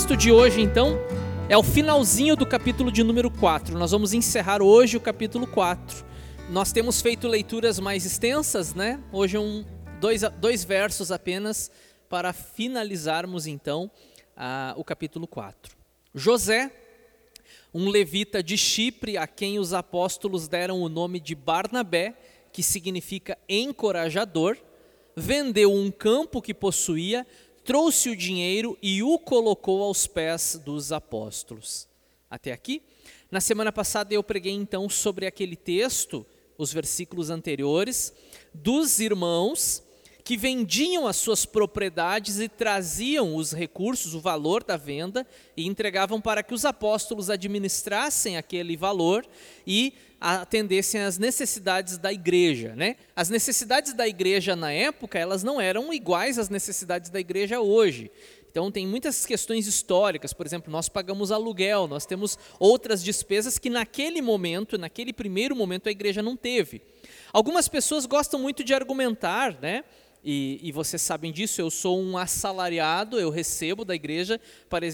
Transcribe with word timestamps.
texto 0.00 0.16
de 0.16 0.32
hoje, 0.32 0.62
então, 0.62 0.98
é 1.46 1.58
o 1.58 1.62
finalzinho 1.62 2.34
do 2.34 2.46
capítulo 2.46 2.90
de 2.90 3.04
número 3.04 3.30
4. 3.30 3.78
Nós 3.78 3.90
vamos 3.90 4.14
encerrar 4.14 4.62
hoje 4.62 4.96
o 4.96 5.00
capítulo 5.00 5.46
4. 5.46 6.06
Nós 6.48 6.72
temos 6.72 7.02
feito 7.02 7.28
leituras 7.28 7.78
mais 7.78 8.06
extensas, 8.06 8.72
né? 8.72 8.98
Hoje 9.12 9.36
é 9.36 9.40
um, 9.40 9.62
dois, 10.00 10.22
dois 10.40 10.64
versos 10.64 11.12
apenas 11.12 11.70
para 12.08 12.32
finalizarmos, 12.32 13.46
então, 13.46 13.90
a, 14.34 14.72
o 14.74 14.82
capítulo 14.82 15.26
4. 15.26 15.76
José, 16.14 16.72
um 17.74 17.90
levita 17.90 18.42
de 18.42 18.56
Chipre, 18.56 19.18
a 19.18 19.26
quem 19.26 19.58
os 19.58 19.74
apóstolos 19.74 20.48
deram 20.48 20.80
o 20.80 20.88
nome 20.88 21.20
de 21.20 21.34
Barnabé, 21.34 22.14
que 22.50 22.62
significa 22.62 23.36
encorajador, 23.46 24.56
vendeu 25.14 25.70
um 25.70 25.90
campo 25.90 26.40
que 26.40 26.54
possuía 26.54 27.26
trouxe 27.70 28.10
o 28.10 28.16
dinheiro 28.16 28.76
e 28.82 29.00
o 29.00 29.16
colocou 29.16 29.84
aos 29.84 30.04
pés 30.04 30.60
dos 30.64 30.90
apóstolos. 30.90 31.86
Até 32.28 32.50
aqui? 32.50 32.82
Na 33.30 33.40
semana 33.40 33.70
passada 33.70 34.12
eu 34.12 34.24
preguei 34.24 34.52
então 34.54 34.88
sobre 34.88 35.24
aquele 35.24 35.54
texto, 35.54 36.26
os 36.58 36.72
versículos 36.72 37.30
anteriores, 37.30 38.12
dos 38.52 38.98
irmãos 38.98 39.84
que 40.30 40.36
vendiam 40.36 41.08
as 41.08 41.16
suas 41.16 41.44
propriedades 41.44 42.38
e 42.38 42.48
traziam 42.48 43.34
os 43.34 43.52
recursos, 43.52 44.14
o 44.14 44.20
valor 44.20 44.62
da 44.62 44.76
venda, 44.76 45.26
e 45.56 45.66
entregavam 45.66 46.20
para 46.20 46.40
que 46.40 46.54
os 46.54 46.64
apóstolos 46.64 47.28
administrassem 47.28 48.36
aquele 48.36 48.76
valor 48.76 49.26
e 49.66 49.92
atendessem 50.20 51.00
às 51.00 51.18
necessidades 51.18 51.98
da 51.98 52.12
igreja. 52.12 52.76
Né? 52.76 52.94
As 53.16 53.28
necessidades 53.28 53.92
da 53.92 54.06
igreja 54.06 54.54
na 54.54 54.70
época, 54.70 55.18
elas 55.18 55.42
não 55.42 55.60
eram 55.60 55.92
iguais 55.92 56.38
às 56.38 56.48
necessidades 56.48 57.10
da 57.10 57.18
igreja 57.18 57.60
hoje. 57.60 58.08
Então, 58.48 58.70
tem 58.70 58.86
muitas 58.86 59.26
questões 59.26 59.66
históricas, 59.66 60.32
por 60.32 60.46
exemplo, 60.46 60.70
nós 60.70 60.88
pagamos 60.88 61.32
aluguel, 61.32 61.88
nós 61.88 62.06
temos 62.06 62.38
outras 62.58 63.02
despesas 63.02 63.58
que 63.58 63.70
naquele 63.70 64.22
momento, 64.22 64.78
naquele 64.78 65.12
primeiro 65.12 65.56
momento, 65.56 65.88
a 65.88 65.92
igreja 65.92 66.22
não 66.22 66.36
teve. 66.36 66.82
Algumas 67.32 67.66
pessoas 67.68 68.06
gostam 68.06 68.38
muito 68.40 68.62
de 68.62 68.74
argumentar, 68.74 69.56
né? 69.60 69.84
E, 70.22 70.60
e, 70.62 70.70
vocês 70.70 71.00
sabem 71.00 71.32
disso, 71.32 71.60
eu 71.60 71.70
sou 71.70 71.98
um 71.98 72.18
assalariado, 72.18 73.18
eu 73.18 73.30
recebo 73.30 73.84
da 73.84 73.94
igreja 73.94 74.38
para 74.68 74.84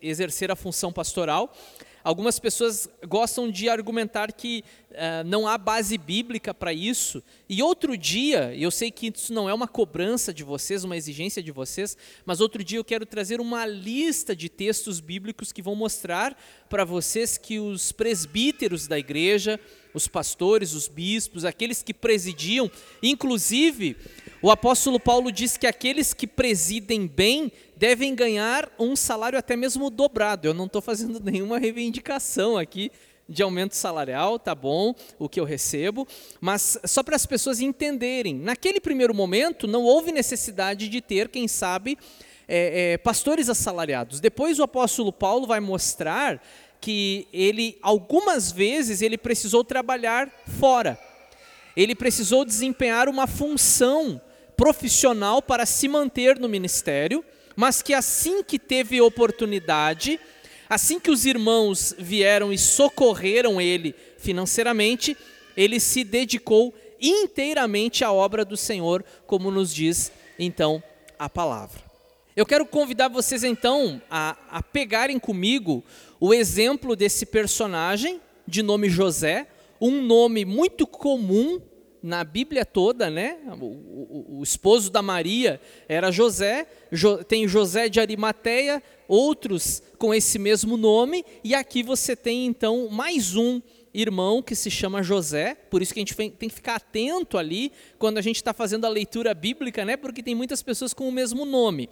exercer 0.00 0.50
a 0.52 0.56
função 0.56 0.92
pastoral. 0.92 1.52
Algumas 2.04 2.40
pessoas 2.40 2.88
gostam 3.06 3.48
de 3.48 3.68
argumentar 3.68 4.32
que 4.32 4.64
uh, 4.90 5.24
não 5.24 5.46
há 5.46 5.56
base 5.56 5.96
bíblica 5.96 6.52
para 6.52 6.72
isso. 6.72 7.22
E 7.48 7.62
outro 7.62 7.96
dia, 7.96 8.52
eu 8.56 8.72
sei 8.72 8.90
que 8.90 9.12
isso 9.14 9.32
não 9.32 9.48
é 9.48 9.54
uma 9.54 9.68
cobrança 9.68 10.34
de 10.34 10.42
vocês, 10.42 10.82
uma 10.82 10.96
exigência 10.96 11.40
de 11.40 11.52
vocês, 11.52 11.96
mas 12.24 12.40
outro 12.40 12.64
dia 12.64 12.78
eu 12.78 12.84
quero 12.84 13.06
trazer 13.06 13.40
uma 13.40 13.64
lista 13.64 14.34
de 14.34 14.48
textos 14.48 14.98
bíblicos 14.98 15.52
que 15.52 15.62
vão 15.62 15.76
mostrar 15.76 16.36
para 16.68 16.84
vocês 16.84 17.38
que 17.38 17.60
os 17.60 17.92
presbíteros 17.92 18.88
da 18.88 18.98
igreja, 18.98 19.60
os 19.94 20.08
pastores, 20.08 20.72
os 20.72 20.88
bispos, 20.88 21.44
aqueles 21.44 21.84
que 21.84 21.94
presidiam, 21.94 22.68
inclusive 23.00 23.96
o 24.42 24.50
apóstolo 24.50 24.98
Paulo 24.98 25.30
diz 25.30 25.56
que 25.56 25.68
aqueles 25.68 26.12
que 26.12 26.26
presidem 26.26 27.06
bem 27.06 27.52
devem 27.76 28.12
ganhar 28.14 28.68
um 28.78 28.96
salário 28.96 29.38
até 29.38 29.54
mesmo 29.54 29.88
dobrado. 29.88 30.48
Eu 30.48 30.54
não 30.54 30.66
estou 30.66 30.82
fazendo 30.82 31.20
nenhuma 31.22 31.58
reivindicação 31.58 32.58
aqui 32.58 32.90
de 33.28 33.42
aumento 33.42 33.76
salarial, 33.76 34.38
tá 34.38 34.54
bom, 34.54 34.94
o 35.18 35.28
que 35.28 35.38
eu 35.38 35.44
recebo, 35.44 36.06
mas 36.40 36.76
só 36.84 37.02
para 37.02 37.16
as 37.16 37.24
pessoas 37.24 37.60
entenderem, 37.60 38.34
naquele 38.34 38.80
primeiro 38.80 39.14
momento 39.14 39.66
não 39.66 39.84
houve 39.84 40.10
necessidade 40.10 40.88
de 40.88 41.00
ter, 41.00 41.28
quem 41.28 41.46
sabe, 41.46 41.96
é, 42.48 42.94
é, 42.94 42.98
pastores 42.98 43.48
assalariados. 43.48 44.20
Depois 44.20 44.58
o 44.58 44.64
apóstolo 44.64 45.12
Paulo 45.12 45.46
vai 45.46 45.60
mostrar 45.60 46.42
que 46.80 47.28
ele, 47.32 47.78
algumas 47.80 48.50
vezes, 48.50 49.00
ele 49.00 49.16
precisou 49.16 49.62
trabalhar 49.62 50.28
fora. 50.58 50.98
Ele 51.76 51.94
precisou 51.94 52.44
desempenhar 52.44 53.08
uma 53.08 53.26
função 53.28 54.20
profissional 54.56 55.40
para 55.42 55.66
se 55.66 55.88
manter 55.88 56.38
no 56.38 56.48
ministério, 56.48 57.24
mas 57.56 57.82
que 57.82 57.94
assim 57.94 58.42
que 58.42 58.58
teve 58.58 59.00
oportunidade, 59.00 60.18
assim 60.68 60.98
que 60.98 61.10
os 61.10 61.26
irmãos 61.26 61.94
vieram 61.98 62.52
e 62.52 62.58
socorreram 62.58 63.60
ele 63.60 63.94
financeiramente, 64.18 65.16
ele 65.56 65.78
se 65.78 66.04
dedicou 66.04 66.74
inteiramente 67.00 68.04
à 68.04 68.12
obra 68.12 68.44
do 68.44 68.56
Senhor, 68.56 69.04
como 69.26 69.50
nos 69.50 69.74
diz 69.74 70.12
então 70.38 70.82
a 71.18 71.28
palavra. 71.28 71.80
Eu 72.34 72.46
quero 72.46 72.64
convidar 72.64 73.08
vocês 73.08 73.44
então 73.44 74.00
a, 74.10 74.36
a 74.50 74.62
pegarem 74.62 75.18
comigo 75.18 75.84
o 76.18 76.32
exemplo 76.32 76.96
desse 76.96 77.26
personagem 77.26 78.20
de 78.46 78.62
nome 78.62 78.88
José, 78.88 79.46
um 79.80 80.00
nome 80.00 80.44
muito 80.44 80.86
comum 80.86 81.60
na 82.02 82.24
Bíblia 82.24 82.66
toda, 82.66 83.08
né? 83.08 83.38
O, 83.60 83.64
o, 83.64 84.26
o, 84.38 84.42
esposo 84.42 84.90
da 84.90 85.00
Maria 85.00 85.60
era 85.88 86.10
José, 86.10 86.66
jo, 86.90 87.22
tem 87.22 87.46
José 87.46 87.88
de 87.88 88.00
Arimateia, 88.00 88.82
outros 89.06 89.82
com 89.98 90.12
esse 90.12 90.38
mesmo 90.38 90.76
nome, 90.76 91.24
e 91.44 91.54
aqui 91.54 91.82
você 91.82 92.16
tem 92.16 92.46
então 92.46 92.88
mais 92.88 93.36
um 93.36 93.62
irmão 93.94 94.42
que 94.42 94.54
se 94.54 94.70
chama 94.70 95.02
José, 95.02 95.54
por 95.70 95.82
isso 95.82 95.92
que 95.92 96.00
a 96.00 96.02
gente 96.02 96.14
tem 96.14 96.48
que 96.48 96.54
ficar 96.54 96.76
atento 96.76 97.38
ali 97.38 97.70
quando 97.98 98.18
a 98.18 98.22
gente 98.22 98.36
está 98.36 98.52
fazendo 98.52 98.86
a 98.86 98.88
leitura 98.88 99.34
bíblica, 99.34 99.84
né? 99.84 99.96
Porque 99.96 100.22
tem 100.22 100.34
muitas 100.34 100.62
pessoas 100.62 100.92
com 100.92 101.08
o 101.08 101.12
mesmo 101.12 101.44
nome. 101.44 101.88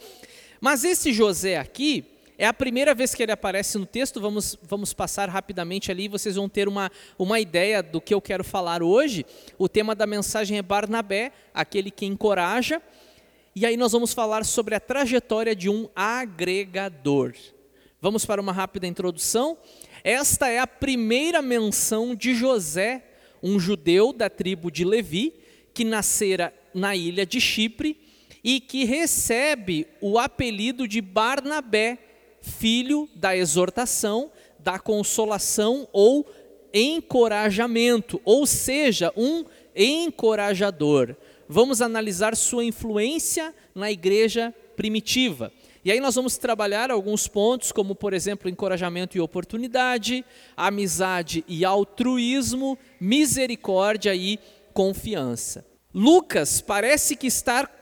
Mas 0.60 0.84
esse 0.84 1.12
José 1.12 1.56
aqui, 1.56 2.04
é 2.40 2.46
a 2.46 2.54
primeira 2.54 2.94
vez 2.94 3.14
que 3.14 3.22
ele 3.22 3.32
aparece 3.32 3.76
no 3.76 3.84
texto, 3.84 4.18
vamos, 4.18 4.56
vamos 4.62 4.94
passar 4.94 5.28
rapidamente 5.28 5.90
ali, 5.90 6.08
vocês 6.08 6.36
vão 6.36 6.48
ter 6.48 6.68
uma, 6.68 6.90
uma 7.18 7.38
ideia 7.38 7.82
do 7.82 8.00
que 8.00 8.14
eu 8.14 8.20
quero 8.22 8.42
falar 8.42 8.82
hoje. 8.82 9.26
O 9.58 9.68
tema 9.68 9.94
da 9.94 10.06
mensagem 10.06 10.56
é 10.56 10.62
Barnabé, 10.62 11.32
aquele 11.52 11.90
que 11.90 12.06
encoraja. 12.06 12.80
E 13.54 13.66
aí 13.66 13.76
nós 13.76 13.92
vamos 13.92 14.14
falar 14.14 14.46
sobre 14.46 14.74
a 14.74 14.80
trajetória 14.80 15.54
de 15.54 15.68
um 15.68 15.86
agregador. 15.94 17.34
Vamos 18.00 18.24
para 18.24 18.40
uma 18.40 18.52
rápida 18.52 18.86
introdução. 18.86 19.58
Esta 20.02 20.48
é 20.48 20.60
a 20.60 20.66
primeira 20.66 21.42
menção 21.42 22.14
de 22.14 22.34
José, 22.34 23.04
um 23.42 23.60
judeu 23.60 24.14
da 24.14 24.30
tribo 24.30 24.70
de 24.70 24.82
Levi, 24.82 25.34
que 25.74 25.84
nascera 25.84 26.54
na 26.72 26.96
ilha 26.96 27.26
de 27.26 27.38
Chipre 27.38 28.00
e 28.42 28.60
que 28.60 28.84
recebe 28.84 29.86
o 30.00 30.18
apelido 30.18 30.88
de 30.88 31.02
Barnabé, 31.02 31.98
filho 32.40 33.08
da 33.14 33.36
exortação, 33.36 34.30
da 34.58 34.78
consolação 34.78 35.88
ou 35.92 36.26
encorajamento, 36.72 38.20
ou 38.24 38.46
seja, 38.46 39.12
um 39.16 39.44
encorajador. 39.74 41.16
Vamos 41.48 41.82
analisar 41.82 42.36
sua 42.36 42.64
influência 42.64 43.54
na 43.74 43.90
igreja 43.90 44.54
primitiva. 44.76 45.52
E 45.84 45.90
aí 45.90 45.98
nós 45.98 46.14
vamos 46.14 46.36
trabalhar 46.36 46.90
alguns 46.90 47.26
pontos, 47.26 47.72
como 47.72 47.94
por 47.94 48.12
exemplo, 48.12 48.50
encorajamento 48.50 49.16
e 49.16 49.20
oportunidade, 49.20 50.24
amizade 50.56 51.44
e 51.48 51.64
altruísmo, 51.64 52.78
misericórdia 53.00 54.14
e 54.14 54.38
confiança. 54.74 55.64
Lucas 55.92 56.60
parece 56.60 57.16
que 57.16 57.26
estar 57.26 57.78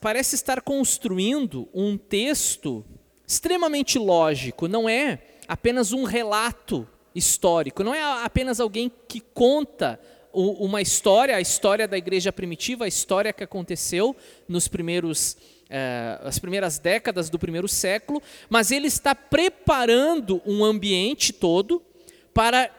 parece 0.00 0.36
estar 0.36 0.60
construindo 0.60 1.68
um 1.74 1.96
texto 1.96 2.84
extremamente 3.26 3.98
lógico, 3.98 4.68
não 4.68 4.88
é 4.88 5.18
apenas 5.48 5.92
um 5.92 6.04
relato 6.04 6.86
histórico, 7.14 7.82
não 7.82 7.94
é 7.94 8.02
apenas 8.24 8.60
alguém 8.60 8.90
que 9.08 9.20
conta 9.20 9.98
uma 10.32 10.82
história, 10.82 11.34
a 11.34 11.40
história 11.40 11.88
da 11.88 11.96
igreja 11.96 12.30
primitiva, 12.30 12.84
a 12.84 12.88
história 12.88 13.32
que 13.32 13.42
aconteceu 13.42 14.14
nos 14.46 14.68
primeiros 14.68 15.36
eh, 15.68 16.20
as 16.22 16.38
primeiras 16.38 16.78
décadas 16.78 17.28
do 17.28 17.38
primeiro 17.38 17.66
século, 17.66 18.22
mas 18.48 18.70
ele 18.70 18.86
está 18.86 19.14
preparando 19.14 20.40
um 20.46 20.64
ambiente 20.64 21.32
todo 21.32 21.82
para 22.32 22.70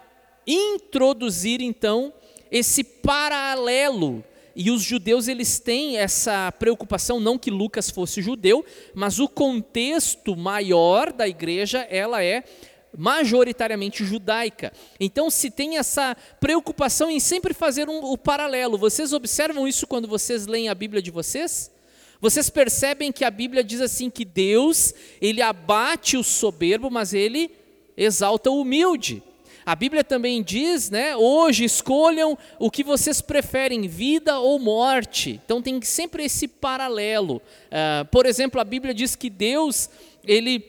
introduzir 0.46 1.62
então 1.62 2.14
esse 2.50 2.84
paralelo 2.84 4.24
e 4.60 4.72
os 4.72 4.82
judeus 4.82 5.28
eles 5.28 5.60
têm 5.60 5.98
essa 5.98 6.52
preocupação, 6.52 7.20
não 7.20 7.38
que 7.38 7.52
Lucas 7.52 7.92
fosse 7.92 8.24
judeu, 8.24 8.66
mas 8.96 9.20
o 9.20 9.30
contexto 9.30 10.36
maior 10.36 11.14
da 11.14 11.28
igreja, 11.28 11.86
ela 11.92 12.24
é 12.24 12.44
majoritariamente 12.98 14.04
judaica. 14.04 14.74
Então 15.00 15.30
se 15.30 15.52
tem 15.52 15.78
essa 15.78 16.18
preocupação 16.40 17.12
em 17.12 17.20
sempre 17.20 17.54
fazer 17.54 17.88
um, 17.88 18.04
o 18.04 18.18
paralelo. 18.18 18.80
Vocês 18.80 19.14
observam 19.14 19.68
isso 19.68 19.86
quando 19.86 20.08
vocês 20.08 20.48
leem 20.48 20.70
a 20.70 20.76
Bíblia 20.76 21.04
de 21.04 21.12
vocês? 21.12 21.72
Vocês 22.20 22.50
percebem 22.50 23.12
que 23.12 23.24
a 23.24 23.30
Bíblia 23.30 23.64
diz 23.64 23.80
assim 23.80 24.10
que 24.10 24.26
Deus, 24.26 24.92
ele 25.22 25.40
abate 25.40 26.18
o 26.18 26.24
soberbo, 26.24 26.90
mas 26.90 27.14
ele 27.14 27.52
exalta 27.96 28.50
o 28.50 28.62
humilde. 28.62 29.22
A 29.68 29.76
Bíblia 29.76 30.02
também 30.02 30.42
diz, 30.42 30.90
né, 30.90 31.18
hoje 31.18 31.66
escolham 31.66 32.38
o 32.58 32.72
que 32.72 32.86
vocês 32.86 33.20
preferem, 33.20 33.86
vida 33.86 34.40
ou 34.40 34.58
morte. 34.58 35.42
Então 35.44 35.62
tem 35.62 35.82
sempre 35.82 36.24
esse 36.24 36.48
paralelo. 36.48 37.42
Uh, 37.66 38.06
por 38.06 38.26
exemplo, 38.26 38.62
a 38.62 38.64
Bíblia 38.64 38.94
diz 38.94 39.14
que 39.14 39.30
Deus, 39.30 39.90
ele 40.24 40.64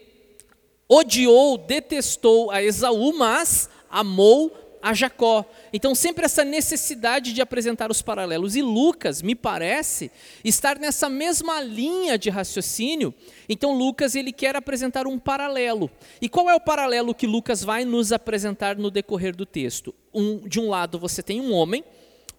odiou, 0.89 1.57
detestou 1.57 2.51
a 2.51 2.61
Esaú, 2.61 3.17
mas 3.17 3.71
amou 3.89 4.53
a 4.83 4.93
Jacó. 4.93 5.45
Então, 5.73 5.95
sempre 5.95 6.25
essa 6.25 6.45
necessidade 6.45 7.33
de 7.33 7.43
apresentar 7.43 7.91
os 7.91 8.03
paralelos. 8.03 8.57
E 8.57 8.63
Lucas, 8.63 9.23
me 9.23 9.35
parece, 9.35 10.11
estar 10.45 10.79
nessa 10.79 11.09
mesma 11.09 11.61
linha 11.61 12.19
de 12.19 12.31
raciocínio. 12.31 13.15
Então, 13.49 13.77
Lucas 13.77 14.15
ele 14.15 14.33
quer 14.33 14.57
apresentar 14.57 15.07
um 15.07 15.19
paralelo. 15.19 15.91
E 16.21 16.29
qual 16.29 16.49
é 16.49 16.55
o 16.55 16.61
paralelo 16.61 17.15
que 17.15 17.27
Lucas 17.27 17.63
vai 17.63 17.85
nos 17.85 18.13
apresentar 18.13 18.77
no 18.77 18.91
decorrer 18.91 19.35
do 19.35 19.47
texto? 19.47 19.95
Um, 20.13 20.49
de 20.49 20.59
um 20.59 20.69
lado, 20.69 20.99
você 20.99 21.23
tem 21.23 21.41
um 21.41 21.53
homem, 21.53 21.85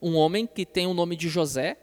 um 0.01 0.15
homem 0.15 0.47
que 0.47 0.65
tem 0.65 0.87
o 0.87 0.93
nome 0.93 1.15
de 1.15 1.29
José, 1.29 1.77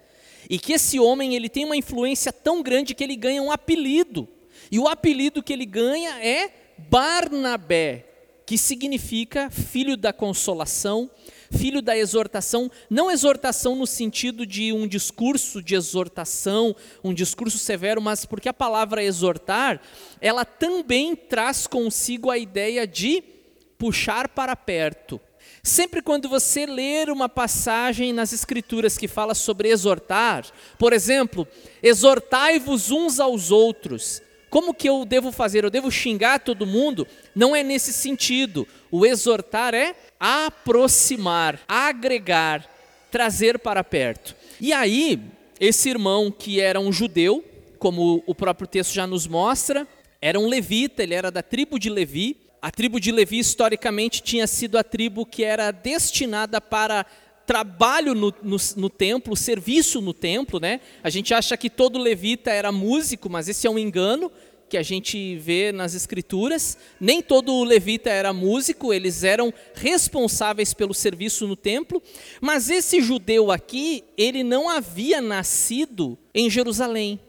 e 0.49 0.59
que 0.59 0.73
esse 0.73 0.99
homem 0.99 1.35
ele 1.35 1.49
tem 1.49 1.65
uma 1.65 1.77
influência 1.77 2.33
tão 2.33 2.63
grande 2.63 2.95
que 2.95 3.03
ele 3.03 3.17
ganha 3.17 3.43
um 3.43 3.51
apelido. 3.51 4.29
E 4.71 4.79
o 4.79 4.89
apelido 4.89 5.43
que 5.43 5.53
ele 5.53 5.67
ganha 5.67 6.25
é 6.25 6.51
Barnabé, 6.79 8.05
que 8.45 8.57
significa 8.57 9.51
filho 9.51 9.97
da 9.97 10.13
consolação, 10.13 11.11
filho 11.51 11.83
da 11.83 11.97
exortação, 11.97 12.71
não 12.89 13.11
exortação 13.11 13.75
no 13.77 13.87
sentido 13.87 14.47
de 14.47 14.73
um 14.73 14.87
discurso 14.87 15.63
de 15.63 15.75
exortação, 15.75 16.75
um 17.03 17.13
discurso 17.13 17.59
severo, 17.59 18.01
mas 18.01 18.25
porque 18.25 18.49
a 18.49 18.55
palavra 18.55 19.03
exortar, 19.03 19.81
ela 20.21 20.45
também 20.45 21.15
traz 21.15 21.67
consigo 21.67 22.31
a 22.31 22.39
ideia 22.39 22.87
de 22.87 23.23
puxar 23.79 24.29
para 24.29 24.57
perto. 24.57 25.21
Sempre 25.63 26.01
quando 26.01 26.29
você 26.29 26.65
ler 26.65 27.11
uma 27.11 27.29
passagem 27.29 28.13
nas 28.13 28.33
Escrituras 28.33 28.97
que 28.97 29.09
fala 29.09 29.35
sobre 29.35 29.69
exortar, 29.69 30.47
por 30.79 30.93
exemplo, 30.93 31.47
exortai-vos 31.83 32.93
uns 32.93 33.19
aos 33.19 33.51
outros, 33.51 34.23
como 34.57 34.73
que 34.73 34.89
eu 34.89 35.05
devo 35.05 35.31
fazer? 35.31 35.65
Eu 35.65 35.71
devo 35.71 35.91
xingar 35.91 36.41
todo 36.41 36.65
mundo? 36.65 37.07
Não 37.35 37.55
é 37.55 37.63
nesse 37.63 37.93
sentido. 37.93 38.67
O 38.91 39.05
exortar 39.05 39.75
é 39.75 39.95
aproximar, 40.19 41.61
agregar, 41.69 42.67
trazer 43.11 43.59
para 43.59 43.85
perto. 43.85 44.35
E 44.59 44.73
aí, 44.73 45.21
esse 45.61 45.91
irmão 45.91 46.31
que 46.31 46.59
era 46.59 46.81
um 46.81 46.91
judeu, 46.91 47.45
como 47.79 48.25
o 48.27 48.35
próprio 48.35 48.67
texto 48.67 48.95
já 48.95 49.07
nos 49.07 49.27
mostra, 49.27 49.87
era 50.23 50.41
um 50.41 50.49
levita, 50.49 51.03
ele 51.03 51.13
era 51.13 51.31
da 51.31 51.43
tribo 51.43 51.79
de 51.79 51.91
Levi. 51.91 52.39
A 52.63 52.71
tribo 52.71 52.99
de 52.99 53.13
Levi, 53.13 53.39
historicamente, 53.39 54.23
tinha 54.23 54.47
sido 54.47 54.79
a 54.79 54.83
tribo 54.83 55.27
que 55.27 55.45
era 55.45 55.71
destinada 55.71 56.63
para 56.63 57.05
trabalho 57.47 58.13
no, 58.13 58.35
no, 58.43 58.57
no, 58.77 58.91
templo, 58.91 59.37
serviço 59.37 60.01
no 60.01 60.13
templo, 60.13 60.59
né? 60.59 60.81
A 61.03 61.09
gente 61.09 61.33
acha 61.33 61.57
que 61.57 61.71
todo 61.71 61.99
levita 61.99 62.51
era 62.51 62.73
músico, 62.73 63.31
mas 63.31 63.49
esse 63.49 63.67
é 63.67 63.71
um 63.71 63.79
engano 63.79 64.31
que 64.69 64.77
a 64.77 64.83
gente 64.83 65.37
vê 65.37 65.73
nas 65.73 65.95
escrituras. 65.95 66.77
Nem 67.01 67.23
todo 67.23 67.65
levita 67.65 68.11
era 68.11 68.33
músico, 68.33 68.93
eles 68.93 69.25
eram 69.25 69.53
responsáveis 69.75 70.75
pelo 70.75 70.95
serviço 70.95 71.47
no 71.47 71.57
templo. 71.57 72.03
Mas 72.41 72.71
esse 72.71 73.01
judeu 73.01 73.51
aqui, 73.51 74.05
ele 74.17 74.43
não 74.43 74.69
havia 74.69 75.21
nascido 75.21 76.19
em 76.35 76.51
Jerusalém. 76.51 77.21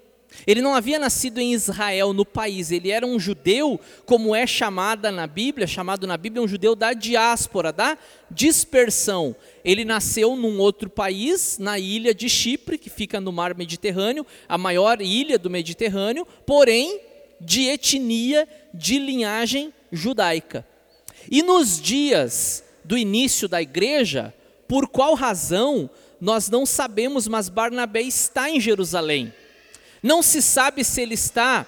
Ele 0.45 0.61
não 0.61 0.75
havia 0.75 0.99
nascido 0.99 1.39
em 1.39 1.53
Israel, 1.53 2.13
no 2.13 2.25
país, 2.25 2.71
ele 2.71 2.91
era 2.91 3.05
um 3.05 3.19
judeu, 3.19 3.79
como 4.05 4.35
é 4.35 4.45
chamada 4.45 5.11
na 5.11 5.25
Bíblia, 5.25 5.65
chamado 5.65 6.05
na 6.05 6.17
Bíblia 6.17 6.43
um 6.43 6.47
judeu 6.47 6.75
da 6.75 6.93
diáspora, 6.93 7.71
da 7.71 7.97
dispersão. 8.29 9.35
Ele 9.63 9.83
nasceu 9.85 10.35
num 10.35 10.59
outro 10.59 10.89
país, 10.89 11.57
na 11.57 11.79
ilha 11.79 12.13
de 12.13 12.29
Chipre, 12.29 12.77
que 12.77 12.89
fica 12.89 13.19
no 13.19 13.31
mar 13.31 13.55
Mediterrâneo, 13.55 14.25
a 14.47 14.57
maior 14.57 15.01
ilha 15.01 15.39
do 15.39 15.49
Mediterrâneo, 15.49 16.27
porém 16.45 16.99
de 17.39 17.63
etnia, 17.67 18.47
de 18.73 18.97
linhagem 18.99 19.73
judaica. 19.91 20.65
E 21.29 21.41
nos 21.41 21.81
dias 21.81 22.63
do 22.83 22.97
início 22.97 23.47
da 23.47 23.61
igreja, 23.61 24.33
por 24.67 24.87
qual 24.87 25.13
razão 25.13 25.89
nós 26.19 26.49
não 26.49 26.65
sabemos, 26.65 27.27
mas 27.27 27.49
Barnabé 27.49 28.01
está 28.01 28.49
em 28.49 28.59
Jerusalém. 28.59 29.33
Não 30.01 30.21
se 30.21 30.41
sabe 30.41 30.83
se 30.83 31.01
ele 31.01 31.13
está 31.13 31.65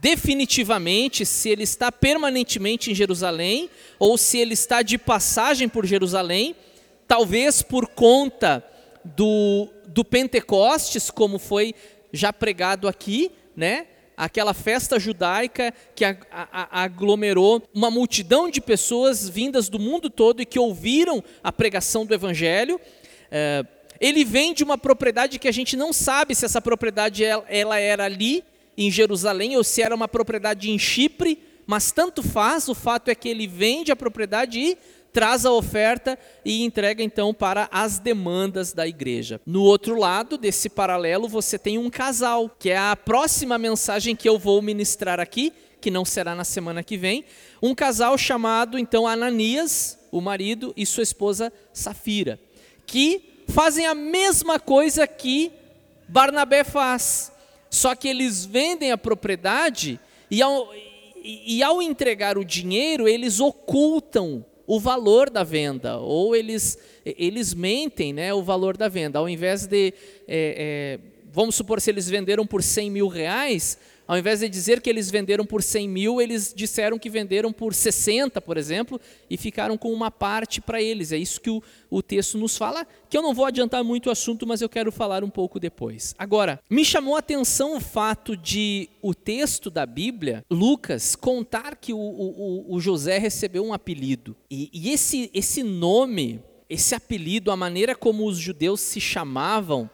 definitivamente, 0.00 1.26
se 1.26 1.48
ele 1.48 1.64
está 1.64 1.90
permanentemente 1.90 2.90
em 2.90 2.94
Jerusalém 2.94 3.68
ou 3.98 4.16
se 4.16 4.38
ele 4.38 4.54
está 4.54 4.82
de 4.82 4.96
passagem 4.96 5.68
por 5.68 5.84
Jerusalém, 5.84 6.54
talvez 7.06 7.62
por 7.62 7.86
conta 7.88 8.64
do, 9.04 9.68
do 9.86 10.04
Pentecostes, 10.04 11.10
como 11.10 11.38
foi 11.38 11.74
já 12.12 12.32
pregado 12.32 12.86
aqui, 12.86 13.30
né? 13.56 13.86
Aquela 14.18 14.52
festa 14.52 14.98
judaica 14.98 15.72
que 15.94 16.04
aglomerou 16.72 17.62
uma 17.72 17.88
multidão 17.88 18.50
de 18.50 18.60
pessoas 18.60 19.28
vindas 19.28 19.68
do 19.68 19.78
mundo 19.78 20.10
todo 20.10 20.42
e 20.42 20.44
que 20.44 20.58
ouviram 20.58 21.22
a 21.40 21.52
pregação 21.52 22.04
do 22.04 22.12
Evangelho. 22.12 22.80
É, 23.30 23.64
ele 24.00 24.24
vem 24.24 24.52
de 24.52 24.64
uma 24.64 24.76
propriedade 24.76 25.38
que 25.38 25.46
a 25.46 25.52
gente 25.52 25.76
não 25.76 25.92
sabe 25.92 26.34
se 26.34 26.44
essa 26.44 26.60
propriedade 26.60 27.22
ela 27.24 27.78
era 27.78 28.04
ali 28.04 28.42
em 28.76 28.90
Jerusalém 28.90 29.56
ou 29.56 29.62
se 29.62 29.82
era 29.82 29.94
uma 29.94 30.08
propriedade 30.08 30.68
em 30.68 30.78
Chipre, 30.80 31.38
mas 31.64 31.92
tanto 31.92 32.20
faz, 32.20 32.68
o 32.68 32.74
fato 32.74 33.08
é 33.10 33.14
que 33.14 33.28
ele 33.28 33.46
vende 33.46 33.92
a 33.92 33.96
propriedade 33.96 34.58
e 34.58 34.78
traz 35.18 35.44
a 35.44 35.50
oferta 35.50 36.16
e 36.44 36.62
entrega 36.62 37.02
então 37.02 37.34
para 37.34 37.68
as 37.72 37.98
demandas 37.98 38.72
da 38.72 38.86
igreja. 38.86 39.40
No 39.44 39.64
outro 39.64 39.98
lado 39.98 40.38
desse 40.38 40.68
paralelo, 40.68 41.26
você 41.26 41.58
tem 41.58 41.76
um 41.76 41.90
casal, 41.90 42.48
que 42.48 42.70
é 42.70 42.78
a 42.78 42.94
próxima 42.94 43.58
mensagem 43.58 44.14
que 44.14 44.28
eu 44.28 44.38
vou 44.38 44.62
ministrar 44.62 45.18
aqui, 45.18 45.52
que 45.80 45.90
não 45.90 46.04
será 46.04 46.36
na 46.36 46.44
semana 46.44 46.84
que 46.84 46.96
vem, 46.96 47.24
um 47.60 47.74
casal 47.74 48.16
chamado 48.16 48.78
então 48.78 49.08
Ananias, 49.08 49.98
o 50.12 50.20
marido, 50.20 50.72
e 50.76 50.86
sua 50.86 51.02
esposa 51.02 51.52
Safira, 51.72 52.38
que 52.86 53.42
fazem 53.48 53.86
a 53.86 53.96
mesma 53.96 54.60
coisa 54.60 55.04
que 55.04 55.50
Barnabé 56.06 56.62
faz, 56.62 57.32
só 57.68 57.92
que 57.96 58.06
eles 58.06 58.44
vendem 58.44 58.92
a 58.92 58.96
propriedade 58.96 59.98
e 60.30 60.40
ao, 60.40 60.72
e, 61.16 61.56
e 61.56 61.62
ao 61.64 61.82
entregar 61.82 62.38
o 62.38 62.44
dinheiro, 62.44 63.08
eles 63.08 63.40
ocultam 63.40 64.44
o 64.68 64.78
valor 64.78 65.30
da 65.30 65.42
venda, 65.42 65.96
ou 65.96 66.36
eles, 66.36 66.78
eles 67.02 67.54
mentem 67.54 68.12
né, 68.12 68.34
o 68.34 68.42
valor 68.42 68.76
da 68.76 68.86
venda. 68.86 69.18
Ao 69.18 69.26
invés 69.26 69.66
de, 69.66 69.94
é, 70.28 70.98
é, 70.98 70.98
vamos 71.32 71.54
supor, 71.54 71.80
se 71.80 71.90
eles 71.90 72.06
venderam 72.06 72.46
por 72.46 72.62
100 72.62 72.90
mil 72.90 73.08
reais, 73.08 73.78
ao 74.08 74.16
invés 74.16 74.40
de 74.40 74.48
dizer 74.48 74.80
que 74.80 74.88
eles 74.88 75.10
venderam 75.10 75.44
por 75.44 75.62
100 75.62 75.86
mil, 75.86 76.18
eles 76.18 76.54
disseram 76.56 76.98
que 76.98 77.10
venderam 77.10 77.52
por 77.52 77.74
60, 77.74 78.40
por 78.40 78.56
exemplo, 78.56 78.98
e 79.28 79.36
ficaram 79.36 79.76
com 79.76 79.92
uma 79.92 80.10
parte 80.10 80.62
para 80.62 80.80
eles. 80.80 81.12
É 81.12 81.18
isso 81.18 81.38
que 81.38 81.50
o, 81.50 81.62
o 81.90 82.02
texto 82.02 82.38
nos 82.38 82.56
fala, 82.56 82.86
que 83.10 83.18
eu 83.18 83.20
não 83.20 83.34
vou 83.34 83.44
adiantar 83.44 83.84
muito 83.84 84.06
o 84.06 84.10
assunto, 84.10 84.46
mas 84.46 84.62
eu 84.62 84.68
quero 84.68 84.90
falar 84.90 85.22
um 85.22 85.28
pouco 85.28 85.60
depois. 85.60 86.14
Agora, 86.18 86.58
me 86.70 86.86
chamou 86.86 87.16
a 87.16 87.18
atenção 87.18 87.76
o 87.76 87.80
fato 87.80 88.34
de 88.34 88.88
o 89.02 89.14
texto 89.14 89.68
da 89.68 89.84
Bíblia, 89.84 90.42
Lucas, 90.50 91.14
contar 91.14 91.76
que 91.76 91.92
o, 91.92 91.98
o, 91.98 92.74
o 92.74 92.80
José 92.80 93.18
recebeu 93.18 93.62
um 93.62 93.74
apelido. 93.74 94.34
E, 94.50 94.70
e 94.72 94.90
esse, 94.90 95.30
esse 95.34 95.62
nome, 95.62 96.40
esse 96.66 96.94
apelido, 96.94 97.50
a 97.50 97.56
maneira 97.56 97.94
como 97.94 98.26
os 98.26 98.38
judeus 98.38 98.80
se 98.80 99.02
chamavam, 99.02 99.90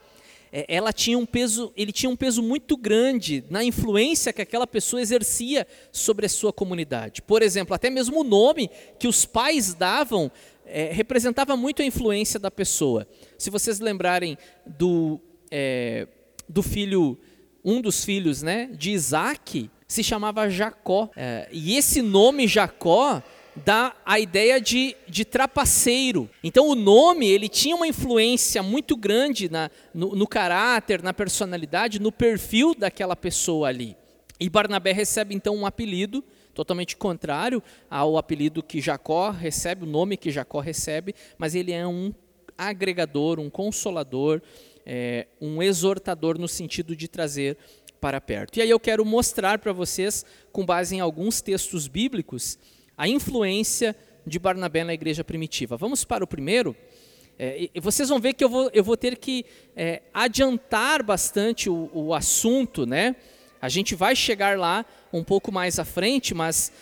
ela 0.69 0.93
tinha 0.93 1.19
um 1.19 1.27
peso, 1.27 1.73
ele 1.77 1.91
tinha 1.91 2.09
um 2.09 2.15
peso 2.15 2.41
muito 2.41 2.77
grande 2.77 3.43
na 3.51 3.65
influência 3.65 4.33
que 4.33 4.41
aquela 4.41 4.69
pessoa 4.69 5.03
exercia 5.03 5.67
sobre 5.91 6.27
a 6.27 6.29
sua 6.29 6.53
comunidade. 6.53 7.23
Por 7.23 7.43
exemplo, 7.43 7.75
até 7.75 7.91
mesmo 7.91 8.21
o 8.21 8.25
nome 8.25 8.71
que 8.99 9.09
os 9.09 9.25
pais 9.27 9.75
davam 9.75 10.31
é, 10.65 10.93
representava 10.93 11.57
muito 11.57 11.83
a 11.83 11.85
influência 11.85 12.39
da 12.39 12.51
pessoa. 12.51 13.07
Se 13.37 13.51
vocês 13.51 13.81
lembrarem 13.81 14.39
do, 14.65 15.21
é, 15.51 16.07
do 16.49 16.63
filho, 16.63 17.19
um 17.65 17.81
dos 17.81 18.05
filhos 18.05 18.43
né, 18.43 18.71
de 18.73 18.93
Isaac, 18.93 19.69
se 19.89 20.03
chamava 20.03 20.49
Jacó. 20.49 21.11
É, 21.17 21.49
e 21.51 21.77
esse 21.77 22.01
nome 22.01 22.47
Jacó 22.47 23.23
dá 23.57 23.95
a 24.05 24.19
ideia 24.19 24.61
de, 24.61 24.97
de 25.09 25.25
trapaceiro. 25.25 26.29
Então 26.43 26.69
o 26.69 26.75
nome 26.75 27.27
ele 27.27 27.49
tinha 27.49 27.77
uma 27.77 27.87
influência 27.87 28.63
muito 28.63 28.97
grande 28.97 29.49
na, 29.49 29.71
no, 29.93 30.15
no 30.15 30.27
caráter, 30.27 31.03
na 31.03 31.13
personalidade, 31.13 32.01
no 32.01 32.11
perfil 32.11 32.75
daquela 32.75 33.15
pessoa 33.15 33.69
ali. 33.69 33.97
E 34.41 34.49
Barnabé 34.49 34.93
recebe 34.93 35.35
então 35.35 35.55
um 35.55 35.67
apelido 35.67 36.25
totalmente 36.55 36.97
contrário 36.97 37.63
ao 37.91 38.17
apelido 38.17 38.63
que 38.63 38.81
Jacó 38.81 39.31
recebe, 39.31 39.85
o 39.85 39.89
nome 39.89 40.17
que 40.17 40.31
Jacó 40.31 40.61
recebe, 40.61 41.15
mas 41.37 41.55
ele 41.55 41.73
é 41.73 41.87
um 41.87 42.13
agregador, 42.57 43.41
um 43.41 43.51
consolador, 43.51 44.41
é, 44.87 45.27
um 45.41 45.63
exortador 45.63 46.39
no 46.39 46.47
sentido 46.47 46.95
de 46.95 47.09
trazer 47.09 47.57
para 48.01 48.21
perto. 48.21 48.59
E 48.59 48.63
aí 48.63 48.71
eu 48.71 48.79
quero 48.79 49.05
mostrar 49.05 49.59
para 49.59 49.73
vocês, 49.73 50.25
com 50.53 50.65
base 50.65 50.95
em 50.95 51.01
alguns 51.01 51.41
textos 51.41 51.89
bíblicos, 51.89 52.59
a 52.97 53.09
influência 53.09 53.97
de 54.27 54.39
Barnabé 54.39 54.85
na 54.85 54.95
igreja 54.95 55.23
primitiva. 55.23 55.77
Vamos 55.77 56.05
para 56.05 56.25
o 56.25 56.27
primeiro. 56.27 56.77
É, 57.39 57.69
vocês 57.81 58.09
vão 58.09 58.21
ver 58.21 58.35
que 58.35 58.45
eu 58.45 58.49
vou, 58.49 58.71
eu 58.73 58.85
vou 58.85 58.97
ter 58.97 59.19
que 59.19 59.45
é, 59.75 60.03
adiantar 60.13 61.03
bastante 61.03 61.69
o, 61.69 61.91
o, 61.93 62.15
assunto, 62.15 62.87
né? 62.87 63.17
A 63.61 63.69
gente 63.69 63.95
vai 63.95 64.15
chegar 64.15 64.57
lá 64.59 64.85
um 65.13 65.25
pouco 65.25 65.51
mais 65.51 65.79
à 65.79 65.85
frente, 65.85 66.35
mas 66.35 66.73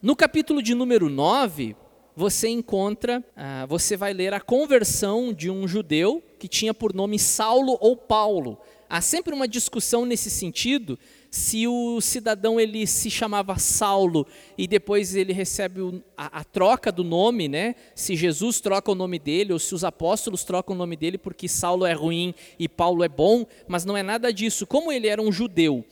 No 0.00 0.14
capítulo 0.14 0.62
de 0.62 0.76
número 0.76 1.08
9, 1.08 1.74
você 2.14 2.48
encontra, 2.48 3.24
ah, 3.36 3.66
você 3.66 3.96
vai 3.96 4.12
ler 4.12 4.32
a 4.32 4.40
conversão 4.40 5.32
de 5.32 5.50
um 5.50 5.66
judeu 5.66 6.22
que 6.38 6.46
tinha 6.46 6.72
por 6.72 6.94
nome 6.94 7.18
Saulo 7.18 7.76
ou 7.80 7.96
Paulo. 7.96 8.56
Há 8.88 9.00
sempre 9.00 9.34
uma 9.34 9.48
discussão 9.48 10.06
nesse 10.06 10.30
sentido, 10.30 10.96
se 11.30 11.66
o 11.66 12.00
cidadão 12.00 12.58
ele 12.58 12.86
se 12.86 13.10
chamava 13.10 13.58
Saulo 13.58 14.26
e 14.56 14.66
depois 14.66 15.14
ele 15.14 15.32
recebe 15.32 16.02
a, 16.16 16.40
a, 16.40 16.44
troca 16.44 16.90
do 16.90 17.04
nome, 17.04 17.48
né? 17.48 17.74
Se 17.94 18.16
Jesus 18.16 18.60
troca 18.60 18.90
o 18.90 18.94
nome 18.94 19.18
dele 19.18 19.52
ou 19.52 19.58
se 19.58 19.74
os 19.74 19.84
apóstolos 19.84 20.42
trocam 20.42 20.74
o 20.74 20.78
nome 20.78 20.96
dele 20.96 21.18
porque 21.18 21.46
Saulo 21.46 21.84
é 21.84 21.92
ruim 21.92 22.34
e 22.58 22.68
Paulo 22.68 23.04
é 23.04 23.08
bom, 23.08 23.46
mas 23.66 23.84
não 23.84 23.96
é 23.96 24.02
nada 24.02 24.32
disso. 24.32 24.66
Como 24.66 24.90
ele 24.90 25.06
era 25.06 25.20
um 25.20 25.30
judeu 25.30 25.84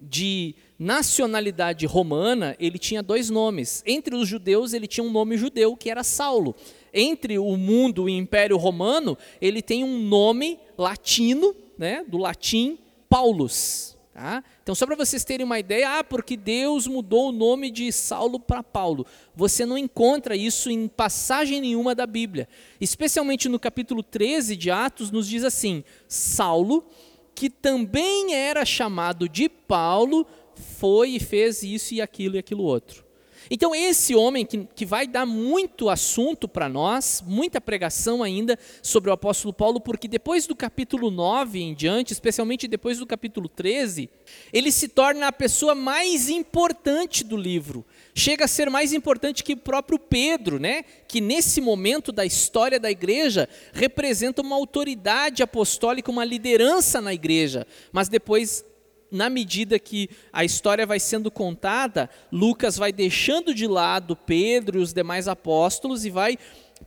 de 0.00 0.54
nacionalidade 0.78 1.84
romana, 1.84 2.56
ele 2.58 2.78
tinha 2.78 3.02
dois 3.02 3.28
nomes. 3.28 3.82
Entre 3.86 4.16
os 4.16 4.26
judeus, 4.26 4.72
ele 4.72 4.86
tinha 4.86 5.04
um 5.04 5.12
nome 5.12 5.36
judeu 5.36 5.76
que 5.76 5.90
era 5.90 6.02
Saulo. 6.02 6.54
Entre 6.92 7.38
o 7.38 7.54
mundo 7.56 8.08
e 8.08 8.14
o 8.14 8.18
Império 8.18 8.56
Romano, 8.56 9.16
ele 9.42 9.60
tem 9.60 9.84
um 9.84 9.98
nome 9.98 10.58
latino, 10.78 11.54
né, 11.76 12.02
do 12.08 12.16
latim, 12.16 12.78
Paulus. 13.10 13.99
Tá? 14.20 14.44
Então, 14.62 14.74
só 14.74 14.84
para 14.84 14.96
vocês 14.96 15.24
terem 15.24 15.46
uma 15.46 15.58
ideia, 15.58 15.98
ah, 15.98 16.04
porque 16.04 16.36
Deus 16.36 16.86
mudou 16.86 17.30
o 17.30 17.32
nome 17.32 17.70
de 17.70 17.90
Saulo 17.90 18.38
para 18.38 18.62
Paulo. 18.62 19.06
Você 19.34 19.64
não 19.64 19.78
encontra 19.78 20.36
isso 20.36 20.68
em 20.70 20.88
passagem 20.88 21.58
nenhuma 21.58 21.94
da 21.94 22.06
Bíblia. 22.06 22.46
Especialmente 22.78 23.48
no 23.48 23.58
capítulo 23.58 24.02
13 24.02 24.56
de 24.56 24.70
Atos, 24.70 25.10
nos 25.10 25.26
diz 25.26 25.42
assim: 25.42 25.82
Saulo, 26.06 26.84
que 27.34 27.48
também 27.48 28.34
era 28.34 28.62
chamado 28.66 29.26
de 29.26 29.48
Paulo, 29.48 30.26
foi 30.54 31.12
e 31.12 31.18
fez 31.18 31.62
isso 31.62 31.94
e 31.94 32.02
aquilo 32.02 32.36
e 32.36 32.40
aquilo 32.40 32.62
outro. 32.62 33.09
Então, 33.52 33.74
esse 33.74 34.14
homem 34.14 34.46
que, 34.46 34.64
que 34.76 34.86
vai 34.86 35.08
dar 35.08 35.26
muito 35.26 35.90
assunto 35.90 36.46
para 36.46 36.68
nós, 36.68 37.20
muita 37.26 37.60
pregação 37.60 38.22
ainda 38.22 38.56
sobre 38.80 39.10
o 39.10 39.12
apóstolo 39.12 39.52
Paulo, 39.52 39.80
porque 39.80 40.06
depois 40.06 40.46
do 40.46 40.54
capítulo 40.54 41.10
9 41.10 41.60
em 41.60 41.74
diante, 41.74 42.12
especialmente 42.12 42.68
depois 42.68 42.98
do 42.98 43.06
capítulo 43.06 43.48
13, 43.48 44.08
ele 44.52 44.70
se 44.70 44.86
torna 44.86 45.26
a 45.26 45.32
pessoa 45.32 45.74
mais 45.74 46.28
importante 46.28 47.24
do 47.24 47.36
livro. 47.36 47.84
Chega 48.14 48.44
a 48.44 48.48
ser 48.48 48.70
mais 48.70 48.92
importante 48.92 49.42
que 49.42 49.54
o 49.54 49.56
próprio 49.56 49.98
Pedro, 49.98 50.60
né? 50.60 50.84
que 51.08 51.20
nesse 51.20 51.60
momento 51.60 52.12
da 52.12 52.24
história 52.24 52.78
da 52.78 52.88
igreja 52.88 53.48
representa 53.72 54.42
uma 54.42 54.54
autoridade 54.54 55.42
apostólica, 55.42 56.08
uma 56.08 56.24
liderança 56.24 57.00
na 57.00 57.12
igreja, 57.12 57.66
mas 57.92 58.08
depois 58.08 58.64
na 59.10 59.28
medida 59.28 59.78
que 59.78 60.08
a 60.32 60.44
história 60.44 60.86
vai 60.86 61.00
sendo 61.00 61.30
contada, 61.30 62.08
Lucas 62.30 62.76
vai 62.76 62.92
deixando 62.92 63.54
de 63.54 63.66
lado 63.66 64.14
Pedro 64.14 64.78
e 64.78 64.82
os 64.82 64.92
demais 64.92 65.28
apóstolos 65.28 66.04
e 66.04 66.10
vai 66.10 66.38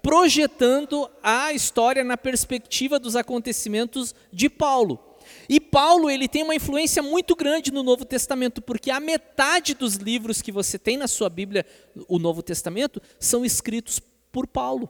projetando 0.01 1.09
a 1.21 1.53
história 1.53 2.03
na 2.03 2.17
perspectiva 2.17 2.99
dos 2.99 3.15
acontecimentos 3.15 4.15
de 4.31 4.49
Paulo. 4.49 4.99
E 5.47 5.59
Paulo 5.59 6.09
ele 6.09 6.27
tem 6.27 6.43
uma 6.43 6.55
influência 6.55 7.01
muito 7.01 7.35
grande 7.35 7.71
no 7.71 7.83
Novo 7.83 8.05
Testamento, 8.05 8.61
porque 8.61 8.91
a 8.91 8.99
metade 8.99 9.73
dos 9.73 9.95
livros 9.95 10.41
que 10.41 10.51
você 10.51 10.77
tem 10.77 10.97
na 10.97 11.07
sua 11.07 11.29
Bíblia, 11.29 11.65
o 12.07 12.19
Novo 12.19 12.41
Testamento, 12.41 13.01
são 13.19 13.45
escritos 13.45 14.01
por 14.31 14.47
Paulo. 14.47 14.89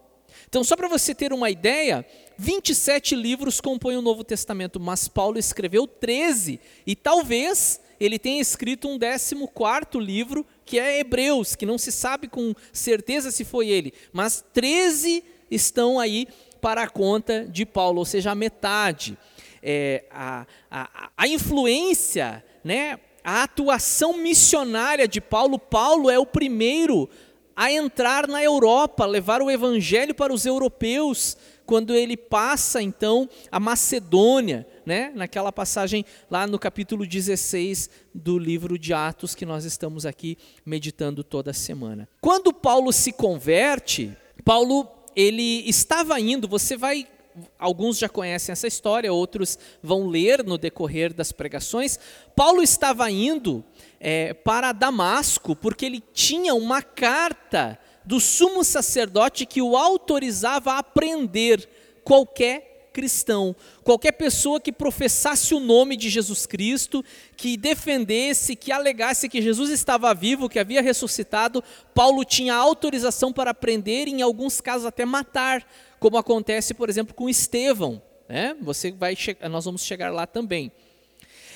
Então, 0.53 0.63
só 0.63 0.75
para 0.75 0.88
você 0.88 1.15
ter 1.15 1.33
uma 1.33 1.50
ideia, 1.50 2.05
27 2.38 3.15
livros 3.15 3.60
compõem 3.60 3.98
o 3.98 4.03
Novo 4.03 4.24
Testamento, 4.24 4.79
mas 4.79 5.07
Paulo 5.07 5.39
escreveu 5.39 5.88
13, 5.88 6.60
e 6.86 6.95
talvez 6.95 7.81
ele 8.00 8.19
tenha 8.19 8.39
escrito 8.39 8.88
um 8.88 9.00
14 9.00 9.33
livro, 10.00 10.45
que 10.63 10.77
é 10.77 11.00
Hebreus, 11.00 11.55
que 11.55 11.65
não 11.65 11.79
se 11.79 11.91
sabe 11.91 12.27
com 12.27 12.53
certeza 12.72 13.31
se 13.31 13.43
foi 13.43 13.67
ele, 13.67 13.95
mas 14.12 14.45
13 14.53 15.24
estão 15.50 16.00
aí 16.00 16.27
para 16.62 16.83
a 16.83 16.88
conta 16.88 17.48
de 17.48 17.65
Paulo, 17.65 17.98
ou 17.98 18.05
seja, 18.05 18.29
a 18.29 18.36
metade. 18.36 19.17
É, 19.63 20.03
a, 20.12 20.45
a, 20.69 21.10
a 21.17 21.27
influência, 21.27 22.45
né, 22.63 23.00
a 23.24 23.41
atuação 23.41 24.17
missionária 24.17 25.07
de 25.07 25.19
Paulo, 25.19 25.57
Paulo 25.57 26.12
é 26.12 26.19
o 26.19 26.27
primeiro 26.27 27.10
a 27.55 27.72
entrar 27.72 28.27
na 28.27 28.43
Europa, 28.43 29.05
levar 29.05 29.41
o 29.41 29.50
evangelho 29.50 30.13
para 30.13 30.33
os 30.33 30.45
europeus, 30.45 31.38
quando 31.65 31.95
ele 31.95 32.17
passa 32.17 32.81
então 32.81 33.29
a 33.51 33.60
Macedônia, 33.60 34.67
né? 34.86 35.12
naquela 35.15 35.51
passagem 35.51 36.05
lá 36.29 36.45
no 36.45 36.60
capítulo 36.60 37.05
16 37.05 37.89
do 38.13 38.38
livro 38.38 38.77
de 38.77 38.93
Atos 38.93 39.33
que 39.33 39.45
nós 39.45 39.63
estamos 39.63 40.05
aqui 40.05 40.38
meditando 40.65 41.24
toda 41.24 41.53
semana. 41.53 42.07
Quando 42.19 42.53
Paulo 42.53 42.91
se 42.91 43.12
converte, 43.12 44.15
Paulo 44.43 44.88
ele 45.15 45.67
estava 45.69 46.19
indo, 46.19 46.48
você 46.48 46.75
vai 46.75 47.07
alguns 47.57 47.97
já 47.97 48.09
conhecem 48.09 48.53
essa 48.53 48.67
história, 48.67 49.11
outros 49.11 49.57
vão 49.81 50.07
ler 50.07 50.43
no 50.43 50.57
decorrer 50.57 51.13
das 51.13 51.31
pregações. 51.31 51.99
Paulo 52.35 52.61
estava 52.61 53.09
indo 53.09 53.63
é, 53.99 54.33
para 54.33 54.71
Damasco 54.71 55.55
porque 55.55 55.85
ele 55.85 56.03
tinha 56.13 56.53
uma 56.53 56.81
carta 56.81 57.79
do 58.05 58.19
sumo 58.19 58.63
sacerdote 58.63 59.45
que 59.45 59.61
o 59.61 59.77
autorizava 59.77 60.77
a 60.77 60.83
prender 60.83 61.67
qualquer 62.03 62.73
cristão, 62.93 63.55
qualquer 63.83 64.11
pessoa 64.11 64.61
que 64.61 64.71
professasse 64.71 65.55
o 65.55 65.59
nome 65.59 65.97
de 65.97 66.09
Jesus 66.09 66.45
Cristo, 66.45 67.03
que 67.35 67.57
defendesse, 67.57 68.55
que 68.55 68.71
alegasse 68.71 69.27
que 69.27 69.41
Jesus 69.41 69.71
estava 69.71 70.13
vivo, 70.13 70.47
que 70.47 70.59
havia 70.59 70.81
ressuscitado, 70.81 71.63
Paulo 71.93 72.23
tinha 72.23 72.53
autorização 72.53 73.33
para 73.33 73.53
prender 73.53 74.07
e, 74.07 74.11
em 74.11 74.21
alguns 74.21 74.61
casos, 74.61 74.85
até 74.85 75.03
matar 75.03 75.65
como 76.03 76.17
acontece, 76.17 76.74
por 76.74 76.89
exemplo, 76.89 77.15
com 77.15 77.29
Estevão. 77.29 78.01
Né? 78.27 78.53
Você 78.60 78.91
vai 78.91 79.15
nós 79.50 79.63
vamos 79.63 79.86
chegar 79.86 80.12
lá 80.12 80.27
também. 80.27 80.69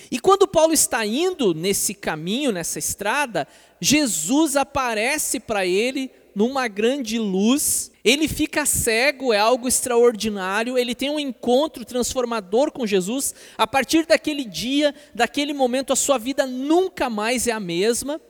E 0.09 0.21
quando 0.21 0.47
Paulo 0.47 0.71
está 0.71 1.05
indo 1.05 1.53
nesse 1.53 1.93
caminho, 1.93 2.53
nessa 2.53 2.79
estrada, 2.79 3.45
Jesus 3.81 4.55
aparece 4.55 5.37
para 5.37 5.65
ele 5.65 6.09
numa 6.33 6.69
grande 6.69 7.19
luz. 7.19 7.91
Ele 8.05 8.25
fica 8.25 8.65
cego, 8.65 9.33
é 9.33 9.37
algo 9.37 9.67
extraordinário. 9.67 10.77
Ele 10.77 10.95
tem 10.95 11.09
um 11.09 11.19
encontro 11.19 11.83
transformador 11.83 12.71
com 12.71 12.87
Jesus. 12.87 13.35
A 13.57 13.67
partir 13.67 14.05
daquele 14.05 14.45
dia, 14.45 14.95
daquele 15.13 15.51
momento, 15.51 15.91
a 15.91 15.95
sua 15.97 16.17
vida 16.17 16.47
nunca 16.47 17.09
mais 17.09 17.47
é 17.47 17.51
a 17.51 17.59
mesma. 17.59 18.21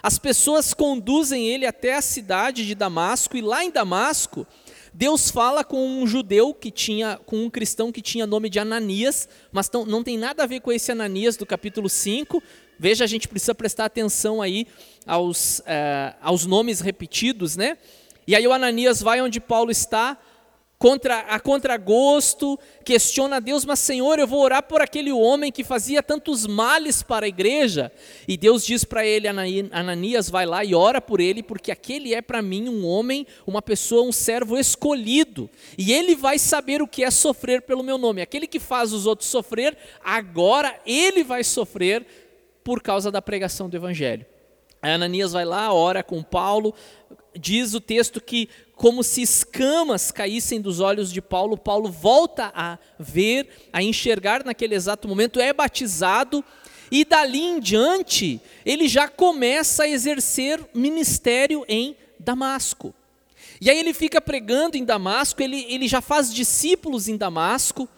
As 0.00 0.20
pessoas 0.20 0.72
conduzem 0.72 1.48
ele 1.48 1.66
até 1.66 1.94
a 1.94 2.02
cidade 2.02 2.64
de 2.64 2.76
Damasco, 2.76 3.36
e 3.36 3.40
lá 3.40 3.64
em 3.64 3.72
Damasco, 3.72 4.46
Deus 4.96 5.28
fala 5.28 5.64
com 5.64 5.84
um 5.84 6.06
judeu 6.06 6.54
que 6.54 6.70
tinha, 6.70 7.18
com 7.26 7.44
um 7.44 7.50
cristão 7.50 7.90
que 7.90 8.00
tinha 8.00 8.28
nome 8.28 8.48
de 8.48 8.60
Ananias, 8.60 9.28
mas 9.50 9.68
não, 9.68 9.84
não 9.84 10.04
tem 10.04 10.16
nada 10.16 10.44
a 10.44 10.46
ver 10.46 10.60
com 10.60 10.70
esse 10.70 10.92
Ananias 10.92 11.36
do 11.36 11.44
capítulo 11.44 11.88
5. 11.88 12.40
Veja, 12.78 13.02
a 13.02 13.06
gente 13.08 13.26
precisa 13.26 13.52
prestar 13.56 13.86
atenção 13.86 14.40
aí 14.40 14.68
aos, 15.04 15.60
é, 15.66 16.14
aos 16.22 16.46
nomes 16.46 16.78
repetidos, 16.78 17.56
né? 17.56 17.76
E 18.24 18.36
aí 18.36 18.46
o 18.46 18.52
Ananias 18.52 19.02
vai 19.02 19.20
onde 19.20 19.40
Paulo 19.40 19.72
está, 19.72 20.16
contra, 20.84 21.20
a 21.20 21.40
contragosto, 21.40 22.60
questiona 22.84 23.36
a 23.36 23.40
Deus, 23.40 23.64
mas 23.64 23.78
Senhor, 23.78 24.18
eu 24.18 24.26
vou 24.26 24.42
orar 24.42 24.62
por 24.64 24.82
aquele 24.82 25.10
homem 25.10 25.50
que 25.50 25.64
fazia 25.64 26.02
tantos 26.02 26.46
males 26.46 27.02
para 27.02 27.24
a 27.24 27.28
igreja. 27.28 27.90
E 28.28 28.36
Deus 28.36 28.66
diz 28.66 28.84
para 28.84 29.02
ele, 29.02 29.26
Ananias, 29.26 30.28
vai 30.28 30.44
lá 30.44 30.62
e 30.62 30.74
ora 30.74 31.00
por 31.00 31.20
ele, 31.20 31.42
porque 31.42 31.72
aquele 31.72 32.12
é 32.12 32.20
para 32.20 32.42
mim 32.42 32.68
um 32.68 32.84
homem, 32.86 33.26
uma 33.46 33.62
pessoa, 33.62 34.06
um 34.06 34.12
servo 34.12 34.58
escolhido. 34.58 35.48
E 35.78 35.90
ele 35.90 36.14
vai 36.14 36.38
saber 36.38 36.82
o 36.82 36.86
que 36.86 37.02
é 37.02 37.10
sofrer 37.10 37.62
pelo 37.62 37.82
meu 37.82 37.96
nome. 37.96 38.20
Aquele 38.20 38.46
que 38.46 38.60
faz 38.60 38.92
os 38.92 39.06
outros 39.06 39.30
sofrer, 39.30 39.74
agora 40.04 40.78
ele 40.84 41.24
vai 41.24 41.42
sofrer 41.42 42.04
por 42.62 42.82
causa 42.82 43.10
da 43.10 43.22
pregação 43.22 43.70
do 43.70 43.76
evangelho. 43.78 44.26
Ananias 44.92 45.32
vai 45.32 45.44
lá, 45.44 45.72
ora 45.72 46.02
com 46.02 46.22
Paulo, 46.22 46.74
diz 47.38 47.74
o 47.74 47.80
texto 47.80 48.20
que 48.20 48.48
como 48.74 49.02
se 49.02 49.22
escamas 49.22 50.10
caíssem 50.10 50.60
dos 50.60 50.80
olhos 50.80 51.12
de 51.12 51.22
Paulo, 51.22 51.56
Paulo 51.56 51.90
volta 51.90 52.52
a 52.54 52.78
ver, 52.98 53.48
a 53.72 53.82
enxergar 53.82 54.44
naquele 54.44 54.74
exato 54.74 55.06
momento, 55.06 55.40
é 55.40 55.52
batizado, 55.52 56.44
e 56.90 57.04
dali 57.04 57.40
em 57.40 57.60
diante, 57.60 58.40
ele 58.64 58.88
já 58.88 59.08
começa 59.08 59.84
a 59.84 59.88
exercer 59.88 60.60
ministério 60.74 61.64
em 61.68 61.96
Damasco. 62.18 62.94
E 63.60 63.70
aí 63.70 63.78
ele 63.78 63.94
fica 63.94 64.20
pregando 64.20 64.76
em 64.76 64.84
Damasco, 64.84 65.42
ele, 65.42 65.64
ele 65.68 65.88
já 65.88 66.00
faz 66.00 66.32
discípulos 66.32 67.08
em 67.08 67.16
Damasco, 67.16 67.88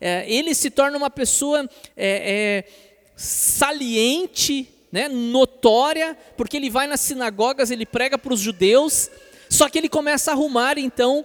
é, 0.00 0.24
ele 0.32 0.54
se 0.54 0.70
torna 0.70 0.96
uma 0.96 1.10
pessoa 1.10 1.68
é, 1.96 2.64
é, 2.66 2.70
saliente, 3.16 4.68
né, 4.90 5.08
notória, 5.08 6.16
porque 6.36 6.56
ele 6.56 6.70
vai 6.70 6.86
nas 6.86 7.00
sinagogas, 7.00 7.70
ele 7.70 7.86
prega 7.86 8.18
para 8.18 8.32
os 8.32 8.40
judeus, 8.40 9.10
só 9.48 9.68
que 9.68 9.78
ele 9.78 9.88
começa 9.88 10.30
a 10.30 10.34
arrumar 10.34 10.78
então 10.78 11.24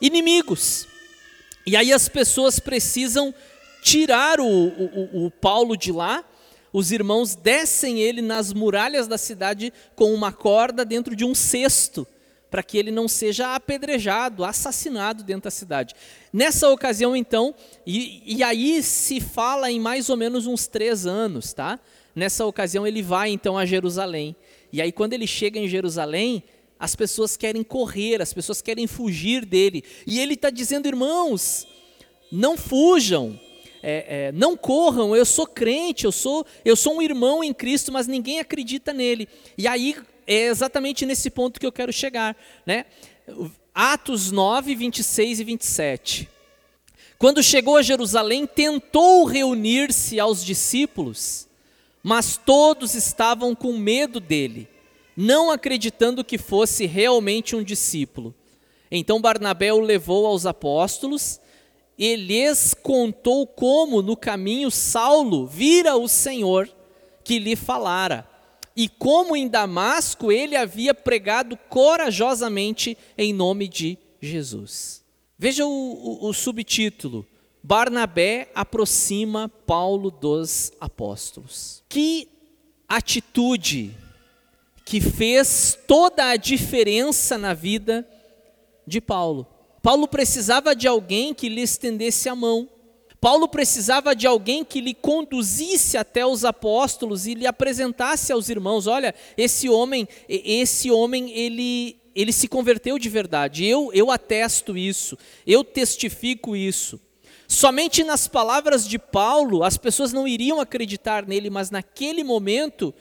inimigos. 0.00 0.86
E 1.66 1.76
aí 1.76 1.92
as 1.92 2.08
pessoas 2.08 2.58
precisam 2.58 3.34
tirar 3.82 4.40
o, 4.40 4.46
o, 4.46 5.26
o 5.26 5.30
Paulo 5.30 5.76
de 5.76 5.92
lá, 5.92 6.24
os 6.72 6.90
irmãos 6.90 7.36
descem 7.36 8.00
ele 8.00 8.20
nas 8.20 8.52
muralhas 8.52 9.06
da 9.06 9.16
cidade 9.16 9.72
com 9.94 10.12
uma 10.12 10.32
corda 10.32 10.84
dentro 10.84 11.14
de 11.14 11.24
um 11.24 11.34
cesto, 11.34 12.06
para 12.50 12.62
que 12.62 12.76
ele 12.76 12.90
não 12.90 13.06
seja 13.06 13.54
apedrejado, 13.54 14.44
assassinado 14.44 15.22
dentro 15.22 15.44
da 15.44 15.50
cidade. 15.50 15.94
Nessa 16.32 16.68
ocasião, 16.68 17.14
então, 17.14 17.54
e, 17.86 18.22
e 18.26 18.42
aí 18.42 18.82
se 18.82 19.20
fala 19.20 19.70
em 19.70 19.78
mais 19.78 20.08
ou 20.08 20.16
menos 20.16 20.46
uns 20.46 20.66
três 20.66 21.06
anos, 21.06 21.52
tá? 21.52 21.78
Nessa 22.14 22.46
ocasião 22.46 22.86
ele 22.86 23.02
vai 23.02 23.30
então 23.30 23.58
a 23.58 23.66
Jerusalém. 23.66 24.36
E 24.72 24.80
aí 24.80 24.92
quando 24.92 25.12
ele 25.12 25.26
chega 25.26 25.58
em 25.58 25.68
Jerusalém, 25.68 26.42
as 26.78 26.94
pessoas 26.94 27.36
querem 27.36 27.62
correr, 27.62 28.20
as 28.20 28.32
pessoas 28.32 28.60
querem 28.60 28.86
fugir 28.86 29.44
dele. 29.44 29.82
E 30.06 30.20
ele 30.20 30.34
está 30.34 30.50
dizendo, 30.50 30.86
irmãos, 30.86 31.66
não 32.30 32.56
fujam, 32.56 33.38
é, 33.82 34.26
é, 34.28 34.32
não 34.32 34.56
corram, 34.56 35.14
eu 35.14 35.24
sou 35.24 35.46
crente, 35.46 36.04
eu 36.04 36.12
sou, 36.12 36.46
eu 36.64 36.76
sou 36.76 36.96
um 36.96 37.02
irmão 37.02 37.42
em 37.42 37.52
Cristo, 37.52 37.92
mas 37.92 38.06
ninguém 38.06 38.38
acredita 38.38 38.92
nele. 38.92 39.28
E 39.56 39.66
aí 39.66 39.96
é 40.26 40.46
exatamente 40.46 41.04
nesse 41.06 41.30
ponto 41.30 41.60
que 41.60 41.66
eu 41.66 41.72
quero 41.72 41.92
chegar. 41.92 42.36
Né? 42.66 42.86
Atos 43.74 44.30
9, 44.30 44.74
26 44.74 45.40
e 45.40 45.44
27. 45.44 46.28
Quando 47.18 47.42
chegou 47.42 47.76
a 47.76 47.82
Jerusalém, 47.82 48.46
tentou 48.46 49.24
reunir-se 49.24 50.18
aos 50.18 50.44
discípulos, 50.44 51.48
mas 52.04 52.36
todos 52.36 52.94
estavam 52.94 53.54
com 53.54 53.72
medo 53.78 54.20
dele, 54.20 54.68
não 55.16 55.50
acreditando 55.50 56.22
que 56.22 56.36
fosse 56.36 56.84
realmente 56.84 57.56
um 57.56 57.64
discípulo. 57.64 58.34
Então 58.90 59.22
Barnabé 59.22 59.72
o 59.72 59.80
levou 59.80 60.26
aos 60.26 60.44
apóstolos 60.44 61.40
e 61.96 62.14
lhes 62.14 62.74
contou 62.74 63.46
como 63.46 64.02
no 64.02 64.14
caminho 64.14 64.70
Saulo 64.70 65.46
vira 65.46 65.96
o 65.96 66.06
Senhor 66.06 66.68
que 67.24 67.38
lhe 67.38 67.56
falara 67.56 68.28
e 68.76 68.86
como 68.86 69.34
em 69.34 69.48
Damasco 69.48 70.30
ele 70.30 70.56
havia 70.56 70.92
pregado 70.92 71.56
corajosamente 71.70 72.98
em 73.16 73.32
nome 73.32 73.66
de 73.66 73.96
Jesus. 74.20 75.02
Veja 75.38 75.64
o, 75.64 75.70
o, 75.70 76.28
o 76.28 76.34
subtítulo: 76.34 77.26
Barnabé 77.66 78.50
aproxima 78.54 79.48
Paulo 79.48 80.10
dos 80.10 80.70
apóstolos. 80.78 81.82
Que 81.88 82.28
atitude 82.86 83.96
que 84.84 85.00
fez 85.00 85.78
toda 85.88 86.28
a 86.28 86.36
diferença 86.36 87.38
na 87.38 87.54
vida 87.54 88.06
de 88.86 89.00
Paulo. 89.00 89.46
Paulo 89.82 90.06
precisava 90.06 90.76
de 90.76 90.86
alguém 90.86 91.32
que 91.32 91.48
lhe 91.48 91.62
estendesse 91.62 92.28
a 92.28 92.36
mão, 92.36 92.68
Paulo 93.18 93.48
precisava 93.48 94.14
de 94.14 94.26
alguém 94.26 94.62
que 94.62 94.82
lhe 94.82 94.92
conduzisse 94.92 95.96
até 95.96 96.26
os 96.26 96.44
apóstolos 96.44 97.26
e 97.26 97.32
lhe 97.32 97.46
apresentasse 97.46 98.30
aos 98.30 98.50
irmãos, 98.50 98.86
olha, 98.86 99.14
esse 99.38 99.70
homem, 99.70 100.06
esse 100.28 100.90
homem 100.90 101.32
ele 101.32 101.96
ele 102.14 102.30
se 102.30 102.46
converteu 102.46 102.98
de 102.98 103.08
verdade. 103.08 103.64
Eu 103.64 103.90
eu 103.94 104.10
atesto 104.10 104.76
isso. 104.76 105.16
Eu 105.46 105.64
testifico 105.64 106.54
isso. 106.54 107.00
Somente 107.46 108.02
nas 108.02 108.26
palavras 108.26 108.88
de 108.88 108.98
Paulo 108.98 109.62
as 109.62 109.76
pessoas 109.76 110.12
não 110.12 110.26
iriam 110.26 110.60
acreditar 110.60 111.26
nele, 111.26 111.50
mas 111.50 111.70
naquele 111.70 112.24
momento 112.24 112.94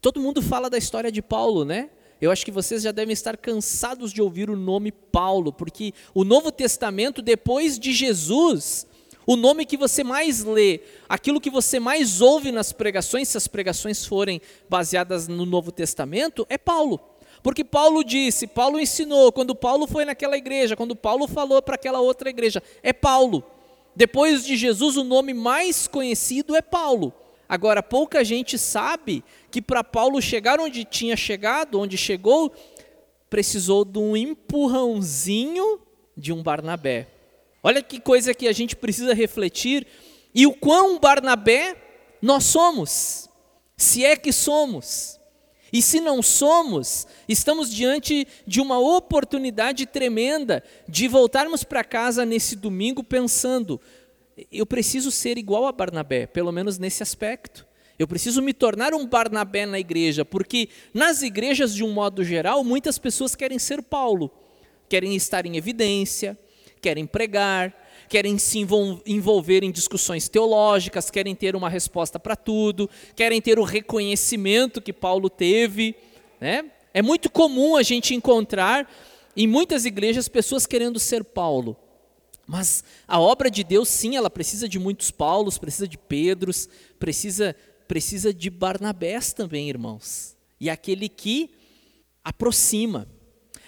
todo 0.00 0.20
mundo 0.20 0.42
fala 0.42 0.70
da 0.70 0.78
história 0.78 1.10
de 1.10 1.22
Paulo, 1.22 1.64
né? 1.64 1.90
Eu 2.20 2.30
acho 2.30 2.44
que 2.44 2.50
vocês 2.50 2.82
já 2.82 2.92
devem 2.92 3.12
estar 3.12 3.36
cansados 3.36 4.12
de 4.12 4.22
ouvir 4.22 4.48
o 4.48 4.56
nome 4.56 4.90
Paulo, 4.90 5.52
porque 5.52 5.92
o 6.14 6.24
Novo 6.24 6.50
Testamento, 6.50 7.20
depois 7.20 7.78
de 7.78 7.92
Jesus, 7.92 8.86
o 9.26 9.36
nome 9.36 9.66
que 9.66 9.76
você 9.76 10.02
mais 10.02 10.42
lê, 10.42 10.80
aquilo 11.08 11.40
que 11.40 11.50
você 11.50 11.78
mais 11.78 12.22
ouve 12.22 12.50
nas 12.52 12.72
pregações, 12.72 13.28
se 13.28 13.36
as 13.36 13.46
pregações 13.46 14.06
forem 14.06 14.40
baseadas 14.68 15.28
no 15.28 15.44
Novo 15.44 15.70
Testamento, 15.70 16.46
é 16.48 16.56
Paulo. 16.56 17.00
Porque 17.42 17.62
Paulo 17.62 18.02
disse, 18.02 18.46
Paulo 18.46 18.80
ensinou, 18.80 19.30
quando 19.30 19.54
Paulo 19.54 19.86
foi 19.86 20.04
naquela 20.04 20.38
igreja, 20.38 20.74
quando 20.74 20.96
Paulo 20.96 21.28
falou 21.28 21.60
para 21.60 21.74
aquela 21.74 22.00
outra 22.00 22.30
igreja, 22.30 22.62
é 22.82 22.92
Paulo. 22.92 23.44
Depois 23.96 24.44
de 24.44 24.56
Jesus, 24.56 24.98
o 24.98 25.02
nome 25.02 25.32
mais 25.32 25.88
conhecido 25.88 26.54
é 26.54 26.60
Paulo. 26.60 27.14
Agora, 27.48 27.82
pouca 27.82 28.22
gente 28.22 28.58
sabe 28.58 29.24
que 29.50 29.62
para 29.62 29.82
Paulo 29.82 30.20
chegar 30.20 30.60
onde 30.60 30.84
tinha 30.84 31.16
chegado, 31.16 31.80
onde 31.80 31.96
chegou, 31.96 32.52
precisou 33.30 33.86
de 33.86 33.98
um 33.98 34.14
empurrãozinho 34.14 35.80
de 36.14 36.30
um 36.30 36.42
Barnabé. 36.42 37.08
Olha 37.62 37.82
que 37.82 37.98
coisa 37.98 38.34
que 38.34 38.46
a 38.46 38.52
gente 38.52 38.76
precisa 38.76 39.14
refletir 39.14 39.86
e 40.34 40.46
o 40.46 40.52
quão 40.52 40.98
Barnabé 40.98 41.74
nós 42.20 42.44
somos, 42.44 43.30
se 43.76 44.04
é 44.04 44.14
que 44.14 44.32
somos. 44.32 45.15
E 45.76 45.82
se 45.82 46.00
não 46.00 46.22
somos, 46.22 47.06
estamos 47.28 47.70
diante 47.70 48.26
de 48.46 48.62
uma 48.62 48.78
oportunidade 48.78 49.84
tremenda 49.84 50.64
de 50.88 51.06
voltarmos 51.06 51.64
para 51.64 51.84
casa 51.84 52.24
nesse 52.24 52.56
domingo 52.56 53.04
pensando: 53.04 53.78
eu 54.50 54.64
preciso 54.64 55.10
ser 55.10 55.36
igual 55.36 55.66
a 55.66 55.72
Barnabé, 55.72 56.26
pelo 56.26 56.50
menos 56.50 56.78
nesse 56.78 57.02
aspecto. 57.02 57.66
Eu 57.98 58.08
preciso 58.08 58.40
me 58.40 58.54
tornar 58.54 58.94
um 58.94 59.06
Barnabé 59.06 59.66
na 59.66 59.78
igreja, 59.78 60.24
porque 60.24 60.70
nas 60.94 61.20
igrejas, 61.20 61.74
de 61.74 61.84
um 61.84 61.92
modo 61.92 62.24
geral, 62.24 62.64
muitas 62.64 62.96
pessoas 62.96 63.34
querem 63.34 63.58
ser 63.58 63.82
Paulo, 63.82 64.30
querem 64.88 65.14
estar 65.14 65.44
em 65.44 65.58
evidência, 65.58 66.38
querem 66.80 67.04
pregar, 67.04 67.85
querem 68.08 68.38
se 68.38 68.58
envolver 69.06 69.62
em 69.62 69.70
discussões 69.70 70.28
teológicas, 70.28 71.10
querem 71.10 71.34
ter 71.34 71.56
uma 71.56 71.68
resposta 71.68 72.18
para 72.18 72.36
tudo, 72.36 72.88
querem 73.14 73.40
ter 73.40 73.58
o 73.58 73.64
reconhecimento 73.64 74.80
que 74.80 74.92
Paulo 74.92 75.28
teve. 75.28 75.94
Né? 76.40 76.70
É 76.94 77.02
muito 77.02 77.30
comum 77.30 77.76
a 77.76 77.82
gente 77.82 78.14
encontrar 78.14 78.90
em 79.36 79.46
muitas 79.46 79.84
igrejas 79.84 80.28
pessoas 80.28 80.66
querendo 80.66 80.98
ser 80.98 81.22
Paulo. 81.22 81.76
Mas 82.46 82.84
a 83.08 83.20
obra 83.20 83.50
de 83.50 83.64
Deus, 83.64 83.88
sim, 83.88 84.16
ela 84.16 84.30
precisa 84.30 84.68
de 84.68 84.78
muitos 84.78 85.10
Paulos, 85.10 85.58
precisa 85.58 85.88
de 85.88 85.98
Pedros, 85.98 86.68
precisa, 86.98 87.56
precisa 87.88 88.32
de 88.32 88.48
Barnabés 88.48 89.32
também, 89.32 89.68
irmãos. 89.68 90.36
E 90.60 90.70
aquele 90.70 91.08
que 91.08 91.50
aproxima, 92.24 93.08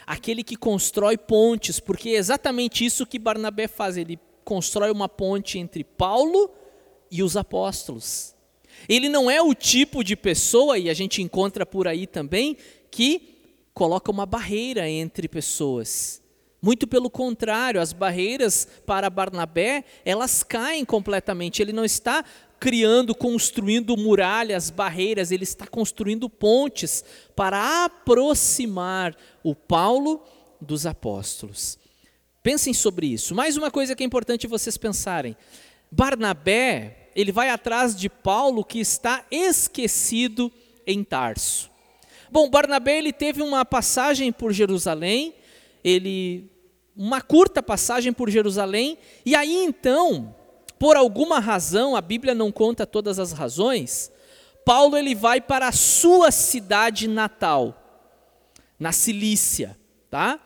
aquele 0.06 0.42
que 0.42 0.56
constrói 0.56 1.18
pontes, 1.18 1.80
porque 1.80 2.10
é 2.10 2.16
exatamente 2.16 2.84
isso 2.84 3.04
que 3.04 3.18
Barnabé 3.18 3.66
faz, 3.68 3.96
ele 3.96 4.18
constrói 4.48 4.90
uma 4.90 5.10
ponte 5.10 5.58
entre 5.58 5.84
Paulo 5.84 6.50
e 7.10 7.22
os 7.22 7.36
apóstolos. 7.36 8.34
Ele 8.88 9.06
não 9.06 9.30
é 9.30 9.42
o 9.42 9.52
tipo 9.52 10.02
de 10.02 10.16
pessoa, 10.16 10.78
e 10.78 10.88
a 10.88 10.94
gente 10.94 11.20
encontra 11.20 11.66
por 11.66 11.86
aí 11.86 12.06
também, 12.06 12.56
que 12.90 13.42
coloca 13.74 14.10
uma 14.10 14.24
barreira 14.24 14.88
entre 14.88 15.28
pessoas. 15.28 16.22
Muito 16.62 16.86
pelo 16.86 17.10
contrário, 17.10 17.78
as 17.78 17.92
barreiras 17.92 18.66
para 18.86 19.10
Barnabé, 19.10 19.84
elas 20.02 20.42
caem 20.42 20.82
completamente. 20.82 21.60
Ele 21.60 21.72
não 21.72 21.84
está 21.84 22.24
criando, 22.58 23.14
construindo 23.14 23.98
muralhas, 23.98 24.70
barreiras, 24.70 25.30
ele 25.30 25.44
está 25.44 25.66
construindo 25.66 26.26
pontes 26.30 27.04
para 27.36 27.84
aproximar 27.84 29.14
o 29.44 29.54
Paulo 29.54 30.22
dos 30.58 30.86
apóstolos. 30.86 31.78
Pensem 32.48 32.72
sobre 32.72 33.06
isso. 33.06 33.34
Mais 33.34 33.58
uma 33.58 33.70
coisa 33.70 33.94
que 33.94 34.02
é 34.02 34.06
importante 34.06 34.46
vocês 34.46 34.78
pensarem. 34.78 35.36
Barnabé, 35.90 37.10
ele 37.14 37.30
vai 37.30 37.50
atrás 37.50 37.94
de 37.94 38.08
Paulo 38.08 38.64
que 38.64 38.80
está 38.80 39.22
esquecido 39.30 40.50
em 40.86 41.04
Tarso. 41.04 41.70
Bom, 42.32 42.48
Barnabé 42.48 42.96
ele 42.96 43.12
teve 43.12 43.42
uma 43.42 43.66
passagem 43.66 44.32
por 44.32 44.50
Jerusalém, 44.50 45.34
ele 45.84 46.50
uma 46.96 47.20
curta 47.20 47.62
passagem 47.62 48.14
por 48.14 48.30
Jerusalém, 48.30 48.96
e 49.26 49.36
aí 49.36 49.62
então 49.62 50.34
por 50.78 50.96
alguma 50.96 51.40
razão, 51.40 51.94
a 51.94 52.00
Bíblia 52.00 52.34
não 52.34 52.50
conta 52.50 52.86
todas 52.86 53.18
as 53.18 53.30
razões, 53.30 54.10
Paulo 54.64 54.96
ele 54.96 55.14
vai 55.14 55.38
para 55.38 55.68
a 55.68 55.72
sua 55.72 56.30
cidade 56.30 57.08
natal, 57.08 57.78
na 58.80 58.90
Cilícia, 58.90 59.78
tá? 60.08 60.40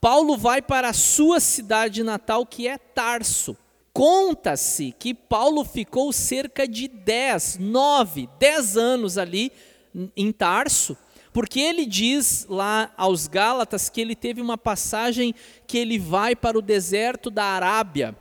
Paulo 0.00 0.36
vai 0.36 0.62
para 0.62 0.90
a 0.90 0.92
sua 0.92 1.40
cidade 1.40 2.02
natal, 2.02 2.46
que 2.46 2.68
é 2.68 2.78
Tarso. 2.78 3.56
Conta-se 3.92 4.94
que 4.96 5.12
Paulo 5.12 5.64
ficou 5.64 6.12
cerca 6.12 6.68
de 6.68 6.86
10, 6.86 7.58
9, 7.58 8.28
10 8.38 8.76
anos 8.76 9.18
ali 9.18 9.50
em 10.16 10.30
Tarso, 10.30 10.96
porque 11.32 11.58
ele 11.58 11.84
diz 11.84 12.46
lá 12.48 12.92
aos 12.96 13.26
Gálatas 13.26 13.88
que 13.88 14.00
ele 14.00 14.14
teve 14.14 14.40
uma 14.40 14.56
passagem 14.56 15.34
que 15.66 15.78
ele 15.78 15.98
vai 15.98 16.36
para 16.36 16.56
o 16.56 16.62
deserto 16.62 17.28
da 17.28 17.44
Arábia, 17.44 18.16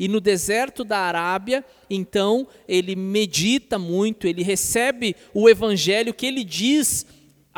e 0.00 0.08
no 0.08 0.18
deserto 0.18 0.82
da 0.82 0.98
Arábia, 0.98 1.62
então, 1.90 2.48
ele 2.66 2.96
medita 2.96 3.78
muito, 3.78 4.26
ele 4.26 4.42
recebe 4.42 5.14
o 5.34 5.46
evangelho 5.46 6.14
que 6.14 6.24
ele 6.24 6.42
diz 6.42 7.04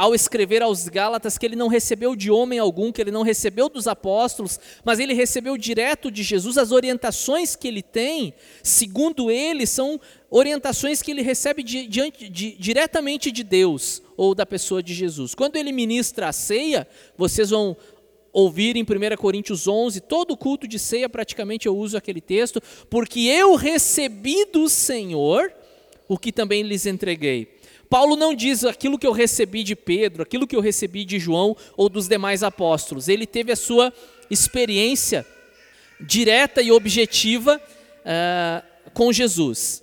ao 0.03 0.17
escrever 0.17 0.63
aos 0.63 0.89
Gálatas 0.89 1.39
que 1.39 1.47
ele 1.47 1.55
não 1.55 1.69
recebeu 1.69 2.17
de 2.17 2.29
homem 2.29 2.59
algum, 2.59 2.91
que 2.91 3.01
ele 3.01 3.13
não 3.13 3.23
recebeu 3.23 3.69
dos 3.69 3.87
apóstolos, 3.87 4.59
mas 4.85 4.99
ele 4.99 5.15
recebeu 5.15 5.57
direto 5.57 6.11
de 6.11 6.25
Jesus. 6.25 6.59
As 6.59 6.73
orientações 6.73 7.55
que 7.55 7.69
ele 7.69 7.85
tem, 7.85 8.35
segundo 8.65 9.31
ele, 9.31 9.65
são 9.65 10.01
orientações 10.29 11.01
que 11.03 11.13
ele 11.13 11.23
recebe 11.23 11.63
de, 11.63 11.87
de, 11.87 12.11
de, 12.11 12.57
diretamente 12.59 13.31
de 13.31 13.45
Deus 13.45 14.03
ou 14.17 14.35
da 14.35 14.45
pessoa 14.45 14.83
de 14.83 14.93
Jesus. 14.93 15.37
Quando 15.37 15.55
ele 15.55 15.71
ministra 15.71 16.27
a 16.27 16.33
ceia, 16.33 16.85
vocês 17.17 17.51
vão 17.51 17.77
ouvir 18.33 18.75
em 18.75 18.83
1 18.83 19.17
Coríntios 19.17 19.69
11, 19.69 20.01
todo 20.01 20.37
culto 20.37 20.67
de 20.67 20.81
ceia 20.81 21.09
praticamente 21.09 21.69
eu 21.69 21.77
uso 21.77 21.97
aquele 21.97 22.21
texto, 22.21 22.61
porque 22.91 23.21
eu 23.21 23.55
recebi 23.55 24.47
do 24.47 24.69
Senhor 24.69 25.53
o 26.09 26.19
que 26.19 26.33
também 26.33 26.65
lhes 26.65 26.87
entreguei. 26.87 27.62
Paulo 27.93 28.17
não 28.17 28.35
diz 28.35 28.65
aquilo 28.65 28.99
que 28.99 29.07
eu 29.07 29.13
recebi 29.13 29.63
de 29.63 29.77
Pedro, 29.77 30.23
aquilo 30.23 30.47
que 30.47 30.57
eu 30.57 30.63
recebi 30.63 31.05
de 31.05 31.19
João 31.19 31.55
ou 31.77 31.91
dos 31.91 32.09
demais 32.09 32.43
apóstolos. 32.43 33.07
Ele 33.07 33.27
teve 33.27 33.53
a 33.53 33.57
sua 33.57 33.93
experiência 34.31 35.27
direta 36.01 36.63
e 36.63 36.73
objetiva 36.73 37.61
uh, 37.61 38.91
com 38.95 39.13
Jesus. 39.13 39.83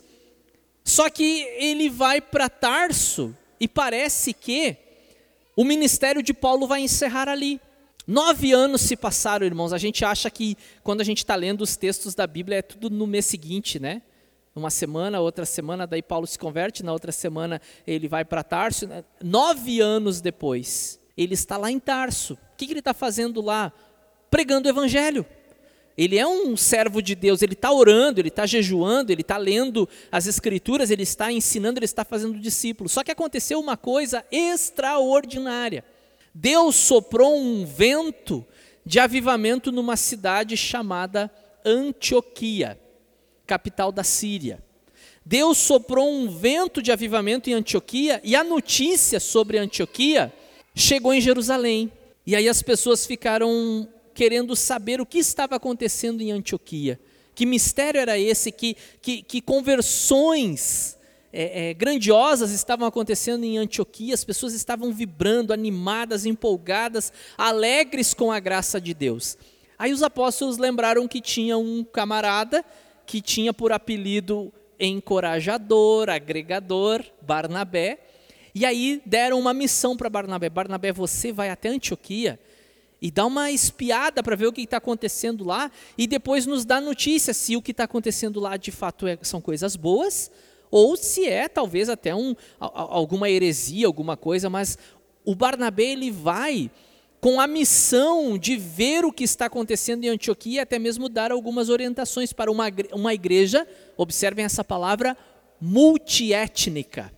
Só 0.84 1.08
que 1.08 1.44
ele 1.60 1.88
vai 1.88 2.20
para 2.20 2.50
Tarso 2.50 3.38
e 3.60 3.68
parece 3.68 4.34
que 4.34 4.76
o 5.56 5.64
ministério 5.64 6.24
de 6.24 6.34
Paulo 6.34 6.66
vai 6.66 6.82
encerrar 6.82 7.30
ali. 7.30 7.62
Nove 8.08 8.52
anos 8.52 8.82
se 8.82 8.96
passaram, 8.96 9.46
irmãos. 9.46 9.72
A 9.72 9.78
gente 9.78 10.04
acha 10.04 10.32
que 10.32 10.58
quando 10.84 11.02
a 11.02 11.04
gente 11.04 11.20
está 11.20 11.36
lendo 11.36 11.62
os 11.62 11.78
textos 11.78 12.16
da 12.16 12.26
Bíblia 12.26 12.58
é 12.58 12.64
tudo 12.64 12.90
no 12.90 13.06
mês 13.06 13.28
seguinte, 13.28 13.80
né? 13.80 14.02
Uma 14.56 14.70
semana, 14.70 15.20
outra 15.20 15.46
semana, 15.46 15.86
daí 15.86 16.02
Paulo 16.02 16.26
se 16.26 16.38
converte, 16.38 16.84
na 16.84 16.92
outra 16.92 17.12
semana 17.12 17.62
ele 17.86 18.08
vai 18.08 18.26
para 18.26 18.44
Tarso. 18.44 18.90
Nove 19.24 19.80
anos 19.80 20.22
depois, 20.22 21.00
ele 21.16 21.34
está 21.34 21.56
lá 21.56 21.72
em 21.72 21.80
Tarso. 21.80 22.34
O 22.34 22.58
que, 22.58 22.66
que 22.66 22.74
ele 22.74 22.80
está 22.80 22.94
fazendo 22.94 23.42
lá? 23.42 23.72
Pregando 24.30 24.68
o 24.68 24.72
Evangelho. 24.72 25.26
Ele 25.96 26.18
é 26.18 26.26
um 26.26 26.56
servo 26.56 27.02
de 27.02 27.14
Deus, 27.14 27.42
ele 27.42 27.54
está 27.54 27.72
orando, 27.72 28.22
ele 28.22 28.30
está 28.30 28.46
jejuando, 28.46 29.12
ele 29.12 29.22
está 29.22 29.38
lendo 29.38 29.88
as 30.12 30.28
Escrituras, 30.28 30.90
ele 30.90 31.04
está 31.04 31.32
ensinando, 31.32 31.78
ele 31.78 31.86
está 31.86 32.06
fazendo 32.06 32.40
discípulos. 32.40 32.94
Só 32.94 33.04
que 33.04 33.12
aconteceu 33.12 33.60
uma 33.60 33.76
coisa 33.76 34.26
extraordinária. 34.32 35.84
Deus 36.34 36.76
soprou 36.76 37.38
um 37.38 37.66
vento 37.66 38.46
de 38.86 38.98
avivamento 38.98 39.72
numa 39.72 39.98
cidade 39.98 40.56
chamada 40.56 41.30
Antioquia 41.66 42.80
capital 43.50 43.92
da 43.92 44.04
Síria. 44.04 44.64
Deus 45.26 45.58
soprou 45.58 46.08
um 46.08 46.30
vento 46.30 46.84
de 46.84 46.92
avivamento 46.92 47.50
em 47.50 47.54
Antioquia 47.54 48.22
e 48.24 48.36
a 48.36 48.44
notícia 48.44 49.20
sobre 49.20 49.58
Antioquia 49.58 50.32
chegou 50.76 51.12
em 51.12 51.20
Jerusalém. 51.20 51.92
E 52.28 52.36
aí 52.36 52.48
as 52.48 52.62
pessoas 52.62 53.08
ficaram 53.08 53.90
querendo 54.14 54.56
saber 54.56 55.02
o 55.02 55.06
que 55.06 55.18
estava 55.18 55.56
acontecendo 55.56 56.22
em 56.22 56.32
Antioquia. 56.32 57.00
Que 57.34 57.44
mistério 57.44 58.00
era 58.00 58.20
esse? 58.20 58.52
Que, 58.52 58.78
que, 59.02 59.24
que 59.24 59.42
conversões 59.42 60.96
é, 61.34 61.70
é, 61.70 61.74
grandiosas 61.74 62.52
estavam 62.52 62.88
acontecendo 62.88 63.44
em 63.44 63.58
Antioquia? 63.58 64.14
As 64.14 64.24
pessoas 64.24 64.54
estavam 64.54 64.94
vibrando, 64.94 65.54
animadas, 65.54 66.24
empolgadas, 66.24 67.12
alegres 67.36 68.14
com 68.14 68.32
a 68.32 68.40
graça 68.40 68.80
de 68.80 68.94
Deus. 68.94 69.38
Aí 69.80 69.92
os 69.92 70.04
apóstolos 70.04 70.58
lembraram 70.58 71.08
que 71.08 71.22
tinha 71.22 71.58
um 71.58 71.84
camarada 71.84 72.64
que 73.10 73.22
tinha 73.22 73.52
por 73.52 73.72
apelido 73.72 74.54
encorajador, 74.80 76.12
agregador, 76.12 77.04
Barnabé. 77.20 77.98
E 78.54 78.64
aí 78.64 79.02
deram 79.04 79.40
uma 79.40 79.52
missão 79.52 79.98
para 79.98 80.12
Barnabé: 80.12 80.48
Barnabé, 80.48 80.92
você 80.94 81.32
vai 81.32 81.50
até 81.50 81.70
Antioquia 81.70 82.40
e 83.02 83.10
dá 83.10 83.26
uma 83.26 83.50
espiada 83.50 84.22
para 84.22 84.36
ver 84.36 84.46
o 84.46 84.54
que 84.54 84.62
está 84.62 84.78
acontecendo 84.78 85.44
lá 85.44 85.72
e 85.98 86.06
depois 86.06 86.46
nos 86.46 86.66
dá 86.66 86.80
notícia 86.80 87.34
se 87.34 87.56
o 87.56 87.64
que 87.64 87.72
está 87.72 87.86
acontecendo 87.86 88.40
lá 88.40 88.58
de 88.58 88.72
fato 88.72 89.08
é, 89.08 89.18
são 89.24 89.42
coisas 89.42 89.76
boas 89.76 90.30
ou 90.70 90.96
se 90.96 91.26
é 91.26 91.48
talvez 91.48 91.90
até 91.90 92.14
um, 92.14 92.36
alguma 92.60 93.28
heresia, 93.28 93.88
alguma 93.88 94.16
coisa, 94.16 94.52
mas 94.52 94.78
o 95.26 95.34
Barnabé 95.34 95.86
ele 95.86 96.12
vai 96.12 96.70
com 97.22 97.40
a 97.40 97.48
missão 97.48 98.38
de 98.38 98.56
ver 98.56 99.04
o 99.04 99.12
que 99.12 99.24
está 99.24 99.46
acontecendo 99.46 100.04
em 100.04 100.10
Antioquia 100.10 100.58
e 100.58 100.60
até 100.60 100.80
mesmo 100.80 101.10
dar 101.10 101.32
algumas 101.32 101.70
orientações 101.70 102.32
para 102.32 102.52
uma, 102.52 102.66
uma 102.94 103.14
igreja, 103.14 103.68
observem 103.98 104.46
essa 104.46 104.64
palavra, 104.64 105.18
multiétnica. 105.60 107.12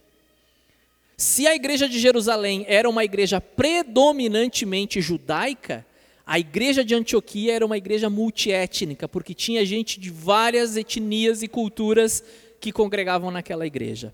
Se 1.15 1.45
a 1.45 1.53
igreja 1.53 1.87
de 1.87 1.99
Jerusalém 1.99 2.65
era 2.67 2.89
uma 2.89 3.05
igreja 3.05 3.39
predominantemente 3.39 4.99
judaica, 5.01 5.85
a 6.25 6.39
igreja 6.39 6.83
de 6.83 6.95
Antioquia 6.95 7.53
era 7.53 7.65
uma 7.65 7.77
igreja 7.77 8.09
multiétnica, 8.09 9.07
porque 9.07 9.33
tinha 9.33 9.63
gente 9.65 9.99
de 9.99 10.09
várias 10.09 10.75
etnias 10.75 11.43
e 11.43 11.47
culturas 11.47 12.23
que 12.59 12.71
congregavam 12.71 13.29
naquela 13.29 13.67
igreja. 13.67 14.13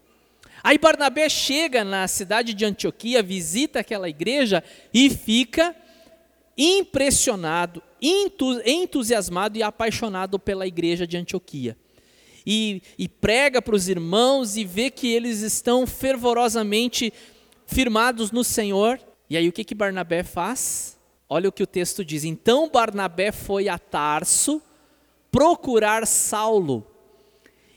Aí 0.63 0.77
Barnabé 0.77 1.29
chega 1.29 1.83
na 1.83 2.07
cidade 2.07 2.53
de 2.53 2.65
Antioquia, 2.65 3.23
visita 3.23 3.79
aquela 3.79 4.09
igreja 4.09 4.63
e 4.93 5.09
fica 5.09 5.75
impressionado, 6.57 7.83
entusiasmado 8.01 9.57
e 9.57 9.63
apaixonado 9.63 10.39
pela 10.39 10.65
igreja 10.65 11.05
de 11.05 11.15
Antioquia. 11.17 11.77
E, 12.45 12.81
e 12.97 13.07
prega 13.07 13.61
para 13.61 13.75
os 13.75 13.89
irmãos 13.89 14.55
e 14.55 14.63
vê 14.63 14.89
que 14.89 15.07
eles 15.07 15.41
estão 15.41 15.85
fervorosamente 15.85 17.13
firmados 17.65 18.31
no 18.31 18.43
Senhor. 18.43 18.99
E 19.29 19.35
aí 19.35 19.47
o 19.47 19.51
que, 19.51 19.63
que 19.63 19.75
Barnabé 19.75 20.23
faz? 20.23 20.97
Olha 21.29 21.49
o 21.49 21.51
que 21.51 21.61
o 21.61 21.67
texto 21.67 22.05
diz. 22.05 22.23
Então 22.23 22.69
Barnabé 22.69 23.31
foi 23.31 23.67
a 23.67 23.77
Tarso 23.77 24.61
procurar 25.29 26.07
Saulo. 26.07 26.87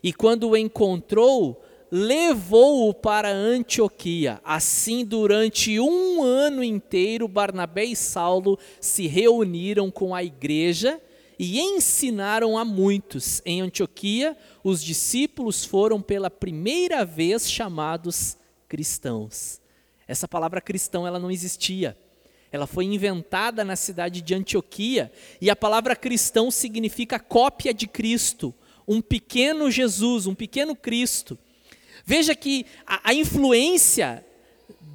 E 0.03 0.13
quando 0.13 0.51
o 0.51 0.57
encontrou, 0.57 1.63
levou-o 1.91 2.95
para 2.95 3.33
Antioquia. 3.33 4.41
Assim, 4.45 5.05
durante 5.05 5.81
um 5.81 6.23
ano 6.23 6.63
inteiro, 6.63 7.27
Barnabé 7.27 7.85
e 7.85 7.97
Saulo 7.97 8.59
se 8.81 9.07
reuniram 9.07 9.91
com 9.91 10.15
a 10.15 10.23
igreja 10.23 11.01
e 11.39 11.59
ensinaram 11.59 12.57
a 12.57 12.65
muitos. 12.65 13.43
Em 13.45 13.61
Antioquia, 13.61 14.37
os 14.63 14.83
discípulos 14.83 15.65
foram 15.65 16.01
pela 16.01 16.31
primeira 16.31 17.05
vez 17.05 17.51
chamados 17.51 18.37
cristãos. 18.69 19.61
Essa 20.07 20.29
palavra 20.29 20.61
cristão 20.61 21.07
ela 21.07 21.19
não 21.19 21.31
existia. 21.31 21.97
Ela 22.53 22.67
foi 22.67 22.85
inventada 22.85 23.65
na 23.65 23.77
cidade 23.77 24.21
de 24.21 24.35
Antioquia 24.35 25.11
e 25.41 25.49
a 25.49 25.57
palavra 25.57 25.95
cristão 25.95 26.51
significa 26.51 27.19
cópia 27.19 27.73
de 27.73 27.87
Cristo, 27.87 28.53
um 28.87 29.01
pequeno 29.01 29.71
Jesus, 29.71 30.27
um 30.27 30.35
pequeno 30.35 30.75
Cristo. 30.75 31.39
Veja 32.05 32.35
que 32.35 32.67
a, 32.87 33.11
a 33.11 33.15
influência 33.15 34.25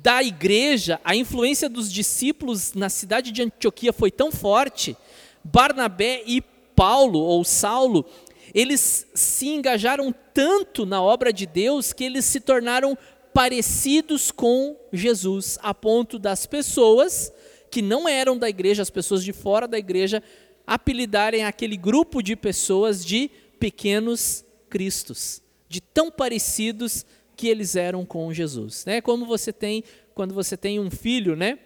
da 0.05 0.21
igreja, 0.21 0.99
a 1.03 1.15
influência 1.15 1.67
dos 1.67 1.91
discípulos 1.91 2.73
na 2.73 2.89
cidade 2.89 3.31
de 3.31 3.41
Antioquia 3.41 3.91
foi 3.91 4.11
tão 4.11 4.31
forte, 4.31 4.95
Barnabé 5.43 6.21
e 6.27 6.41
Paulo, 6.75 7.19
ou 7.19 7.43
Saulo, 7.43 8.05
eles 8.53 9.07
se 9.15 9.47
engajaram 9.47 10.13
tanto 10.33 10.85
na 10.85 11.01
obra 11.01 11.33
de 11.33 11.45
Deus 11.45 11.91
que 11.91 12.03
eles 12.03 12.25
se 12.25 12.39
tornaram 12.39 12.97
parecidos 13.33 14.31
com 14.31 14.77
Jesus, 14.93 15.57
a 15.61 15.73
ponto 15.73 16.19
das 16.19 16.45
pessoas 16.45 17.33
que 17.71 17.81
não 17.81 18.07
eram 18.07 18.37
da 18.37 18.47
igreja, 18.47 18.81
as 18.81 18.89
pessoas 18.89 19.23
de 19.23 19.33
fora 19.33 19.67
da 19.67 19.77
igreja, 19.77 20.21
apelidarem 20.67 21.43
aquele 21.43 21.75
grupo 21.75 22.21
de 22.21 22.35
pessoas 22.35 23.03
de 23.03 23.29
pequenos 23.59 24.45
cristos 24.69 25.44
de 25.67 25.81
tão 25.81 26.11
parecidos 26.11 27.05
que 27.35 27.47
eles 27.47 27.75
eram 27.75 28.05
com 28.05 28.31
Jesus. 28.33 28.85
Né? 28.85 29.01
Como 29.01 29.25
você 29.25 29.51
tem 29.51 29.83
quando 30.13 30.33
você 30.33 30.55
tem 30.55 30.79
um 30.79 30.89
filho, 30.89 31.35
né? 31.35 31.59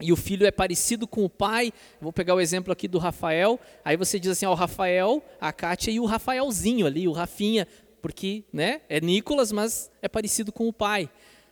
E 0.00 0.12
o 0.12 0.16
filho 0.16 0.46
é 0.46 0.50
parecido 0.50 1.06
com 1.06 1.24
o 1.24 1.28
pai. 1.28 1.72
Vou 2.00 2.12
pegar 2.12 2.34
o 2.34 2.40
exemplo 2.40 2.72
aqui 2.72 2.88
do 2.88 2.98
Rafael. 2.98 3.60
Aí 3.84 3.96
você 3.96 4.18
diz 4.18 4.30
assim: 4.30 4.46
ó, 4.46 4.52
o 4.52 4.54
Rafael, 4.54 5.22
a 5.40 5.52
Kátia 5.52 5.90
e 5.90 6.00
o 6.00 6.06
Rafaelzinho 6.06 6.86
ali, 6.86 7.06
o 7.06 7.12
Rafinha, 7.12 7.66
porque 8.00 8.44
né, 8.52 8.80
é 8.88 9.00
Nicolas, 9.00 9.52
mas 9.52 9.90
é 10.00 10.08
parecido 10.08 10.52
com 10.52 10.68
o 10.68 10.72
pai. 10.72 11.10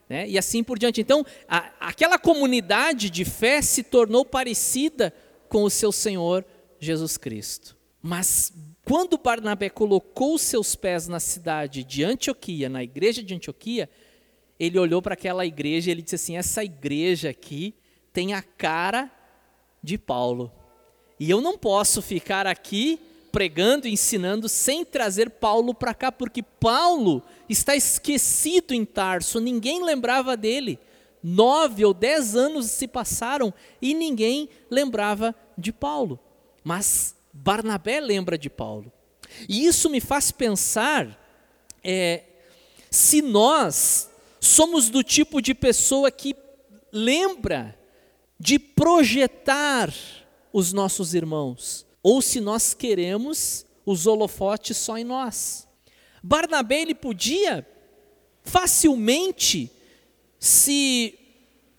Né? 0.09 0.27
E 0.29 0.38
assim 0.38 0.64
por 0.64 0.79
diante. 0.79 1.01
Então, 1.01 1.27
a, 1.46 1.70
aquela 1.81 2.18
comunidade 2.18 3.11
de 3.11 3.24
fé 3.24 3.61
se 3.61 3.83
tornou 3.83 4.24
parecida 4.24 5.12
com 5.48 5.64
o 5.64 5.70
seu 5.70 5.92
Senhor 5.92 6.44
Jesus 6.79 7.18
Cristo. 7.18 7.77
Mas 8.01 8.53
quando 8.88 9.18
Barnabé 9.18 9.68
colocou 9.68 10.38
seus 10.38 10.74
pés 10.74 11.07
na 11.07 11.20
cidade 11.20 11.85
de 11.85 12.03
Antioquia, 12.03 12.70
na 12.70 12.83
igreja 12.83 13.22
de 13.22 13.35
Antioquia, 13.35 13.88
ele 14.59 14.79
olhou 14.79 15.03
para 15.03 15.12
aquela 15.12 15.44
igreja 15.44 15.90
e 15.90 15.92
ele 15.92 16.01
disse 16.01 16.14
assim: 16.14 16.37
essa 16.38 16.64
igreja 16.64 17.29
aqui 17.29 17.74
tem 18.14 18.33
a 18.33 18.40
cara 18.42 19.11
de 19.83 19.98
Paulo. 19.98 20.51
E 21.20 21.29
eu 21.29 21.42
não 21.42 21.59
posso 21.59 22.01
ficar 22.01 22.46
aqui 22.46 22.98
pregando 23.31 23.87
e 23.87 23.92
ensinando 23.92 24.48
sem 24.48 24.87
trazer 24.87 25.29
Paulo 25.29 25.74
para 25.74 25.92
cá, 25.92 26.11
porque 26.11 26.42
Paulo 26.42 27.22
está 27.46 27.77
esquecido 27.77 28.72
em 28.72 28.87
Tarso, 28.87 29.38
ninguém 29.38 29.85
lembrava 29.85 30.35
dele. 30.35 30.79
nove 31.22 31.85
ou 31.85 31.92
dez 31.92 32.35
anos 32.35 32.66
se 32.70 32.88
passaram 32.88 33.53
e 33.83 33.92
ninguém 33.92 34.48
lembrava 34.70 35.35
de 35.59 35.72
Paulo. 35.72 36.18
Mas 36.64 37.17
Barnabé 37.38 38.01
lembra 38.01 38.37
de 38.37 38.51
Paulo. 38.51 38.92
E 39.48 39.64
isso 39.64 39.88
me 39.88 40.01
faz 40.01 40.31
pensar 40.31 41.18
é, 41.85 42.24
se 42.90 43.22
nós 43.22 44.11
somos 44.40 44.88
do 44.88 45.03
tipo 45.03 45.40
de 45.40 45.55
pessoa 45.55 46.11
que 46.11 46.35
lembra 46.92 47.79
de 48.38 48.59
projetar 48.59 49.92
os 50.53 50.72
nossos 50.72 51.14
irmãos, 51.14 51.87
ou 52.03 52.22
se 52.22 52.40
nós 52.40 52.74
queremos 52.74 53.64
os 53.85 54.07
holofotes 54.07 54.77
só 54.77 54.96
em 54.96 55.05
nós. 55.05 55.66
Barnabé 56.22 56.83
ele 56.83 56.94
podia 56.94 57.66
facilmente 58.42 59.70
se 60.38 61.18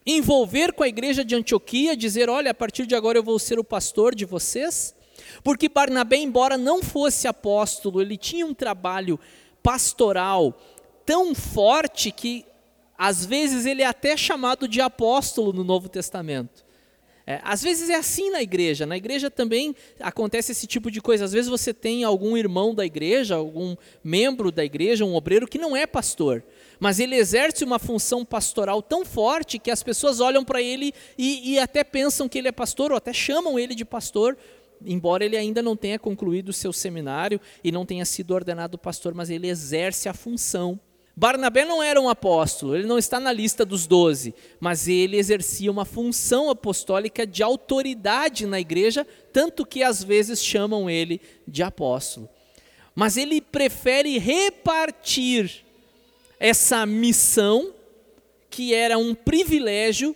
envolver 0.05 0.73
com 0.73 0.83
a 0.83 0.87
igreja 0.87 1.23
de 1.23 1.35
Antioquia, 1.35 1.97
dizer: 1.97 2.29
olha, 2.29 2.51
a 2.51 2.53
partir 2.53 2.85
de 2.85 2.95
agora 2.95 3.17
eu 3.17 3.23
vou 3.23 3.37
ser 3.39 3.59
o 3.59 3.63
pastor 3.63 4.15
de 4.15 4.25
vocês. 4.25 4.95
Porque 5.43 5.69
Barnabé, 5.69 6.17
embora 6.17 6.57
não 6.57 6.81
fosse 6.81 7.27
apóstolo, 7.27 8.01
ele 8.01 8.17
tinha 8.17 8.45
um 8.45 8.53
trabalho 8.53 9.19
pastoral 9.61 10.57
tão 11.05 11.33
forte 11.33 12.11
que 12.11 12.45
às 12.97 13.25
vezes 13.25 13.65
ele 13.65 13.81
é 13.81 13.85
até 13.85 14.17
chamado 14.17 14.67
de 14.67 14.81
apóstolo 14.81 15.53
no 15.53 15.63
Novo 15.63 15.87
Testamento. 15.87 16.65
É, 17.29 17.39
às 17.43 17.61
vezes 17.61 17.89
é 17.89 17.95
assim 17.95 18.31
na 18.31 18.41
igreja. 18.41 18.87
Na 18.87 18.97
igreja 18.97 19.29
também 19.29 19.75
acontece 19.99 20.51
esse 20.51 20.65
tipo 20.65 20.89
de 20.89 20.99
coisa. 20.99 21.25
Às 21.25 21.31
vezes 21.31 21.47
você 21.47 21.71
tem 21.71 22.03
algum 22.03 22.35
irmão 22.35 22.73
da 22.73 22.83
igreja, 22.83 23.35
algum 23.35 23.75
membro 24.03 24.51
da 24.51 24.65
igreja, 24.65 25.05
um 25.05 25.13
obreiro 25.13 25.47
que 25.47 25.59
não 25.59 25.77
é 25.77 25.85
pastor, 25.85 26.43
mas 26.79 26.99
ele 26.99 27.15
exerce 27.15 27.63
uma 27.63 27.77
função 27.77 28.25
pastoral 28.25 28.81
tão 28.81 29.05
forte 29.05 29.59
que 29.59 29.69
as 29.69 29.83
pessoas 29.83 30.19
olham 30.19 30.43
para 30.43 30.59
ele 30.59 30.91
e, 31.19 31.53
e 31.53 31.59
até 31.59 31.83
pensam 31.83 32.27
que 32.27 32.39
ele 32.39 32.47
é 32.47 32.51
pastor, 32.51 32.89
ou 32.89 32.97
até 32.97 33.13
chamam 33.13 33.59
ele 33.59 33.75
de 33.75 33.85
pastor, 33.85 34.35
embora 34.85 35.25
ele 35.25 35.37
ainda 35.37 35.61
não 35.61 35.75
tenha 35.75 35.99
concluído 35.99 36.49
o 36.49 36.53
seu 36.53 36.71
seminário 36.73 37.39
e 37.63 37.71
não 37.71 37.85
tenha 37.85 38.05
sido 38.05 38.31
ordenado 38.31 38.77
pastor, 38.77 39.13
mas 39.13 39.29
ele 39.29 39.47
exerce 39.47 40.09
a 40.09 40.13
função. 40.13 40.79
Barnabé 41.15 41.65
não 41.65 41.83
era 41.83 41.99
um 41.99 42.07
apóstolo, 42.07 42.77
ele 42.77 42.87
não 42.87 42.97
está 42.97 43.19
na 43.19 43.33
lista 43.33 43.65
dos 43.65 43.85
doze, 43.85 44.33
mas 44.57 44.87
ele 44.87 45.17
exercia 45.17 45.69
uma 45.69 45.83
função 45.83 46.49
apostólica 46.49 47.27
de 47.27 47.43
autoridade 47.43 48.45
na 48.45 48.57
igreja, 48.57 49.05
tanto 49.33 49.65
que 49.65 49.83
às 49.83 50.01
vezes 50.01 50.41
chamam 50.41 50.89
ele 50.89 51.19
de 51.45 51.61
apóstolo. 51.61 52.29
Mas 52.95 53.17
ele 53.17 53.41
prefere 53.41 54.17
repartir 54.17 55.65
essa 56.39 56.85
missão, 56.85 57.73
que 58.49 58.73
era 58.73 58.97
um 58.97 59.13
privilégio 59.13 60.15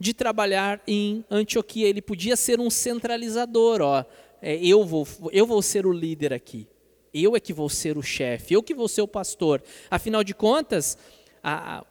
de 0.00 0.14
trabalhar 0.14 0.80
em 0.86 1.22
Antioquia. 1.30 1.86
Ele 1.86 2.00
podia 2.00 2.34
ser 2.34 2.58
um 2.58 2.70
centralizador, 2.70 3.82
ó. 3.82 4.04
É, 4.40 4.56
eu, 4.56 4.82
vou, 4.84 5.06
eu 5.30 5.46
vou 5.46 5.60
ser 5.60 5.86
o 5.86 5.92
líder 5.92 6.32
aqui. 6.32 6.66
Eu 7.12 7.36
é 7.36 7.40
que 7.40 7.52
vou 7.52 7.68
ser 7.68 7.98
o 7.98 8.02
chefe, 8.02 8.54
eu 8.54 8.62
que 8.62 8.74
vou 8.74 8.88
ser 8.88 9.02
o 9.02 9.08
pastor. 9.08 9.62
Afinal 9.90 10.24
de 10.24 10.32
contas, 10.32 10.96
a, 11.42 11.84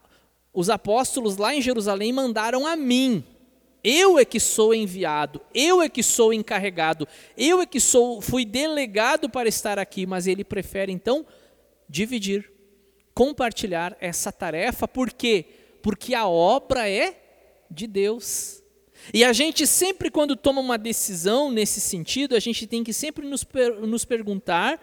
os 0.52 0.70
apóstolos 0.70 1.38
lá 1.38 1.54
em 1.54 1.62
Jerusalém 1.62 2.12
mandaram 2.12 2.66
a 2.66 2.76
mim. 2.76 3.24
Eu 3.84 4.18
é 4.18 4.26
que 4.26 4.40
sou 4.40 4.74
enviado, 4.74 5.40
eu 5.54 5.82
é 5.82 5.88
que 5.88 6.04
sou 6.04 6.34
encarregado, 6.34 7.08
eu 7.38 7.62
é 7.62 7.66
que 7.66 7.80
sou, 7.80 8.20
fui 8.20 8.44
delegado 8.44 9.30
para 9.30 9.48
estar 9.48 9.80
aqui, 9.80 10.06
mas 10.06 10.28
ele 10.28 10.44
prefere 10.44 10.92
então 10.92 11.26
dividir, 11.88 12.52
compartilhar 13.14 13.96
essa 14.02 14.34
tarefa, 14.34 14.86
por 14.86 15.14
quê? 15.14 15.46
Porque 15.82 16.14
a 16.14 16.28
obra 16.28 16.90
é 16.90 17.29
de 17.70 17.88
Deus. 17.88 18.64
E 19.14 19.24
a 19.24 19.34
gente 19.34 19.66
sempre, 19.66 20.12
quando 20.12 20.36
toma 20.36 20.62
uma 20.62 20.78
decisão 20.78 21.52
nesse 21.52 21.80
sentido, 21.80 22.36
a 22.36 22.40
gente 22.40 22.68
tem 22.68 22.84
que 22.84 22.94
sempre 22.94 23.28
nos, 23.28 23.44
per 23.44 23.80
nos 23.82 24.06
perguntar 24.06 24.80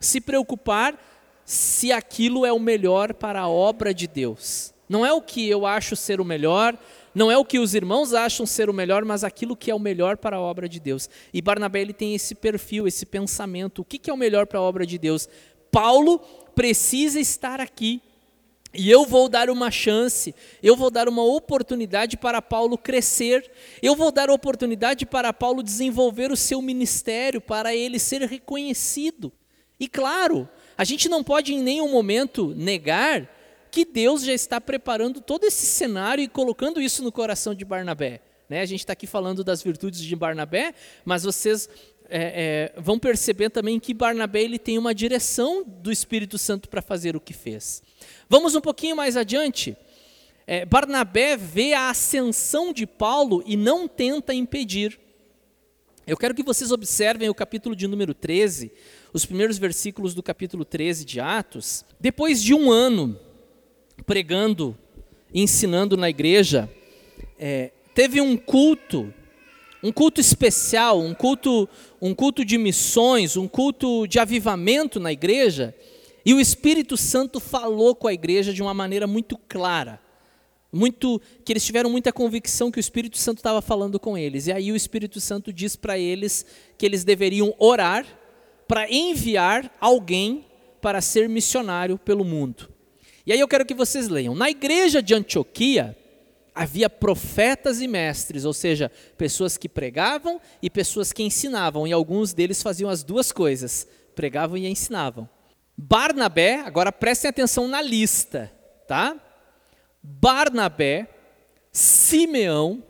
se 0.00 0.20
preocupar 0.20 0.98
se 1.44 1.92
aquilo 1.92 2.46
é 2.46 2.52
o 2.52 2.58
melhor 2.58 3.14
para 3.14 3.40
a 3.40 3.48
obra 3.48 3.92
de 3.92 4.06
Deus. 4.06 4.72
Não 4.88 5.04
é 5.04 5.12
o 5.12 5.20
que 5.20 5.48
eu 5.48 5.66
acho 5.66 5.96
ser 5.96 6.20
o 6.20 6.24
melhor, 6.24 6.78
não 7.14 7.30
é 7.30 7.36
o 7.36 7.44
que 7.44 7.58
os 7.58 7.74
irmãos 7.74 8.14
acham 8.14 8.46
ser 8.46 8.70
o 8.70 8.74
melhor, 8.74 9.04
mas 9.04 9.24
aquilo 9.24 9.56
que 9.56 9.70
é 9.70 9.74
o 9.74 9.78
melhor 9.78 10.16
para 10.16 10.36
a 10.36 10.40
obra 10.40 10.68
de 10.68 10.78
Deus. 10.80 11.10
E 11.32 11.42
Barnabé 11.42 11.80
ele 11.80 11.92
tem 11.92 12.14
esse 12.14 12.34
perfil, 12.34 12.86
esse 12.86 13.04
pensamento: 13.04 13.82
o 13.82 13.84
que, 13.84 13.98
que 13.98 14.10
é 14.10 14.12
o 14.12 14.16
melhor 14.16 14.46
para 14.46 14.58
a 14.58 14.62
obra 14.62 14.86
de 14.86 14.98
Deus? 14.98 15.28
Paulo 15.70 16.18
precisa 16.54 17.20
estar 17.20 17.60
aqui. 17.60 18.00
E 18.78 18.88
eu 18.88 19.04
vou 19.04 19.28
dar 19.28 19.50
uma 19.50 19.72
chance, 19.72 20.32
eu 20.62 20.76
vou 20.76 20.88
dar 20.88 21.08
uma 21.08 21.24
oportunidade 21.24 22.16
para 22.16 22.40
Paulo 22.40 22.78
crescer, 22.78 23.50
eu 23.82 23.96
vou 23.96 24.12
dar 24.12 24.30
oportunidade 24.30 25.04
para 25.04 25.32
Paulo 25.32 25.64
desenvolver 25.64 26.30
o 26.30 26.36
seu 26.36 26.62
ministério, 26.62 27.40
para 27.40 27.74
ele 27.74 27.98
ser 27.98 28.22
reconhecido. 28.22 29.32
E 29.80 29.88
claro, 29.88 30.48
a 30.76 30.84
gente 30.84 31.08
não 31.08 31.24
pode 31.24 31.52
em 31.52 31.60
nenhum 31.60 31.90
momento 31.90 32.54
negar 32.54 33.28
que 33.68 33.84
Deus 33.84 34.22
já 34.22 34.32
está 34.32 34.60
preparando 34.60 35.20
todo 35.20 35.42
esse 35.42 35.66
cenário 35.66 36.22
e 36.22 36.28
colocando 36.28 36.80
isso 36.80 37.02
no 37.02 37.10
coração 37.10 37.56
de 37.56 37.64
Barnabé. 37.64 38.20
Né? 38.48 38.60
A 38.60 38.66
gente 38.66 38.80
está 38.80 38.92
aqui 38.92 39.08
falando 39.08 39.42
das 39.42 39.60
virtudes 39.60 40.00
de 40.00 40.14
Barnabé, 40.14 40.72
mas 41.04 41.24
vocês 41.24 41.68
é, 42.08 42.72
é, 42.76 42.80
vão 42.80 42.96
perceber 42.96 43.50
também 43.50 43.78
que 43.78 43.92
Barnabé 43.92 44.42
ele 44.42 44.58
tem 44.58 44.78
uma 44.78 44.94
direção 44.94 45.64
do 45.66 45.90
Espírito 45.90 46.38
Santo 46.38 46.68
para 46.68 46.80
fazer 46.80 47.16
o 47.16 47.20
que 47.20 47.32
fez. 47.32 47.82
Vamos 48.28 48.54
um 48.54 48.60
pouquinho 48.60 48.94
mais 48.94 49.16
adiante. 49.16 49.74
É, 50.46 50.66
Barnabé 50.66 51.34
vê 51.34 51.72
a 51.72 51.88
ascensão 51.88 52.74
de 52.74 52.86
Paulo 52.86 53.42
e 53.46 53.56
não 53.56 53.88
tenta 53.88 54.34
impedir. 54.34 55.00
Eu 56.06 56.16
quero 56.16 56.34
que 56.34 56.42
vocês 56.42 56.70
observem 56.70 57.30
o 57.30 57.34
capítulo 57.34 57.74
de 57.74 57.86
número 57.86 58.12
13, 58.12 58.70
os 59.14 59.24
primeiros 59.24 59.56
versículos 59.56 60.14
do 60.14 60.22
capítulo 60.22 60.62
13 60.62 61.06
de 61.06 61.20
Atos. 61.20 61.86
Depois 61.98 62.42
de 62.42 62.52
um 62.52 62.70
ano 62.70 63.18
pregando 64.04 64.76
e 65.32 65.42
ensinando 65.42 65.96
na 65.96 66.10
igreja, 66.10 66.68
é, 67.38 67.70
teve 67.94 68.20
um 68.20 68.36
culto, 68.36 69.12
um 69.82 69.90
culto 69.90 70.20
especial, 70.20 71.00
um 71.00 71.14
culto, 71.14 71.66
um 72.00 72.14
culto 72.14 72.44
de 72.44 72.58
missões, 72.58 73.38
um 73.38 73.48
culto 73.48 74.06
de 74.06 74.18
avivamento 74.18 75.00
na 75.00 75.12
igreja, 75.12 75.74
e 76.30 76.34
o 76.34 76.40
Espírito 76.40 76.96
Santo 76.96 77.40
falou 77.40 77.94
com 77.94 78.06
a 78.06 78.12
igreja 78.12 78.52
de 78.52 78.62
uma 78.62 78.74
maneira 78.74 79.06
muito 79.06 79.36
clara 79.36 80.00
muito 80.70 81.20
que 81.44 81.52
eles 81.52 81.64
tiveram 81.64 81.90
muita 81.90 82.12
convicção 82.12 82.70
que 82.70 82.78
o 82.78 82.80
Espírito 82.80 83.16
Santo 83.16 83.38
estava 83.38 83.62
falando 83.62 83.98
com 83.98 84.18
eles. 84.18 84.46
E 84.46 84.52
aí 84.52 84.70
o 84.70 84.76
Espírito 84.76 85.20
Santo 85.20 85.52
diz 85.52 85.76
para 85.76 85.98
eles 85.98 86.44
que 86.76 86.84
eles 86.84 87.04
deveriam 87.04 87.54
orar 87.58 88.06
para 88.66 88.90
enviar 88.90 89.74
alguém 89.80 90.44
para 90.80 91.00
ser 91.00 91.28
missionário 91.28 91.96
pelo 91.96 92.24
mundo. 92.24 92.68
E 93.26 93.32
aí 93.32 93.40
eu 93.40 93.48
quero 93.48 93.64
que 93.64 93.74
vocês 93.74 94.08
leiam. 94.08 94.34
Na 94.34 94.50
igreja 94.50 95.02
de 95.02 95.14
Antioquia 95.14 95.96
havia 96.54 96.90
profetas 96.90 97.80
e 97.80 97.88
mestres, 97.88 98.44
ou 98.44 98.52
seja, 98.52 98.90
pessoas 99.16 99.56
que 99.56 99.68
pregavam 99.68 100.40
e 100.60 100.68
pessoas 100.68 101.12
que 101.12 101.22
ensinavam, 101.22 101.86
e 101.86 101.92
alguns 101.92 102.34
deles 102.34 102.62
faziam 102.62 102.90
as 102.90 103.04
duas 103.04 103.32
coisas, 103.32 103.86
pregavam 104.14 104.56
e 104.56 104.66
ensinavam. 104.66 105.28
Barnabé, 105.80 106.56
agora 106.66 106.90
prestem 106.90 107.28
atenção 107.28 107.68
na 107.68 107.80
lista, 107.80 108.52
tá? 108.88 109.14
Barnabé, 110.02 111.06
Simeão, 111.70 112.82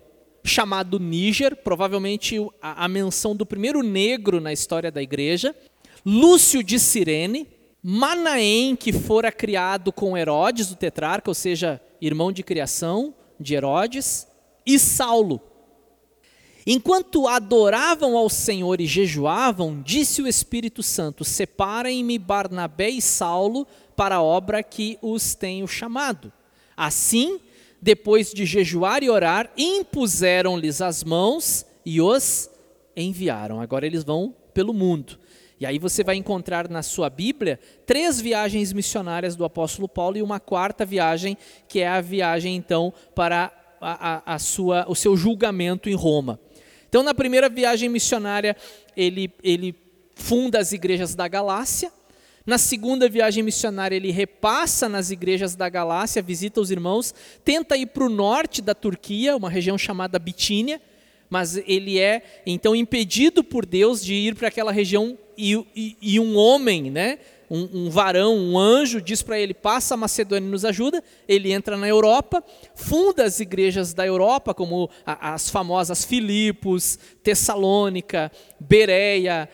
chamado 0.42 0.98
Níger, 0.98 1.57
provavelmente 1.57 2.38
a, 2.62 2.87
a, 2.87 2.88
menção 2.88 3.37
do 3.37 3.44
primeiro 3.44 3.83
negro 3.83 4.40
na 4.40 4.55
história 4.55 4.90
da 4.90 5.03
igreja, 5.03 5.55
Lúcio 6.03 6.62
de 6.62 6.79
Cirene, 6.79 7.46
Manaém, 7.83 8.74
que 8.74 8.90
fora 8.90 9.31
criado 9.31 9.92
com 9.92 10.16
Herodes, 10.16 10.70
o 10.70 10.77
tetrarca, 10.77 11.31
ou 11.31 11.35
seja, 11.35 11.79
irmão 12.01 12.33
de 12.33 12.42
criação 12.42 13.14
de 13.38 13.55
Herodes, 13.55 14.27
e 14.64 14.79
Saulo. 14.79 15.42
Enquanto 16.70 17.26
adoravam 17.26 18.14
ao 18.14 18.28
Senhor 18.28 18.78
e 18.78 18.85
jejuavam, 18.85 19.81
disse 19.81 20.20
o 20.20 20.28
Espírito 20.28 20.83
Santo: 20.83 21.24
Separem-me 21.24 22.18
Barnabé 22.18 22.90
e 22.90 23.00
Saulo 23.00 23.66
para 23.96 24.16
a 24.16 24.22
obra 24.22 24.62
que 24.62 24.98
os 25.00 25.35
tenho 25.35 25.66
chamado. 25.66 26.31
Assim, 26.76 27.40
depois 27.81 28.35
de 28.35 28.44
jejuar 28.44 29.02
e 29.02 29.09
orar, 29.09 29.50
impuseram-lhes 29.57 30.83
as 30.83 31.02
mãos 31.02 31.64
e 31.87 32.02
os 32.02 32.50
enviaram. 32.94 33.62
Agora 33.62 33.87
eles 33.87 34.04
vão 34.04 34.37
pelo 34.52 34.74
mundo. 34.74 35.18
E 35.59 35.64
aí 35.64 35.78
você 35.78 36.04
vai 36.04 36.16
encontrar 36.16 36.68
na 36.68 36.83
sua 36.83 37.09
Bíblia 37.09 37.59
três 37.87 38.20
viagens 38.20 38.74
missionárias 38.74 39.35
do 39.35 39.44
apóstolo 39.46 39.88
Paulo 39.88 40.18
e 40.18 40.22
uma 40.22 40.38
quarta 40.38 40.85
viagem, 40.85 41.35
que 41.66 41.81
é 41.81 41.88
a 41.88 42.02
viagem 42.02 42.54
então 42.54 42.92
para 43.14 43.50
a, 43.81 44.33
a, 44.33 44.35
a 44.35 44.38
sua, 44.38 44.85
o 44.87 44.94
seu 44.94 45.16
julgamento 45.16 45.88
em 45.88 45.94
Roma. 45.94 46.38
Então, 46.88 47.03
na 47.03 47.12
primeira 47.12 47.48
viagem 47.48 47.88
missionária, 47.88 48.57
ele, 48.96 49.31
ele 49.42 49.74
funda 50.14 50.59
as 50.59 50.72
igrejas 50.72 51.14
da 51.14 51.29
Galácia. 51.29 51.92
Na 52.46 52.57
segunda 52.57 53.09
viagem 53.09 53.42
missionária, 53.42 53.94
ele 53.94 54.11
repassa 54.11 54.88
nas 54.88 55.11
igrejas 55.11 55.55
da 55.55 55.68
Galácia, 55.68 56.22
visita 56.22 56.61
os 56.61 56.70
irmãos, 56.70 57.14
tenta 57.44 57.77
ir 57.77 57.87
para 57.87 58.05
o 58.05 58.09
norte 58.09 58.62
da 58.62 58.74
Turquia, 58.74 59.37
uma 59.37 59.51
região 59.51 59.77
chamada 59.77 60.18
Bitínia, 60.18 60.81
mas 61.29 61.59
ele 61.66 61.98
é 61.98 62.22
então 62.46 62.74
impedido 62.74 63.44
por 63.44 63.66
Deus 63.66 64.03
de 64.03 64.14
ir 64.14 64.35
para 64.35 64.48
aquela 64.48 64.72
região 64.72 65.18
e, 65.37 65.55
e, 65.77 65.96
e, 66.01 66.18
um 66.18 66.37
homem, 66.37 66.90
né, 66.90 67.18
um, 67.51 67.69
um 67.73 67.91
varão, 67.91 68.37
um 68.37 68.59
anjo, 68.59 69.01
diz 69.01 69.23
para 69.23 69.39
ele: 69.39 69.55
passa 69.55 69.95
a 69.95 69.97
Macedônia 69.97 70.47
e 70.47 70.51
nos 70.51 70.65
ajuda. 70.65 71.03
Ele 71.27 71.53
entra 71.53 71.77
na 71.77 71.89
Europa, 71.89 72.43
funda 72.75 73.25
as 73.25 73.41
igrejas 73.41 73.95
da 73.95 74.07
Europa, 74.07 74.55
como 74.55 74.91
as 75.05 75.51
famosas 75.51 76.05
Filipos, 76.05 76.99
Tessalônica, 77.23 78.31
Bereia, 78.61 79.49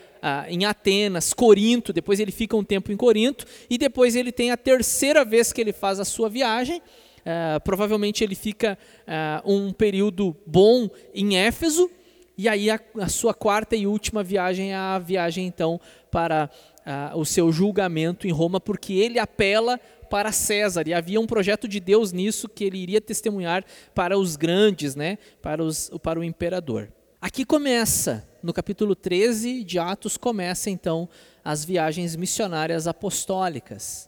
em 0.47 0.65
Atenas, 0.65 1.33
Corinto, 1.33 1.93
depois 1.93 2.19
ele 2.19 2.31
fica 2.31 2.57
um 2.57 2.63
tempo 2.63 2.91
em 2.91 2.97
Corinto, 2.97 3.45
e 3.69 3.77
depois 3.77 4.15
ele 4.15 4.31
tem 4.31 4.51
a 4.51 4.57
terceira 4.57 5.23
vez 5.23 5.53
que 5.53 5.61
ele 5.61 5.71
faz 5.71 5.99
a 5.99 6.05
sua 6.05 6.29
viagem. 6.29 6.81
Uh, 7.25 7.59
provavelmente 7.63 8.23
ele 8.23 8.35
fica 8.35 8.77
uh, 9.07 9.51
um 9.51 9.73
período 9.73 10.37
bom 10.45 10.87
em 11.11 11.37
Éfeso, 11.37 11.89
e 12.37 12.47
aí 12.47 12.69
a, 12.69 12.79
a, 12.99 13.07
sua 13.07 13.33
quarta 13.33 13.75
e 13.75 13.87
última 13.87 14.21
viagem 14.21 14.73
é 14.73 14.75
a 14.75 14.99
viagem 14.99 15.47
então 15.47 15.81
para 16.11 16.51
uh, 16.85 17.17
o 17.17 17.25
seu 17.25 17.51
julgamento 17.51 18.27
em 18.27 18.31
Roma, 18.31 18.59
porque 18.59 18.93
ele 18.93 19.19
apela 19.19 19.79
para 20.09 20.31
César, 20.31 20.87
e 20.87 20.93
havia 20.93 21.19
um 21.19 21.25
projeto 21.25 21.67
de 21.67 21.79
Deus 21.79 22.11
nisso 22.11 22.47
que 22.47 22.63
ele 22.63 22.77
iria 22.77 23.01
testemunhar 23.01 23.65
para 23.93 24.17
os 24.17 24.35
grandes, 24.35 24.95
né, 24.95 25.17
para, 25.41 25.63
os, 25.63 25.89
para 26.01 26.19
o 26.19 26.23
imperador. 26.23 26.91
Aqui 27.19 27.43
começa, 27.43 28.27
no 28.43 28.53
capítulo 28.53 28.95
13 28.95 29.63
de 29.63 29.79
Atos, 29.79 30.15
começa 30.15 30.69
então 30.69 31.09
as 31.43 31.65
viagens 31.65 32.15
missionárias 32.15 32.87
apostólicas. 32.87 34.07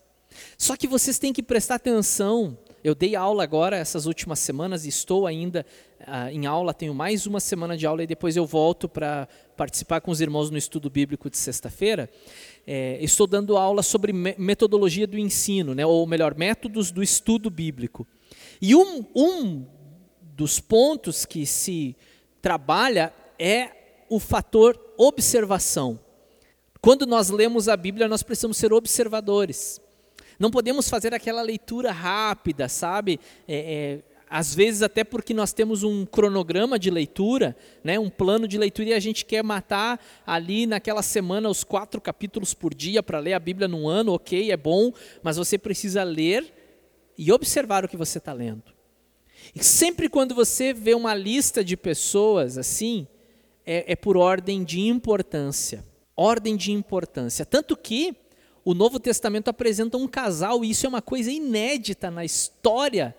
Só 0.58 0.76
que 0.76 0.88
vocês 0.88 1.18
têm 1.18 1.34
que 1.34 1.42
prestar 1.42 1.76
atenção. 1.76 2.58
Eu 2.84 2.94
dei 2.94 3.16
aula 3.16 3.44
agora 3.44 3.76
essas 3.76 4.06
últimas 4.06 4.40
semanas 4.40 4.86
e 4.86 4.90
estou 4.90 5.26
ainda 5.26 5.66
uh, 6.02 6.30
em 6.32 6.46
aula, 6.46 6.74
tenho 6.74 6.94
mais 6.94 7.26
uma 7.26 7.40
semana 7.40 7.76
de 7.76 7.88
aula 7.88 8.04
e 8.04 8.08
depois 8.08 8.38
eu 8.38 8.46
volto 8.46 8.88
para 8.88 9.28
participar 9.56 10.00
com 10.00 10.12
os 10.12 10.22
irmãos 10.22 10.52
no 10.52 10.58
estudo 10.58 10.90
bíblico 10.90 11.30
de 11.30 11.38
sexta-feira. 11.38 12.10
É, 12.70 13.02
estou 13.02 13.26
dando 13.26 13.56
aula 13.56 13.82
sobre 13.82 14.12
metodologia 14.12 15.08
do 15.08 15.18
ensino, 15.18 15.74
né, 15.74 15.86
ou 15.86 16.06
melhor, 16.06 16.36
métodos 16.36 16.92
do 16.92 17.02
estudo 17.02 17.50
bíblico. 17.50 18.06
E 18.62 18.76
um, 18.76 19.06
um 19.16 19.66
dos 20.36 20.60
pontos 20.60 21.26
que 21.26 21.46
se 21.46 21.96
trabalha 22.42 23.14
é 23.40 23.72
o 24.10 24.20
fator 24.20 24.78
observação. 24.98 25.98
Quando 26.82 27.06
nós 27.06 27.30
lemos 27.30 27.70
a 27.70 27.78
Bíblia, 27.78 28.08
nós 28.08 28.22
precisamos 28.22 28.58
ser 28.58 28.74
observadores. 28.74 29.82
Não 30.40 30.52
podemos 30.52 30.88
fazer 30.90 31.14
aquela 31.14 31.42
leitura 31.42 31.92
rápida, 31.92 32.70
sabe? 32.70 33.20
É, 33.48 33.58
é, 33.58 34.04
às 34.30 34.54
vezes 34.54 34.82
até 34.82 35.04
porque 35.04 35.34
nós 35.34 35.54
temos 35.54 35.84
um 35.84 36.06
cronograma 36.06 36.78
de 36.78 36.90
leitura, 36.90 37.56
né, 37.84 37.98
um 37.98 38.10
plano 38.10 38.48
de 38.48 38.58
leitura 38.58 38.90
e 38.90 38.94
a 38.94 39.00
gente 39.00 39.26
quer 39.26 39.44
matar 39.44 40.00
ali 40.26 40.66
naquela 40.66 41.02
semana 41.02 41.50
os 41.50 41.64
quatro 41.64 42.02
capítulos 42.02 42.54
por 42.54 42.74
dia 42.74 43.02
para 43.02 43.20
ler 43.20 43.34
a 43.34 43.40
Bíblia 43.40 43.68
num 43.68 43.88
ano, 43.88 44.14
ok, 44.14 44.52
é 44.52 44.58
bom, 44.58 44.92
mas 45.24 45.38
você 45.38 45.58
precisa 45.58 46.04
ler 46.04 46.54
e 47.18 47.32
observar 47.32 47.86
o 47.86 47.88
que 47.88 47.98
você 47.98 48.18
está 48.18 48.34
lendo. 48.34 48.64
E 49.56 49.64
sempre 49.64 50.10
quando 50.10 50.36
você 50.36 50.74
vê 50.74 50.94
uma 50.94 51.14
lista 51.14 51.64
de 51.64 51.78
pessoas 51.78 52.58
assim, 52.58 53.08
é, 53.66 53.94
é 53.94 53.96
por 53.96 54.18
ordem 54.18 54.64
de 54.64 54.82
importância. 54.82 55.86
Ordem 56.16 56.56
de 56.56 56.72
importância. 56.72 57.46
Tanto 57.46 57.76
que 57.76 58.16
o 58.64 58.74
Novo 58.74 59.00
Testamento 59.00 59.48
apresenta 59.48 59.98
um 59.98 60.08
casal, 60.08 60.66
e 60.66 60.72
isso 60.72 60.86
é 60.86 60.90
uma 60.90 61.02
coisa 61.02 61.32
inédita 61.32 62.12
na 62.12 62.26
história 62.26 63.16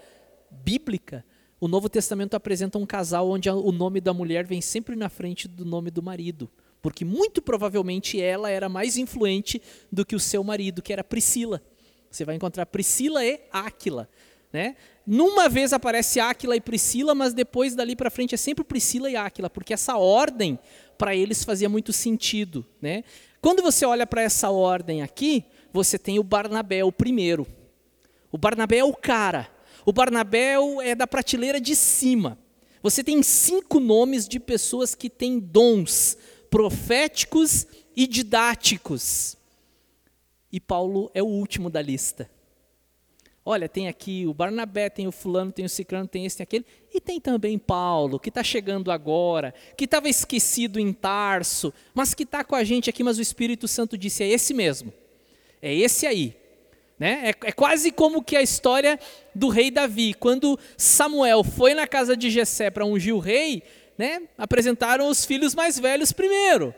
bíblica. 0.51 1.25
O 1.61 1.67
Novo 1.67 1.89
Testamento 1.89 2.35
apresenta 2.35 2.79
um 2.79 2.87
casal 2.87 3.29
onde 3.29 3.51
o 3.51 3.73
nome 3.73 4.01
da 4.01 4.15
mulher 4.15 4.47
vem 4.47 4.61
sempre 4.61 4.95
na 4.95 5.09
frente 5.09 5.49
do 5.49 5.65
nome 5.65 5.91
do 5.91 6.03
marido. 6.03 6.49
Porque 6.81 7.05
muito 7.05 7.43
provavelmente 7.43 8.21
ela 8.21 8.51
era 8.51 8.69
mais 8.69 8.97
influente 8.97 9.61
do 9.91 10.07
que 10.07 10.15
o 10.15 10.21
seu 10.21 10.45
marido, 10.45 10.81
que 10.81 10.93
era 10.93 11.03
Priscila. 11.03 11.61
Você 12.11 12.25
vai 12.25 12.37
encontrar 12.37 12.67
Priscila 12.67 13.25
e 13.25 13.41
Áquila. 13.53 14.09
Né? 14.53 14.77
Numa 15.07 15.49
vez 15.49 15.73
aparece 15.73 16.21
Áquila 16.21 16.57
e 16.57 16.61
Priscila, 16.61 17.15
mas 17.15 17.35
depois 17.35 17.75
dali 17.75 17.97
para 17.97 18.11
frente 18.11 18.35
é 18.35 18.39
sempre 18.39 18.65
Priscila 18.65 19.11
e 19.11 19.17
Áquila, 19.17 19.51
porque 19.51 19.75
essa 19.75 19.97
ordem 19.97 20.59
para 20.97 21.15
eles 21.15 21.45
fazia 21.45 21.69
muito 21.69 21.93
sentido. 21.93 22.65
Né? 22.81 23.05
Quando 23.41 23.63
você 23.63 23.85
olha 23.85 24.07
para 24.07 24.23
essa 24.23 24.51
ordem 24.51 25.03
aqui, 25.03 25.45
você 25.73 25.99
tem 25.99 26.19
o 26.19 26.23
Barnabé, 26.23 26.83
o 26.85 26.93
primeiro. 26.93 27.47
O 28.31 28.39
Barnabé 28.39 28.79
é 28.79 28.85
o 28.85 28.95
cara. 28.95 29.51
O 29.88 29.92
Barnabé 29.92 30.57
é 30.85 30.94
da 30.94 31.07
prateleira 31.07 31.59
de 31.59 31.74
cima. 31.74 32.38
Você 32.83 33.03
tem 33.03 33.22
cinco 33.22 33.81
nomes 33.81 34.29
de 34.29 34.38
pessoas 34.38 34.94
que 34.94 35.09
têm 35.09 35.38
dons 35.38 36.14
proféticos 36.51 37.66
e 37.96 38.07
didáticos. 38.07 39.35
E 40.53 40.61
Paulo 40.61 41.11
é 41.14 41.22
o 41.22 41.27
último 41.27 41.70
da 41.70 41.81
lista. 41.81 42.31
Olha, 43.42 43.66
tem 43.66 43.88
aqui 43.88 44.27
o 44.27 44.35
Barnabé, 44.35 44.90
tem 44.90 45.07
o 45.07 45.11
fulano, 45.11 45.51
tem 45.53 45.64
o 45.64 45.70
ciclano, 45.70 46.07
tem 46.07 46.27
esse, 46.27 46.37
tem 46.37 46.44
aquele. 46.44 46.66
E 46.92 47.01
tem 47.01 47.18
também 47.18 47.57
Paulo, 47.57 48.20
que 48.20 48.29
está 48.29 48.42
chegando 48.42 48.90
agora, 48.90 49.55
que 49.74 49.87
estava 49.87 50.07
esquecido 50.07 50.79
em 50.79 50.92
Tarso, 50.92 51.72
mas 51.94 52.12
que 52.12 52.24
está 52.24 52.44
com 52.44 52.55
a 52.55 52.62
gente 52.62 52.90
aqui, 52.90 53.03
mas 53.03 53.16
o 53.16 53.22
Espírito 53.22 53.66
Santo 53.66 53.96
disse, 53.96 54.22
é 54.22 54.29
esse 54.29 54.53
mesmo. 54.53 54.92
É 55.62 55.74
esse 55.74 56.07
aí. 56.07 56.38
Né? 56.99 57.31
É, 57.31 57.49
é 57.49 57.53
quase 57.53 57.93
como 57.93 58.23
que 58.23 58.37
a 58.37 58.43
história 58.43 58.99
do 59.35 59.49
rei 59.49 59.71
Davi. 59.71 60.15
Quando 60.15 60.59
Samuel 60.77 61.45
foi 61.45 61.75
na 61.75 61.87
casa 61.87 62.17
de 62.17 62.31
Jessé 62.31 62.71
para 62.71 62.85
ungir 62.85 63.15
o 63.15 63.21
rei, 63.21 63.63
né? 63.97 64.23
apresentaram 64.37 65.09
os 65.09 65.25
filhos 65.25 65.55
mais 65.55 65.79
velhos 65.79 66.13
primeiro. 66.13 66.75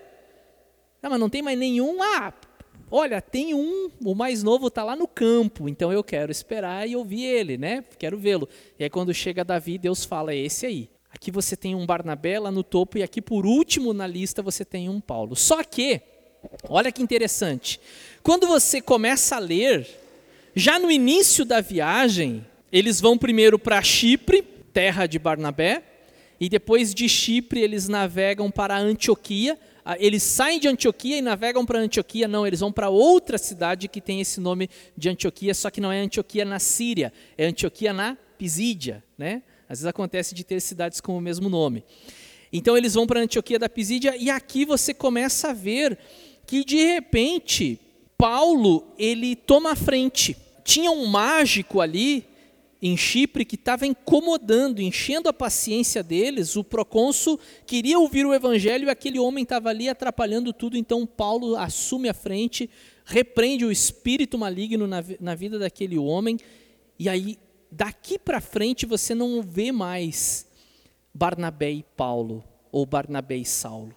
Ah, 1.02 1.09
mas 1.09 1.20
não 1.20 1.30
tem 1.30 1.40
mais 1.40 1.59
nenhum. 1.59 2.02
Ah, 2.02 2.33
Olha, 2.92 3.22
tem 3.22 3.54
um, 3.54 3.88
o 4.04 4.16
mais 4.16 4.42
novo 4.42 4.66
está 4.66 4.83
lá 4.83 4.96
no 4.96 5.06
campo, 5.06 5.68
então 5.68 5.92
eu 5.92 6.02
quero 6.02 6.33
esperar 6.33 6.88
e 6.88 6.96
ouvir 6.96 7.24
ele, 7.24 7.56
né? 7.56 7.85
Quero 7.96 8.18
vê-lo. 8.18 8.48
E 8.76 8.83
aí 8.83 8.90
quando 8.90 9.14
chega 9.14 9.44
Davi, 9.44 9.78
Deus 9.78 10.04
fala, 10.04 10.33
é 10.33 10.37
esse 10.37 10.66
aí. 10.66 10.90
Aqui 11.09 11.30
você 11.30 11.56
tem 11.56 11.74
um 11.76 11.87
Barnabé 11.87 12.40
lá 12.40 12.50
no 12.50 12.64
topo 12.64 12.98
e 12.98 13.02
aqui 13.02 13.22
por 13.22 13.46
último 13.46 13.92
na 13.92 14.09
lista 14.09 14.42
você 14.42 14.64
tem 14.64 14.88
um 14.88 15.00
Paulo. 15.00 15.37
Só 15.37 15.62
que, 15.62 16.00
olha 16.68 16.90
que 16.90 17.00
interessante, 17.00 17.80
quando 18.24 18.48
você 18.48 18.80
começa 18.80 19.37
a 19.37 19.38
ler, 19.38 19.87
já 20.54 20.78
no 20.78 20.90
início 20.90 21.44
da 21.44 21.60
viagem, 21.60 22.46
eles 22.72 23.00
vão 23.00 23.16
primeiro 23.16 23.58
para 23.58 23.82
Chipre, 23.82 24.42
terra 24.72 25.06
de 25.06 25.18
Barnabé, 25.18 25.82
e 26.40 26.48
depois 26.48 26.94
de 26.94 27.08
Chipre 27.08 27.60
eles 27.60 27.88
navegam 27.88 28.50
para 28.50 28.78
Antioquia, 28.78 29.58
ah, 29.84 29.96
eles 29.98 30.22
saem 30.22 30.60
de 30.60 30.68
Antioquia 30.68 31.18
e 31.18 31.22
navegam 31.22 31.64
para 31.64 31.78
Antioquia, 31.78 32.28
não, 32.28 32.46
eles 32.46 32.60
vão 32.60 32.70
para 32.70 32.88
outra 32.88 33.38
cidade 33.38 33.88
que 33.88 34.00
tem 34.00 34.20
esse 34.20 34.40
nome 34.40 34.68
de 34.96 35.08
Antioquia, 35.08 35.54
só 35.54 35.70
que 35.70 35.80
não 35.80 35.90
é 35.90 36.00
Antioquia 36.00 36.44
na 36.44 36.58
Síria, 36.58 37.12
é 37.36 37.46
Antioquia 37.46 37.92
na 37.92 38.16
Pisídia, 38.38 39.02
né? 39.18 39.42
Às 39.68 39.78
vezes 39.78 39.86
acontece 39.86 40.34
de 40.34 40.42
ter 40.42 40.60
cidades 40.60 41.00
com 41.00 41.16
o 41.16 41.20
mesmo 41.20 41.48
nome. 41.48 41.84
Então 42.52 42.76
eles 42.76 42.94
vão 42.94 43.06
para 43.06 43.20
Antioquia 43.20 43.58
da 43.58 43.68
Pisídia 43.68 44.16
e 44.16 44.28
aqui 44.30 44.64
você 44.64 44.92
começa 44.92 45.50
a 45.50 45.52
ver 45.52 45.96
que 46.46 46.64
de 46.64 46.82
repente 46.84 47.78
Paulo 48.20 48.87
ele 48.98 49.35
toma 49.35 49.72
a 49.72 49.74
frente. 49.76 50.37
Tinha 50.62 50.90
um 50.90 51.06
mágico 51.06 51.80
ali 51.80 52.26
em 52.83 52.94
Chipre 52.94 53.46
que 53.46 53.54
estava 53.54 53.87
incomodando, 53.87 54.83
enchendo 54.83 55.26
a 55.30 55.33
paciência 55.33 56.02
deles. 56.02 56.54
O 56.54 56.62
procônsul 56.62 57.40
queria 57.64 57.98
ouvir 57.98 58.26
o 58.26 58.35
evangelho 58.35 58.88
e 58.88 58.90
aquele 58.90 59.18
homem 59.18 59.42
estava 59.42 59.70
ali 59.70 59.88
atrapalhando 59.88 60.52
tudo. 60.52 60.76
Então 60.76 61.06
Paulo 61.06 61.56
assume 61.56 62.11
a 62.11 62.14
frente, 62.14 62.68
repreende 63.06 63.64
o 63.64 63.72
espírito 63.72 64.37
maligno 64.37 64.87
na, 64.87 65.02
na 65.18 65.35
vida 65.35 65.59
daquele 65.59 65.96
homem. 65.96 66.38
E 66.98 67.09
aí, 67.09 67.38
daqui 67.72 68.18
para 68.18 68.38
frente, 68.38 68.84
você 68.84 69.14
não 69.14 69.40
vê 69.40 69.72
mais 69.72 70.47
Barnabé 71.14 71.70
e 71.70 71.82
Paulo, 71.97 72.44
ou 72.70 72.84
Barnabé 72.84 73.36
e 73.36 73.47
Saulo. 73.47 73.97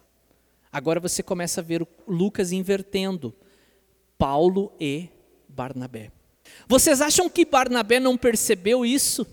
Agora 0.72 0.98
você 0.98 1.22
começa 1.22 1.60
a 1.60 1.64
ver 1.64 1.86
Lucas 2.08 2.52
invertendo 2.52 3.34
Paulo 4.24 4.72
e 4.80 5.10
Barnabé. 5.46 6.10
Vocês 6.66 7.02
acham 7.02 7.28
que 7.28 7.44
Barnabé 7.44 8.00
não 8.00 8.16
percebeu 8.16 8.82
isso? 8.82 9.26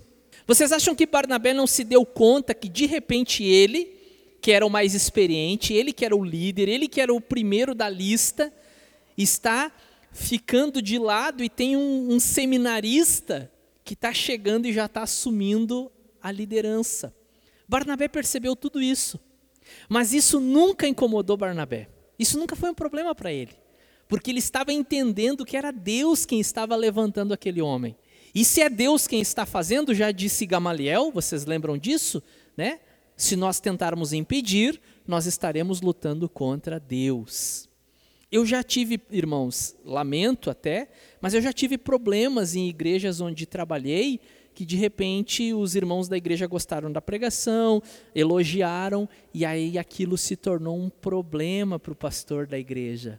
Vocês 0.45 0.73
acham 0.73 0.93
que 0.93 1.05
Barnabé 1.05 1.53
não 1.53 1.65
se 1.65 1.85
deu 1.85 2.05
conta 2.05 2.53
que 2.53 2.67
de 2.67 2.87
repente 2.87 3.41
ele, 3.41 3.85
que 4.41 4.51
era 4.51 4.65
o 4.65 4.69
mais 4.69 4.93
experiente, 4.93 5.73
ele 5.73 5.93
que 5.93 6.03
era 6.03 6.13
o 6.13 6.21
líder, 6.21 6.67
ele 6.67 6.89
que 6.89 6.99
era 6.99 7.13
o 7.13 7.21
primeiro 7.21 7.73
da 7.73 7.87
lista, 7.87 8.53
está 9.17 9.71
ficando 10.11 10.81
de 10.81 10.99
lado 10.99 11.41
e 11.41 11.47
tem 11.47 11.77
um, 11.77 12.11
um 12.11 12.19
seminarista 12.19 13.49
que 13.85 13.93
está 13.93 14.13
chegando 14.13 14.65
e 14.65 14.73
já 14.73 14.87
está 14.87 15.03
assumindo 15.03 15.89
a 16.21 16.33
liderança. 16.33 17.15
Barnabé 17.65 18.09
percebeu 18.09 18.57
tudo 18.57 18.81
isso, 18.81 19.17
mas 19.87 20.11
isso 20.11 20.41
nunca 20.41 20.85
incomodou 20.85 21.37
Barnabé. 21.37 21.87
Isso 22.19 22.37
nunca 22.37 22.57
foi 22.57 22.71
um 22.71 22.75
problema 22.75 23.15
para 23.15 23.31
ele. 23.31 23.61
Porque 24.12 24.30
ele 24.30 24.39
estava 24.39 24.74
entendendo 24.74 25.45
que 25.45 25.55
era 25.55 25.72
Deus 25.72 26.26
quem 26.26 26.41
estava 26.41 26.76
levantando 26.76 27.34
aquele 27.34 27.62
homem. 27.62 27.95
E 28.36 28.43
se 28.43 28.59
é 28.59 28.70
Deus 28.70 29.07
quem 29.07 29.22
está 29.22 29.45
fazendo, 29.45 29.95
já 29.95 30.12
disse 30.12 30.45
Gamaliel, 30.45 31.14
vocês 31.14 31.45
lembram 31.45 31.78
disso, 31.78 32.22
né? 32.57 32.82
Se 33.16 33.38
nós 33.38 33.62
tentarmos 33.62 34.12
impedir, 34.12 34.82
nós 35.07 35.26
estaremos 35.28 35.80
lutando 35.80 36.28
contra 36.28 36.78
Deus. 36.78 37.70
Eu 38.30 38.45
já 38.45 38.62
tive, 38.62 38.99
irmãos, 39.09 39.78
lamento 39.86 40.49
até, 40.49 40.89
mas 41.22 41.34
eu 41.34 41.41
já 41.41 41.53
tive 41.53 41.78
problemas 41.78 42.53
em 42.53 42.68
igrejas 42.68 43.22
onde 43.22 43.45
trabalhei 43.45 44.20
que 44.53 44.66
de 44.66 44.76
repente 44.76 45.53
os 45.53 45.74
irmãos 45.74 46.09
da 46.09 46.18
igreja 46.18 46.45
gostaram 46.47 46.91
da 46.91 47.01
pregação, 47.01 47.82
elogiaram, 48.14 49.07
e 49.34 49.45
aí 49.45 49.78
aquilo 49.78 50.18
se 50.18 50.36
tornou 50.36 50.78
um 50.78 50.89
problema 50.89 51.80
para 51.80 51.93
o 51.93 51.95
pastor 51.95 52.45
da 52.45 52.59
igreja. 52.59 53.18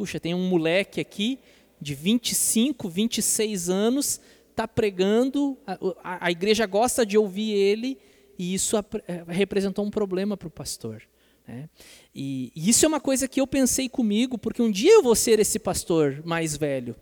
Puxa, 0.00 0.18
tem 0.18 0.32
um 0.32 0.48
moleque 0.48 0.98
aqui 0.98 1.38
de 1.78 1.94
25, 1.94 2.88
26 2.88 3.68
anos, 3.68 4.18
está 4.48 4.66
pregando, 4.66 5.58
a, 5.66 5.74
a, 6.02 6.26
a, 6.28 6.30
igreja 6.30 6.64
gosta 6.64 7.04
de 7.04 7.18
ouvir 7.18 7.52
ele, 7.52 7.98
e 8.38 8.54
isso 8.54 8.78
a, 8.78 8.84
é, 9.06 9.24
representou 9.28 9.84
um 9.84 9.90
problema 9.90 10.38
para 10.38 10.48
o 10.48 10.50
pastor. 10.50 11.02
Né? 11.46 11.68
E, 12.14 12.50
e 12.56 12.70
isso 12.70 12.86
é 12.86 12.88
uma 12.88 12.98
coisa 12.98 13.28
que 13.28 13.42
eu 13.42 13.46
pensei 13.46 13.90
comigo, 13.90 14.38
porque 14.38 14.62
um 14.62 14.70
dia 14.70 14.94
eu 14.94 15.02
vou 15.02 15.14
ser 15.14 15.38
esse 15.38 15.58
pastor 15.58 16.22
mais 16.24 16.56
velho. 16.56 16.96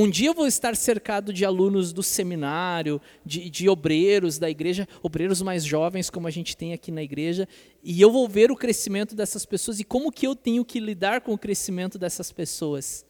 Um 0.00 0.08
dia 0.08 0.28
eu 0.28 0.34
vou 0.34 0.46
estar 0.46 0.76
cercado 0.76 1.32
de 1.32 1.44
alunos 1.44 1.92
do 1.92 2.04
seminário, 2.04 3.02
de, 3.26 3.50
de, 3.50 3.68
obreiros 3.68 4.38
da 4.38 4.48
igreja, 4.48 4.86
obreiros 5.02 5.42
mais 5.42 5.64
jovens, 5.64 6.08
como 6.08 6.28
a 6.28 6.30
gente 6.30 6.56
tem 6.56 6.72
aqui 6.72 6.92
na 6.92 7.02
igreja, 7.02 7.48
e 7.82 8.00
eu 8.00 8.08
vou 8.08 8.28
ver 8.28 8.52
o 8.52 8.54
crescimento 8.54 9.16
dessas 9.16 9.44
pessoas 9.44 9.80
e 9.80 9.84
como 9.84 10.12
que 10.12 10.24
eu 10.24 10.36
tenho 10.36 10.64
que 10.64 10.78
lidar 10.78 11.22
com 11.22 11.32
o 11.32 11.38
crescimento 11.38 11.98
dessas 11.98 12.30
pessoas. 12.30 13.04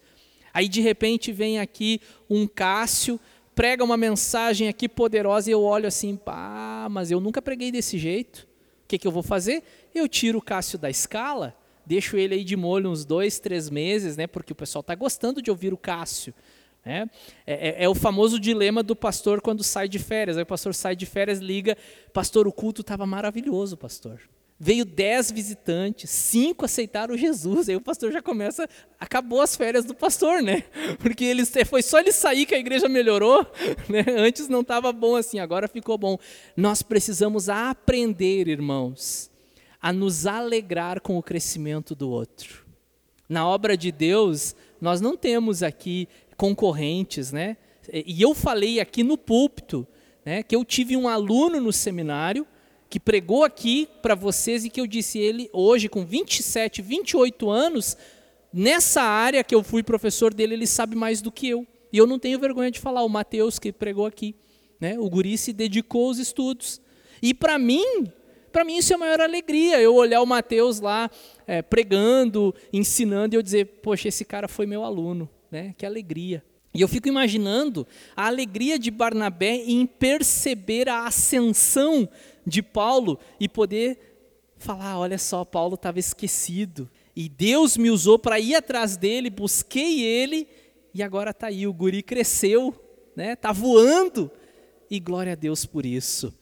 Aí 0.50 0.66
de 0.66 0.80
repente 0.80 1.30
vem 1.30 1.58
aqui 1.58 2.00
um 2.26 2.46
Cássio, 2.46 3.20
prega 3.54 3.84
uma 3.84 3.98
mensagem 3.98 4.66
aqui 4.66 4.88
poderosa 4.88 5.50
e 5.50 5.52
eu 5.52 5.62
olho 5.62 5.86
assim, 5.86 6.16
pá, 6.16 6.88
mas 6.90 7.10
eu 7.10 7.20
nunca 7.20 7.42
preguei 7.42 7.70
desse 7.70 7.98
jeito. 7.98 8.48
O 8.84 8.88
que, 8.88 8.96
que 8.96 9.06
eu 9.06 9.12
vou 9.12 9.22
fazer? 9.22 9.62
Eu 9.94 10.08
tiro 10.08 10.38
o 10.38 10.42
Cássio 10.42 10.78
da 10.78 10.88
escala, 10.88 11.54
deixo 11.84 12.16
ele 12.16 12.34
aí 12.34 12.44
de 12.44 12.56
molho 12.56 12.88
uns 12.88 13.04
dois, 13.04 13.38
três 13.38 13.68
meses, 13.68 14.16
né? 14.16 14.26
Porque 14.26 14.54
o 14.54 14.56
pessoal 14.56 14.80
está 14.80 14.94
gostando 14.94 15.42
de 15.42 15.50
ouvir 15.50 15.74
o 15.74 15.76
Cássio. 15.76 16.32
Né? 16.84 17.08
É, 17.46 17.68
é, 17.68 17.84
é, 17.84 17.88
o 17.88 17.94
famoso 17.94 18.38
dilema 18.38 18.82
do 18.82 18.96
pastor 18.96 19.40
quando 19.40 19.62
sai 19.62 19.88
de 19.88 19.98
férias. 19.98 20.36
Aí 20.36 20.42
o 20.42 20.46
pastor 20.46 20.74
sai 20.74 20.96
de 20.96 21.06
férias, 21.06 21.38
liga, 21.38 21.76
pastor, 22.12 22.46
o 22.48 22.52
culto 22.52 22.80
estava 22.80 23.06
maravilhoso, 23.06 23.76
pastor. 23.76 24.20
Veio 24.60 24.84
dez 24.84 25.30
visitantes, 25.30 26.10
cinco 26.10 26.64
aceitaram 26.64 27.16
Jesus. 27.16 27.68
Aí 27.68 27.76
o 27.76 27.80
pastor 27.80 28.10
já 28.10 28.20
começa, 28.20 28.68
acabou 28.98 29.40
as 29.40 29.54
férias 29.54 29.84
do 29.84 29.94
pastor, 29.94 30.42
né? 30.42 30.64
Porque 30.98 31.24
ele, 31.24 31.44
foi 31.64 31.80
só 31.80 32.00
ele 32.00 32.10
sair 32.10 32.44
que 32.44 32.56
a 32.56 32.58
igreja 32.58 32.88
melhorou. 32.88 33.46
Né? 33.88 34.04
Antes 34.18 34.48
não 34.48 34.60
estava 34.60 34.92
bom 34.92 35.16
assim, 35.16 35.38
agora 35.38 35.68
ficou 35.68 35.96
bom. 35.96 36.18
Nós 36.56 36.82
precisamos 36.82 37.48
aprender, 37.48 38.48
irmãos, 38.48 39.30
a 39.80 39.92
nos 39.92 40.26
alegrar 40.26 41.00
com 41.00 41.16
o 41.16 41.22
crescimento 41.22 41.94
do 41.94 42.10
outro. 42.10 42.66
Na 43.28 43.48
obra 43.48 43.76
de 43.76 43.92
Deus, 43.92 44.54
nós 44.80 45.00
não 45.00 45.16
temos 45.16 45.62
aqui 45.62 46.08
concorrentes, 46.38 47.32
né? 47.32 47.56
E 47.92 48.22
eu 48.22 48.32
falei 48.34 48.80
aqui 48.80 49.02
no 49.02 49.18
púlpito, 49.18 49.86
né, 50.24 50.42
que 50.42 50.54
eu 50.54 50.64
tive 50.64 50.96
um 50.96 51.08
aluno 51.08 51.60
no 51.60 51.72
seminário 51.72 52.46
que 52.88 53.00
pregou 53.00 53.44
aqui 53.44 53.88
para 54.00 54.14
vocês 54.14 54.64
e 54.64 54.70
que 54.70 54.80
eu 54.80 54.86
disse 54.86 55.18
ele 55.18 55.50
hoje 55.52 55.88
com 55.88 56.06
27, 56.06 56.80
28 56.80 57.50
anos, 57.50 57.96
nessa 58.52 59.02
área 59.02 59.44
que 59.44 59.54
eu 59.54 59.62
fui 59.62 59.82
professor 59.82 60.32
dele, 60.32 60.54
ele 60.54 60.66
sabe 60.66 60.96
mais 60.96 61.20
do 61.20 61.30
que 61.30 61.48
eu. 61.48 61.66
E 61.92 61.98
eu 61.98 62.06
não 62.06 62.18
tenho 62.18 62.38
vergonha 62.38 62.70
de 62.70 62.78
falar, 62.78 63.02
o 63.02 63.08
Mateus 63.08 63.58
que 63.58 63.72
pregou 63.72 64.06
aqui, 64.06 64.34
né? 64.80 64.98
O 64.98 65.10
guri 65.10 65.36
se 65.36 65.52
dedicou 65.52 66.06
aos 66.06 66.18
estudos. 66.18 66.80
E 67.20 67.34
para 67.34 67.58
mim, 67.58 68.06
para 68.52 68.64
mim 68.64 68.76
isso 68.76 68.92
é 68.92 68.96
a 68.96 68.98
maior 68.98 69.20
alegria, 69.20 69.80
eu 69.80 69.94
olhar 69.94 70.22
o 70.22 70.26
Mateus 70.26 70.80
lá 70.80 71.10
é, 71.46 71.60
pregando, 71.62 72.54
ensinando 72.72 73.34
e 73.34 73.36
eu 73.36 73.42
dizer, 73.42 73.66
poxa, 73.82 74.08
esse 74.08 74.24
cara 74.24 74.46
foi 74.46 74.66
meu 74.66 74.84
aluno 74.84 75.28
né? 75.50 75.74
Que 75.76 75.86
alegria. 75.86 76.44
E 76.74 76.80
eu 76.80 76.88
fico 76.88 77.08
imaginando 77.08 77.86
a 78.14 78.26
alegria 78.26 78.78
de 78.78 78.90
Barnabé 78.90 79.56
em 79.56 79.86
perceber 79.86 80.88
a 80.88 81.06
ascensão 81.06 82.08
de 82.46 82.62
Paulo 82.62 83.18
e 83.40 83.48
poder 83.48 83.98
falar: 84.58 84.98
olha 84.98 85.18
só, 85.18 85.44
Paulo 85.44 85.74
estava 85.74 85.98
esquecido. 85.98 86.88
E 87.16 87.28
Deus 87.28 87.76
me 87.76 87.90
usou 87.90 88.18
para 88.18 88.38
ir 88.38 88.54
atrás 88.54 88.96
dele, 88.96 89.28
busquei 89.28 90.02
ele, 90.02 90.46
e 90.94 91.02
agora 91.02 91.30
está 91.30 91.48
aí, 91.48 91.66
o 91.66 91.72
guri 91.72 92.00
cresceu, 92.02 92.68
está 92.68 92.82
né? 93.16 93.36
Tá 93.36 93.52
voando. 93.52 94.30
E 94.90 95.00
glória 95.00 95.32
a 95.32 95.36
Deus 95.36 95.66
por 95.66 95.84
isso. 95.84 96.32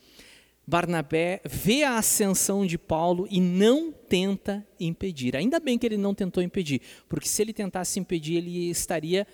Barnabé 0.67 1.41
vê 1.45 1.85
a 1.85 1.97
ascensão 1.97 2.67
de 2.67 2.77
Paulo 2.77 3.29
e 3.31 3.41
não 3.41 3.93
tenta 3.93 4.67
impedir. 4.81 5.37
Ainda 5.37 5.61
bem 5.61 5.79
que 5.79 5.87
ele 5.87 5.97
não 5.97 6.13
tentou 6.13 6.43
impedir, 6.43 6.81
porque 7.09 7.29
se 7.29 7.41
ele 7.41 7.53
tentasse 7.53 8.01
impedir, 8.01 8.37
ele 8.37 8.69
estaria 8.69 9.27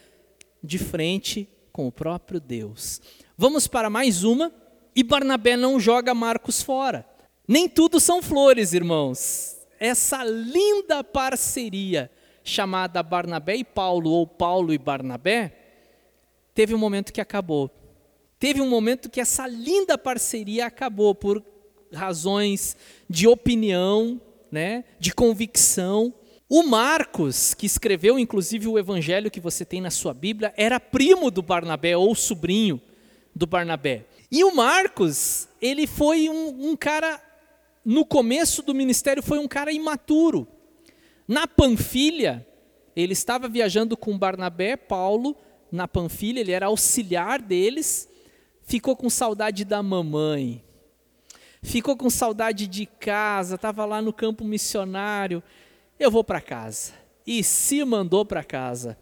de 0.62 0.78
frente 0.78 1.49
com 1.72 1.87
o 1.87 1.93
próprio 1.93 2.39
Deus. 2.39 3.01
Vamos 3.37 3.66
para 3.66 3.89
mais 3.89 4.24
uma. 4.24 4.53
E 4.95 5.03
Barnabé 5.03 5.57
não 5.57 5.80
joga 5.80 6.12
Marcos 6.12 6.62
fora. 6.62 7.07
Nem 7.49 7.66
tudo 7.66 7.99
são 7.99 8.22
flores, 8.22 8.74
irmãos. 8.74 9.57
Essa 9.80 10.22
linda 10.22 11.03
parceria 11.03 12.11
chamada 12.45 13.03
Barnabé 13.03 13.57
e 13.57 13.64
Paulo, 13.64 14.11
ou 14.11 14.26
Paulo 14.26 14.72
e 14.72 14.78
Barnabé, 14.78 15.57
teve 16.55 16.74
um 16.74 16.78
momento 16.78 17.12
que 17.12 17.20
acabou 17.20 17.70
teve 18.43 18.61
um 18.61 18.68
momento 18.68 19.09
que 19.09 19.20
essa 19.20 19.47
linda 19.47 19.97
parceria 19.97 20.66
acabou 20.66 21.14
por 21.14 21.40
razões 21.93 22.76
de 23.09 23.28
opinião, 23.28 24.20
né, 24.51 24.82
de 24.99 25.14
convicção. 25.14 26.12
O 26.49 26.64
Marcos, 26.64 27.55
que 27.55 27.66
escreveu 27.66 28.18
inclusive 28.18 28.66
o 28.66 28.76
evangelho 28.76 29.30
que 29.30 29.38
você 29.38 29.64
tem 29.64 29.80
na 29.80 29.93
sua 29.93 30.12
Bíblia, 30.12 30.53
era 30.57 30.80
primo 30.80 31.30
do 31.30 31.40
Barnabé 31.40 31.97
ou 31.97 32.16
sobrinho 32.16 32.82
do 33.32 33.47
Barnabé. 33.47 34.07
E 34.28 34.43
o 34.43 34.53
Marcos, 34.53 35.47
ele 35.61 35.86
foi 35.86 36.28
um, 36.28 36.70
um 36.70 36.76
cara, 36.76 37.22
no 37.84 38.05
começo 38.05 38.61
do 38.61 38.74
ministério, 38.74 39.22
foi 39.22 39.38
um 39.38 39.47
cara 39.47 39.70
imaturo. 39.70 40.49
Na 41.28 41.47
Panfilha, 41.47 42.45
ele 42.97 43.12
estava 43.12 43.49
viajando 43.49 43.97
com 43.97 44.18
Barnabé, 44.18 44.76
Paulo, 44.76 45.36
na 45.70 45.86
Panfilha, 45.86 46.40
ele 46.40 46.51
era 46.51 46.66
auxiliar 46.66 47.40
deles, 47.40 48.09
ficou 48.65 48.97
com 48.97 49.09
saudade 49.11 49.65
da 49.65 49.83
mamãe, 49.83 50.63
ficou 51.63 51.97
com 51.97 52.11
saudade 52.11 52.67
de 52.67 52.87
casa, 52.87 53.55
estava 53.55 53.85
lá 53.85 54.03
no 54.03 54.13
campo 54.13 54.45
missionário. 54.45 55.43
Eu 55.99 56.11
vou 56.11 56.25
para 56.25 56.41
casa. 56.41 56.93
E 57.27 57.45
se 57.45 57.85
mandou 57.85 58.25
para 58.25 58.43
casa. 58.43 58.99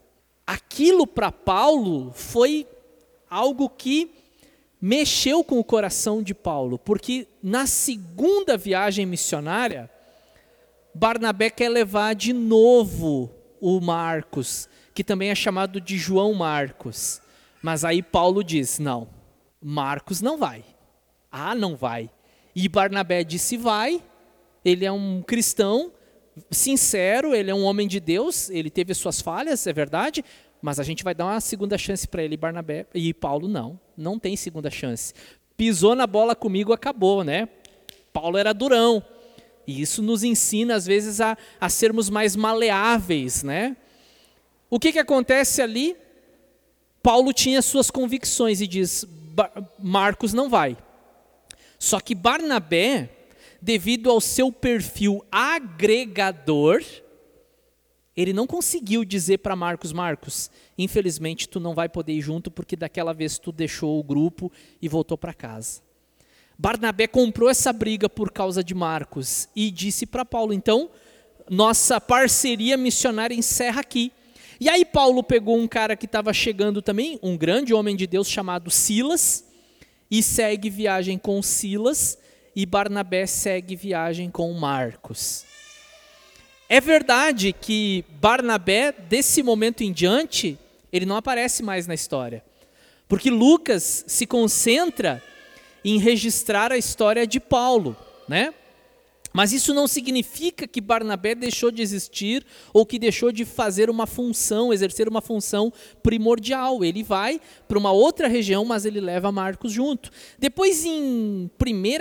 Aquilo 0.47 1.07
para 1.07 1.33
Paulo 1.33 2.13
foi 2.13 2.67
algo 3.29 3.69
que 3.69 4.11
mexeu 4.81 5.45
com 5.45 5.59
o 5.59 5.65
coração 5.65 6.23
de 6.23 6.35
Paulo, 6.35 6.79
porque 6.79 7.27
na 7.43 7.67
segunda 7.67 8.57
viagem 8.57 9.05
missionária, 9.05 9.91
Barnabé 10.95 11.51
quer 11.51 11.69
levar 11.69 12.15
de 12.15 12.33
novo 12.33 13.31
o 13.61 13.81
Marcos, 13.81 14.69
que 14.95 15.05
também 15.05 15.31
é 15.31 15.35
chamado 15.35 15.81
de 15.81 15.97
João 15.99 16.35
Marcos. 16.35 17.21
Mas 17.63 17.85
aí 17.85 18.03
Paulo 18.03 18.43
diz: 18.43 18.79
não, 18.79 19.07
Marcos 19.61 20.21
não 20.21 20.39
vai. 20.39 20.65
Ah, 21.31 21.55
não 21.55 21.77
vai. 21.77 22.11
E 22.55 22.69
Barnabé 22.69 23.23
disse: 23.25 23.57
vai. 23.57 24.03
Ele 24.65 24.85
é 24.85 24.93
um 24.93 25.23
cristão 25.23 25.93
sincero, 26.51 27.35
ele 27.35 27.51
é 27.51 27.55
um 27.55 27.65
homem 27.65 27.89
de 27.89 27.99
Deus, 27.99 28.51
ele 28.51 28.71
teve 28.71 28.95
suas 28.95 29.21
falhas, 29.21 29.67
é 29.67 29.73
verdade, 29.73 30.25
mas 30.63 30.79
a 30.79 30.83
gente 30.83 31.03
vai 31.03 31.15
dar 31.15 31.27
uma 31.27 31.41
segunda 31.41 31.77
chance 31.77 32.07
para 32.07 32.23
ele, 32.23 32.37
Barnabé. 32.37 32.87
E 32.95 33.13
Paulo 33.15 33.49
não, 33.49 33.79
não 33.97 34.19
tem 34.19 34.37
segunda 34.37 34.71
chance. 34.71 35.15
Pisou 35.57 35.95
na 35.95 36.07
bola 36.07 36.35
comigo, 36.35 36.73
acabou, 36.73 37.25
né? 37.25 37.49
Paulo 38.13 38.37
era 38.37 38.53
durão. 38.53 39.03
E 39.67 39.81
isso 39.81 40.03
nos 40.03 40.23
ensina, 40.23 40.75
às 40.75 40.87
vezes, 40.87 41.21
a, 41.21 41.37
a 41.61 41.69
sermos 41.69 42.11
mais 42.11 42.37
maleáveis, 42.37 43.43
né? 43.43 43.77
O 44.69 44.79
que, 44.79 44.93
que 44.93 44.99
acontece 44.99 45.63
ali? 45.63 45.97
Paulo 47.03 47.33
tinha 47.33 47.63
suas 47.63 47.91
convicções 47.91 48.61
e 48.61 48.67
diz: 48.67 49.07
Marcos 49.79 50.33
não 50.33 50.49
vai. 50.49 50.77
Só 51.79 52.01
que 52.01 52.15
Barnabé, 52.15 53.11
devido 53.61 54.11
ao 54.11 54.21
seu 54.21 54.53
perfil 54.53 55.25
agregador, 55.31 56.83
ele 58.17 58.33
não 58.33 58.47
conseguiu 58.47 59.05
dizer 59.05 59.39
para 59.39 59.57
Marcos: 59.57 59.93
Marcos, 59.93 60.51
infelizmente 60.77 61.49
tu 61.49 61.59
não 61.59 61.75
vai 61.75 61.89
poder 61.89 62.13
ir 62.13 62.21
junto 62.21 62.51
porque 62.51 62.77
daquela 62.77 63.15
vez 63.15 63.39
tu 63.39 63.51
deixou 63.51 63.99
o 63.99 64.03
grupo 64.03 64.53
e 64.81 64.89
voltou 64.89 65.17
para 65.17 65.33
casa. 65.33 65.81
Barnabé 66.59 67.07
comprou 67.07 67.49
essa 67.49 67.73
briga 67.73 68.09
por 68.11 68.31
causa 68.31 68.63
de 68.63 68.75
Marcos 68.75 69.49
e 69.57 69.71
disse 69.71 70.05
para 70.05 70.25
Paulo: 70.25 70.53
então, 70.53 70.91
nossa 71.49 71.99
parceria 72.01 72.77
missionária 72.77 73.35
encerra 73.35 73.81
aqui. 73.81 74.13
E 74.61 74.69
aí 74.69 74.85
Paulo 74.85 75.23
pegou 75.23 75.57
um 75.57 75.67
cara 75.67 75.97
que 75.97 76.05
estava 76.05 76.35
chegando 76.35 76.83
também, 76.83 77.19
um 77.23 77.35
grande 77.35 77.73
homem 77.73 77.97
de 77.97 78.07
Deus 78.07 78.29
chamado 78.29 78.71
Silas, 78.71 79.43
e 80.11 80.23
segue 80.23 80.69
viagem 80.69 81.17
com 81.17 81.43
Silas, 81.43 82.19
e 82.55 82.67
Barnabé 82.67 83.25
segue 83.27 83.75
viagem 83.75 84.31
com 84.31 84.53
Marcos. 84.53 85.47
É 86.69 86.79
verdade 86.79 87.55
que 87.55 88.05
Barnabé, 88.21 88.93
desse 88.93 89.43
momento 89.43 89.83
em 89.83 89.93
diante, 89.93 90.59
ele 90.93 91.07
não 91.07 91.17
aparece 91.17 91.63
mais 91.63 91.87
na 91.87 91.95
história. 91.95 92.45
Porque 93.09 93.31
Lucas 93.31 94.05
se 94.07 94.27
concentra 94.27 95.23
em 95.83 95.99
registrar 95.99 96.71
a 96.71 96.77
história 96.77 97.27
de 97.27 97.41
Paulo, 97.41 97.97
né? 98.29 98.53
Mas 99.33 99.53
isso 99.53 99.73
não 99.73 99.87
significa 99.87 100.67
que 100.67 100.81
Barnabé 100.81 101.35
deixou 101.35 101.71
de 101.71 101.83
existir 101.83 102.45
ou 102.73 102.85
que 102.85 102.99
deixou 102.99 103.31
de 103.31 103.45
fazer 103.45 103.89
uma 103.89 104.07
função, 104.07 104.73
exercer 104.73 105.09
uma 105.09 105.21
função 105.21 105.73
primordial. 106.03 106.85
Ele 106.85 107.03
vai 107.03 107.41
para 107.69 107.79
uma 107.79 107.93
outra 107.93 108.27
região, 108.27 108.65
mas 108.65 108.85
ele 108.85 109.01
leva 109.01 109.31
Marcos 109.31 109.73
junto. 109.73 110.11
Depois, 110.39 110.85
em 110.85 111.45
1 111.45 111.51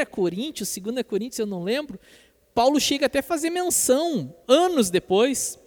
Coríntios, 0.09 0.75
2 0.75 1.03
Coríntios, 1.03 1.39
eu 1.39 1.45
não 1.45 1.63
lembro, 1.63 1.99
Paulo 2.53 2.79
chega 2.79 3.05
até 3.05 3.19
a 3.19 3.23
fazer 3.23 3.49
menção, 3.51 4.35
anos 4.47 4.89
depois. 4.89 5.59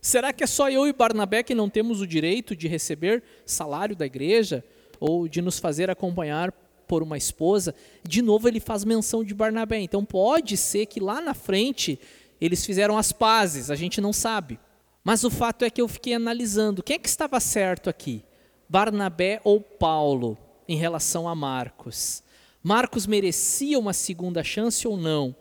Será 0.00 0.32
que 0.32 0.42
é 0.42 0.46
só 0.48 0.68
eu 0.68 0.86
e 0.88 0.92
Barnabé 0.92 1.44
que 1.44 1.54
não 1.54 1.70
temos 1.70 2.00
o 2.00 2.06
direito 2.06 2.56
de 2.56 2.66
receber 2.66 3.22
salário 3.46 3.94
da 3.94 4.04
igreja? 4.04 4.64
Ou 4.98 5.26
de 5.26 5.40
nos 5.40 5.58
fazer 5.58 5.90
acompanhar 5.90 6.52
por 6.92 7.02
uma 7.02 7.16
esposa, 7.16 7.74
de 8.06 8.20
novo 8.20 8.46
ele 8.46 8.60
faz 8.60 8.84
menção 8.84 9.24
de 9.24 9.32
Barnabé. 9.32 9.80
Então 9.80 10.04
pode 10.04 10.58
ser 10.58 10.84
que 10.84 11.00
lá 11.00 11.22
na 11.22 11.32
frente 11.32 11.98
eles 12.38 12.66
fizeram 12.66 12.98
as 12.98 13.12
pazes, 13.12 13.70
a 13.70 13.74
gente 13.74 13.98
não 13.98 14.12
sabe. 14.12 14.60
Mas 15.02 15.24
o 15.24 15.30
fato 15.30 15.64
é 15.64 15.70
que 15.70 15.80
eu 15.80 15.88
fiquei 15.88 16.12
analisando, 16.12 16.82
quem 16.82 16.96
é 16.96 16.98
que 16.98 17.08
estava 17.08 17.40
certo 17.40 17.88
aqui? 17.88 18.22
Barnabé 18.68 19.40
ou 19.42 19.58
Paulo 19.58 20.36
em 20.68 20.76
relação 20.76 21.26
a 21.26 21.34
Marcos? 21.34 22.22
Marcos 22.62 23.06
merecia 23.06 23.78
uma 23.78 23.94
segunda 23.94 24.44
chance 24.44 24.86
ou 24.86 24.98
não? 24.98 25.34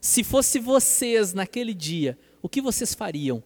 Se 0.00 0.24
fosse 0.24 0.58
vocês 0.58 1.34
naquele 1.34 1.74
dia, 1.74 2.18
o 2.40 2.48
que 2.48 2.62
vocês 2.62 2.94
fariam? 2.94 3.44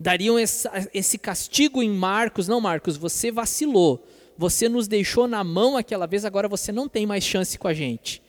Dariam 0.00 0.38
esse 0.38 1.18
castigo 1.18 1.82
em 1.82 1.90
Marcos? 1.90 2.48
Não, 2.48 2.62
Marcos, 2.62 2.96
você 2.96 3.30
vacilou 3.30 4.06
você 4.36 4.68
nos 4.68 4.86
deixou 4.86 5.26
na 5.26 5.42
mão 5.42 5.76
aquela 5.76 6.06
vez, 6.06 6.24
agora 6.24 6.48
você 6.48 6.72
não 6.72 6.88
tem 6.88 7.06
mais 7.06 7.24
chance 7.24 7.58
com 7.58 7.68
a 7.68 7.74
gente. 7.74 8.22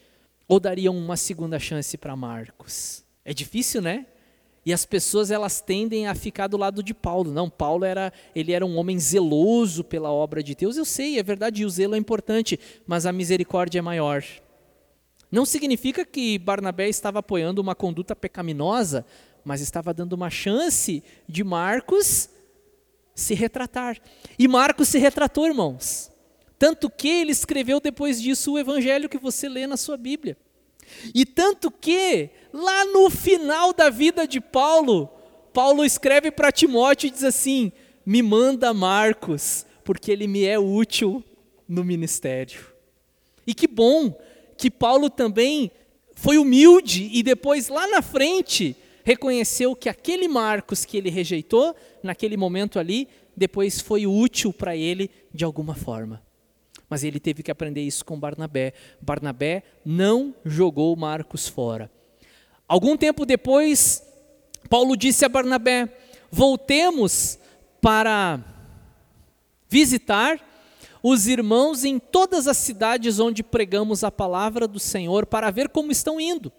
Ou 0.48 0.60
dariam 0.60 0.98
uma 0.98 1.18
segunda 1.18 1.60
chance 1.60 1.98
para 1.98 2.16
Marcos? 2.16 3.04
É 3.26 3.34
difícil, 3.34 3.82
né? 3.82 4.06
E 4.66 4.74
as 4.74 4.86
pessoas 4.86 5.32
elas 5.32 5.62
tendem 5.62 6.08
a 6.08 6.16
ficar 6.16 6.48
do 6.48 6.58
lado 6.58 6.84
de 6.84 6.94
Paulo. 6.94 7.32
Não, 7.32 7.50
Paulo 7.50 7.86
era, 7.86 8.12
ele 8.36 8.52
era 8.52 8.66
um 8.66 8.78
homem 8.78 9.00
zeloso 9.00 9.84
pela 9.84 10.12
obra 10.12 10.44
de 10.44 10.56
Deus. 10.56 10.78
Eu 10.78 10.86
sei, 10.86 11.18
é 11.18 11.24
verdade, 11.24 11.66
o 11.66 11.70
zelo 11.70 11.96
é 11.96 11.98
importante, 11.98 12.60
mas 12.86 13.06
a 13.06 13.14
misericórdia 13.14 13.80
é 13.80 13.82
maior. 13.82 14.24
Não 15.32 15.46
significa 15.46 16.06
que 16.06 16.38
Barnabé 16.38 16.88
estava 16.88 17.20
apoiando 17.20 17.62
uma 17.62 17.76
conduta 17.76 18.16
pecaminosa, 18.16 19.06
mas 19.44 19.62
estava 19.62 19.94
dando 19.94 20.14
uma 20.14 20.30
chance 20.30 21.04
de 21.28 21.44
Marcos 21.44 22.30
se 23.18 23.34
retratar. 23.34 23.98
E 24.38 24.48
Marcos 24.48 24.88
se 24.88 25.00
retratou, 25.00 25.48
irmãos. 25.48 26.12
Tanto 26.60 26.90
que 26.90 27.08
ele 27.08 27.32
escreveu 27.32 27.80
depois 27.80 28.22
disso 28.22 28.54
o 28.54 28.60
evangelho 28.60 29.10
que 29.10 29.18
você 29.18 29.50
lê 29.50 29.66
na 29.66 29.76
sua 29.76 29.98
Bíblia. 29.98 30.38
E 31.14 31.26
tanto 31.26 31.70
que, 31.70 32.30
lá 32.54 32.86
no 32.86 33.10
final 33.10 33.74
da 33.74 33.90
vida 33.90 34.28
de 34.28 34.40
Paulo, 34.40 35.10
Paulo 35.52 35.84
escreve 35.84 36.32
para 36.32 36.52
Timóteo 36.52 37.08
e 37.08 37.12
diz 37.12 37.24
assim: 37.24 37.72
Me 38.06 38.22
manda 38.22 38.74
Marcos, 38.74 39.66
porque 39.84 40.12
ele 40.12 40.28
me 40.28 40.46
é 40.46 40.58
útil 40.58 41.24
no 41.68 41.84
ministério. 41.84 42.66
E 43.46 43.54
que 43.54 43.68
bom 43.68 44.16
que 44.58 44.70
Paulo 44.70 45.10
também 45.10 45.72
foi 46.16 46.38
humilde 46.38 47.10
e 47.12 47.22
depois, 47.24 47.68
lá 47.68 47.88
na 47.88 48.02
frente, 48.02 48.76
reconheceu 49.08 49.74
que 49.74 49.88
aquele 49.88 50.28
Marcos 50.28 50.84
que 50.84 50.98
ele 50.98 51.10
rejeitou, 51.10 51.74
naquele 52.04 52.36
momento 52.36 52.78
ali, 52.78 53.08
depois 53.38 53.80
foi 53.80 54.06
útil 54.06 54.52
para 54.52 54.76
ele 54.76 55.10
de 55.34 55.46
alguma 55.46 55.74
forma. 55.74 56.22
Mas 56.90 57.06
ele 57.06 57.18
teve 57.18 57.42
que 57.42 57.50
aprender 57.50 57.80
isso 57.80 58.04
com 58.04 58.20
Barnabé. 58.20 58.74
Barnabé 59.02 59.64
não 59.86 60.36
jogou 60.44 60.94
Marcos 60.98 61.48
fora. 61.48 61.90
Algum 62.68 62.98
tempo 62.98 63.26
depois, 63.26 64.04
Paulo 64.70 64.98
disse 64.98 65.24
a 65.24 65.30
Barnabé: 65.30 65.88
Voltemos 66.30 67.40
para 67.80 68.44
visitar 69.70 70.38
os 71.02 71.28
irmãos 71.28 71.86
em 71.86 71.98
todas 71.98 72.46
as 72.46 72.58
cidades 72.58 73.22
onde 73.22 73.42
pregamos 73.42 74.04
a 74.04 74.12
palavra 74.12 74.68
do 74.68 74.80
Senhor 74.82 75.26
para 75.26 75.50
ver 75.50 75.70
como 75.70 75.94
estão 75.94 76.20
indo. 76.20 76.52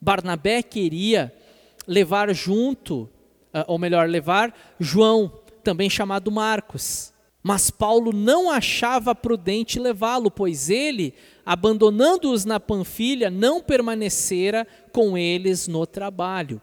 Barnabé 0.00 0.62
queria 0.62 1.34
levar 1.86 2.32
junto, 2.34 3.08
ah, 3.52 3.64
ou 3.66 3.78
melhor, 3.78 4.08
levar 4.08 4.54
João, 4.78 5.32
também 5.62 5.90
chamado 5.90 6.30
Marcos. 6.30 7.12
Mas 7.42 7.70
Paulo 7.70 8.12
não 8.12 8.50
achava 8.50 9.14
prudente 9.14 9.78
levá-lo, 9.78 10.30
pois 10.30 10.68
ele, 10.68 11.14
abandonando-os 11.44 12.44
na 12.44 12.60
Panfilha, 12.60 13.30
não 13.30 13.62
permanecera 13.62 14.66
com 14.92 15.16
eles 15.16 15.66
no 15.66 15.86
trabalho. 15.86 16.60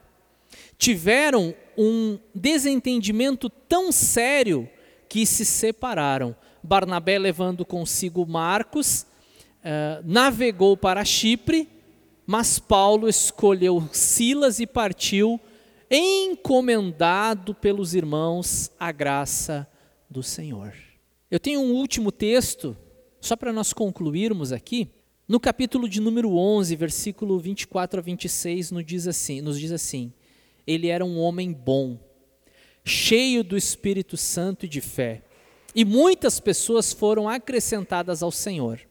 Tiveram 0.78 1.55
um 1.76 2.20
desentendimento 2.34 3.49
tão 3.49 3.91
sério 3.91 4.70
que 5.09 5.26
se 5.26 5.43
separaram. 5.45 6.36
Barnabé, 6.61 7.18
levando 7.18 7.65
consigo 7.65 8.26
Marcos, 8.28 9.07
uh, 9.63 10.03
navegou 10.03 10.78
para 10.78 11.03
Chipre 11.03 11.68
mas 12.28 12.59
Paulo 12.59 13.09
escolheu 13.09 13.89
Silas 13.91 14.59
e 14.59 14.67
partiu, 14.67 15.39
encomendado 15.89 17.55
pelos 17.55 17.95
irmãos 17.95 18.69
à 18.80 18.91
graça 18.91 19.67
do 20.09 20.21
Senhor. 20.21 20.73
Eu 21.32 21.39
tenho 21.39 21.61
um 21.61 21.73
último 21.73 22.11
texto, 22.11 22.78
só 23.19 23.36
para 23.36 23.51
nós 23.51 23.73
concluirmos 23.73 24.51
aqui. 24.51 24.89
No 25.28 25.39
capítulo 25.39 25.89
de 25.89 25.99
número 25.99 26.36
11, 26.36 26.75
versículo 26.75 27.39
24 27.39 27.99
a 27.99 28.03
26, 28.03 28.71
nos 28.71 28.86
diz 28.86 29.07
assim: 29.07 29.41
nos 29.41 29.59
diz 29.59 29.71
assim 29.71 30.13
ele 30.67 30.89
era 30.89 31.05
um 31.05 31.17
homem 31.17 31.53
bom, 31.53 31.97
cheio 32.84 33.41
do 33.43 33.55
Espírito 33.55 34.17
Santo 34.17 34.65
e 34.65 34.69
de 34.69 34.82
fé, 34.82 35.23
e 35.73 35.86
muitas 35.86 36.39
pessoas 36.41 36.91
foram 36.91 37.30
acrescentadas 37.30 38.21
ao 38.21 38.32
Senhor. 38.32 38.82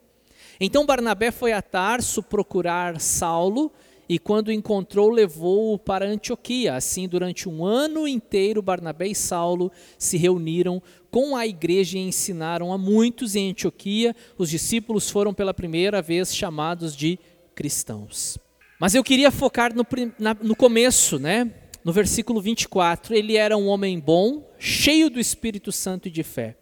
Então 0.60 0.86
Barnabé 0.86 1.30
foi 1.30 1.52
a 1.52 1.60
Tarso 1.60 2.22
procurar 2.22 3.00
Saulo 3.00 3.72
e, 4.08 4.18
quando 4.18 4.52
encontrou, 4.52 5.10
levou-o 5.10 5.78
para 5.78 6.06
Antioquia. 6.06 6.74
Assim, 6.74 7.08
durante 7.08 7.48
um 7.48 7.64
ano 7.64 8.06
inteiro, 8.06 8.62
Barnabé 8.62 9.08
e 9.08 9.14
Saulo 9.14 9.70
se 9.98 10.16
reuniram 10.16 10.82
com 11.10 11.36
a 11.36 11.46
igreja 11.46 11.98
e 11.98 12.02
ensinaram 12.02 12.72
a 12.72 12.78
muitos 12.78 13.34
em 13.34 13.50
Antioquia. 13.50 14.14
Os 14.38 14.50
discípulos 14.50 15.10
foram 15.10 15.34
pela 15.34 15.52
primeira 15.52 16.00
vez 16.00 16.34
chamados 16.34 16.96
de 16.96 17.18
cristãos. 17.54 18.38
Mas 18.78 18.94
eu 18.94 19.02
queria 19.02 19.30
focar 19.30 19.74
no, 19.74 19.84
na, 20.18 20.34
no 20.34 20.54
começo, 20.54 21.18
né? 21.18 21.50
no 21.86 21.92
versículo 21.92 22.40
24. 22.40 23.14
Ele 23.14 23.36
era 23.36 23.56
um 23.56 23.68
homem 23.68 24.00
bom, 24.00 24.52
cheio 24.58 25.08
do 25.08 25.20
Espírito 25.20 25.70
Santo 25.70 26.08
e 26.08 26.10
de 26.10 26.24
fé. 26.24 26.56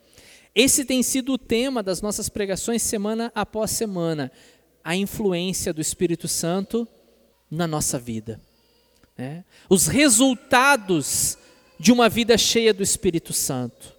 Esse 0.54 0.84
tem 0.84 1.02
sido 1.02 1.32
o 1.32 1.38
tema 1.38 1.82
das 1.82 2.00
nossas 2.00 2.28
pregações 2.28 2.82
semana 2.82 3.32
após 3.34 3.72
semana, 3.72 4.30
a 4.82 4.94
influência 4.94 5.72
do 5.72 5.80
Espírito 5.80 6.28
Santo 6.28 6.86
na 7.50 7.66
nossa 7.66 7.98
vida. 7.98 8.40
Né? 9.18 9.44
Os 9.68 9.86
resultados 9.86 11.36
de 11.78 11.90
uma 11.90 12.08
vida 12.08 12.38
cheia 12.38 12.72
do 12.72 12.82
Espírito 12.82 13.32
Santo. 13.32 13.94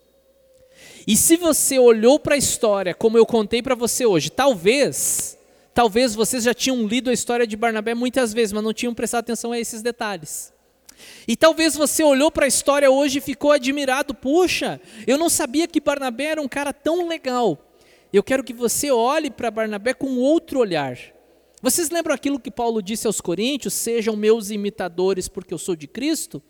E 1.05 1.15
se 1.17 1.35
você 1.35 1.77
olhou 1.77 2.19
para 2.19 2.35
a 2.35 2.37
história, 2.37 2.93
como 2.93 3.17
eu 3.17 3.25
contei 3.25 3.61
para 3.61 3.75
você 3.75 4.05
hoje, 4.05 4.29
talvez, 4.29 5.37
talvez 5.73 6.15
vocês 6.15 6.43
já 6.43 6.53
tinham 6.53 6.87
lido 6.87 7.09
a 7.09 7.13
história 7.13 7.45
de 7.45 7.55
Barnabé 7.55 7.93
muitas 7.93 8.33
vezes, 8.33 8.53
mas 8.53 8.63
não 8.63 8.73
tinham 8.73 8.93
prestado 8.93 9.21
atenção 9.21 9.51
a 9.51 9.59
esses 9.59 9.81
detalhes. 9.81 10.54
E 11.27 11.35
talvez 11.35 11.75
você 11.75 12.03
olhou 12.03 12.31
para 12.31 12.45
a 12.45 12.47
história 12.47 12.89
hoje 12.89 13.19
e 13.19 13.21
ficou 13.21 13.51
admirado, 13.51 14.13
puxa, 14.13 14.79
eu 15.05 15.17
não 15.17 15.29
sabia 15.29 15.67
que 15.67 15.79
Barnabé 15.79 16.25
era 16.25 16.41
um 16.41 16.47
cara 16.47 16.71
tão 16.71 17.07
legal. 17.07 17.59
Eu 18.11 18.23
quero 18.23 18.43
que 18.43 18.53
você 18.53 18.91
olhe 18.91 19.29
para 19.29 19.51
Barnabé 19.51 19.93
com 19.93 20.17
outro 20.17 20.59
olhar. 20.59 20.97
Vocês 21.61 21.89
lembram 21.89 22.13
aquilo 22.13 22.39
que 22.39 22.51
Paulo 22.51 22.81
disse 22.81 23.07
aos 23.07 23.19
Coríntios: 23.19 23.73
sejam 23.73 24.15
meus 24.15 24.51
imitadores 24.51 25.27
porque 25.27 25.53
eu 25.53 25.57
sou 25.57 25.75
de 25.75 25.87
Cristo? 25.87 26.41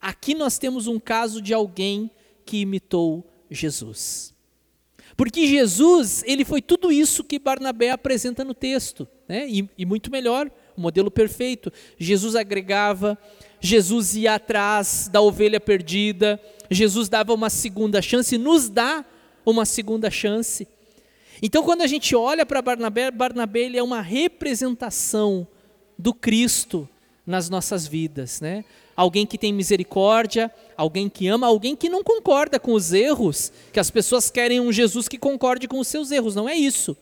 Aqui 0.00 0.34
nós 0.34 0.58
temos 0.58 0.86
um 0.86 0.98
caso 0.98 1.40
de 1.40 1.52
alguém 1.52 2.10
que 2.44 2.58
imitou 2.58 3.26
Jesus. 3.50 4.34
Porque 5.16 5.46
Jesus, 5.46 6.22
ele 6.26 6.44
foi 6.44 6.60
tudo 6.60 6.92
isso 6.92 7.24
que 7.24 7.38
Barnabé 7.38 7.90
apresenta 7.90 8.44
no 8.44 8.52
texto, 8.52 9.08
né? 9.26 9.48
e, 9.48 9.68
e 9.78 9.86
muito 9.86 10.10
melhor, 10.10 10.50
o 10.76 10.80
modelo 10.80 11.10
perfeito. 11.10 11.72
Jesus 11.98 12.36
agregava, 12.36 13.18
Jesus 13.66 14.14
ia 14.14 14.34
atrás 14.34 15.08
da 15.10 15.20
ovelha 15.20 15.60
perdida, 15.60 16.40
Jesus 16.70 17.08
dava 17.08 17.34
uma 17.34 17.50
segunda 17.50 18.00
chance, 18.00 18.38
nos 18.38 18.68
dá 18.68 19.04
uma 19.44 19.64
segunda 19.64 20.10
chance. 20.10 20.66
Então, 21.42 21.62
quando 21.62 21.82
a 21.82 21.86
gente 21.86 22.14
olha 22.14 22.46
para 22.46 22.62
Barnabé, 22.62 23.10
Barnabé 23.10 23.60
ele 23.60 23.76
é 23.76 23.82
uma 23.82 24.00
representação 24.00 25.46
do 25.98 26.14
Cristo 26.14 26.88
nas 27.26 27.50
nossas 27.50 27.86
vidas, 27.86 28.40
né? 28.40 28.64
Alguém 28.94 29.26
que 29.26 29.36
tem 29.36 29.52
misericórdia, 29.52 30.50
alguém 30.76 31.08
que 31.08 31.26
ama, 31.28 31.46
alguém 31.46 31.76
que 31.76 31.88
não 31.88 32.02
concorda 32.02 32.58
com 32.58 32.72
os 32.72 32.92
erros, 32.92 33.52
que 33.72 33.80
as 33.80 33.90
pessoas 33.90 34.30
querem 34.30 34.60
um 34.60 34.72
Jesus 34.72 35.08
que 35.08 35.18
concorde 35.18 35.68
com 35.68 35.78
os 35.78 35.88
seus 35.88 36.10
erros, 36.10 36.34
não 36.34 36.48
é 36.48 36.54
isso. 36.54 36.96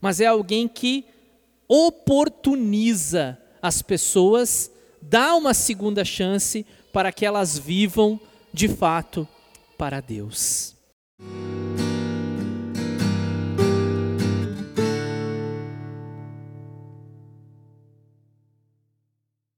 Mas 0.00 0.20
é 0.20 0.26
alguém 0.26 0.66
que 0.66 1.04
oportuniza 1.68 3.38
as 3.62 3.80
pessoas, 3.82 4.72
dá 5.10 5.34
uma 5.34 5.52
segunda 5.52 6.04
chance 6.04 6.64
para 6.92 7.10
que 7.10 7.26
elas 7.26 7.58
vivam 7.58 8.18
de 8.54 8.68
fato 8.68 9.26
para 9.76 10.00
Deus. 10.00 10.76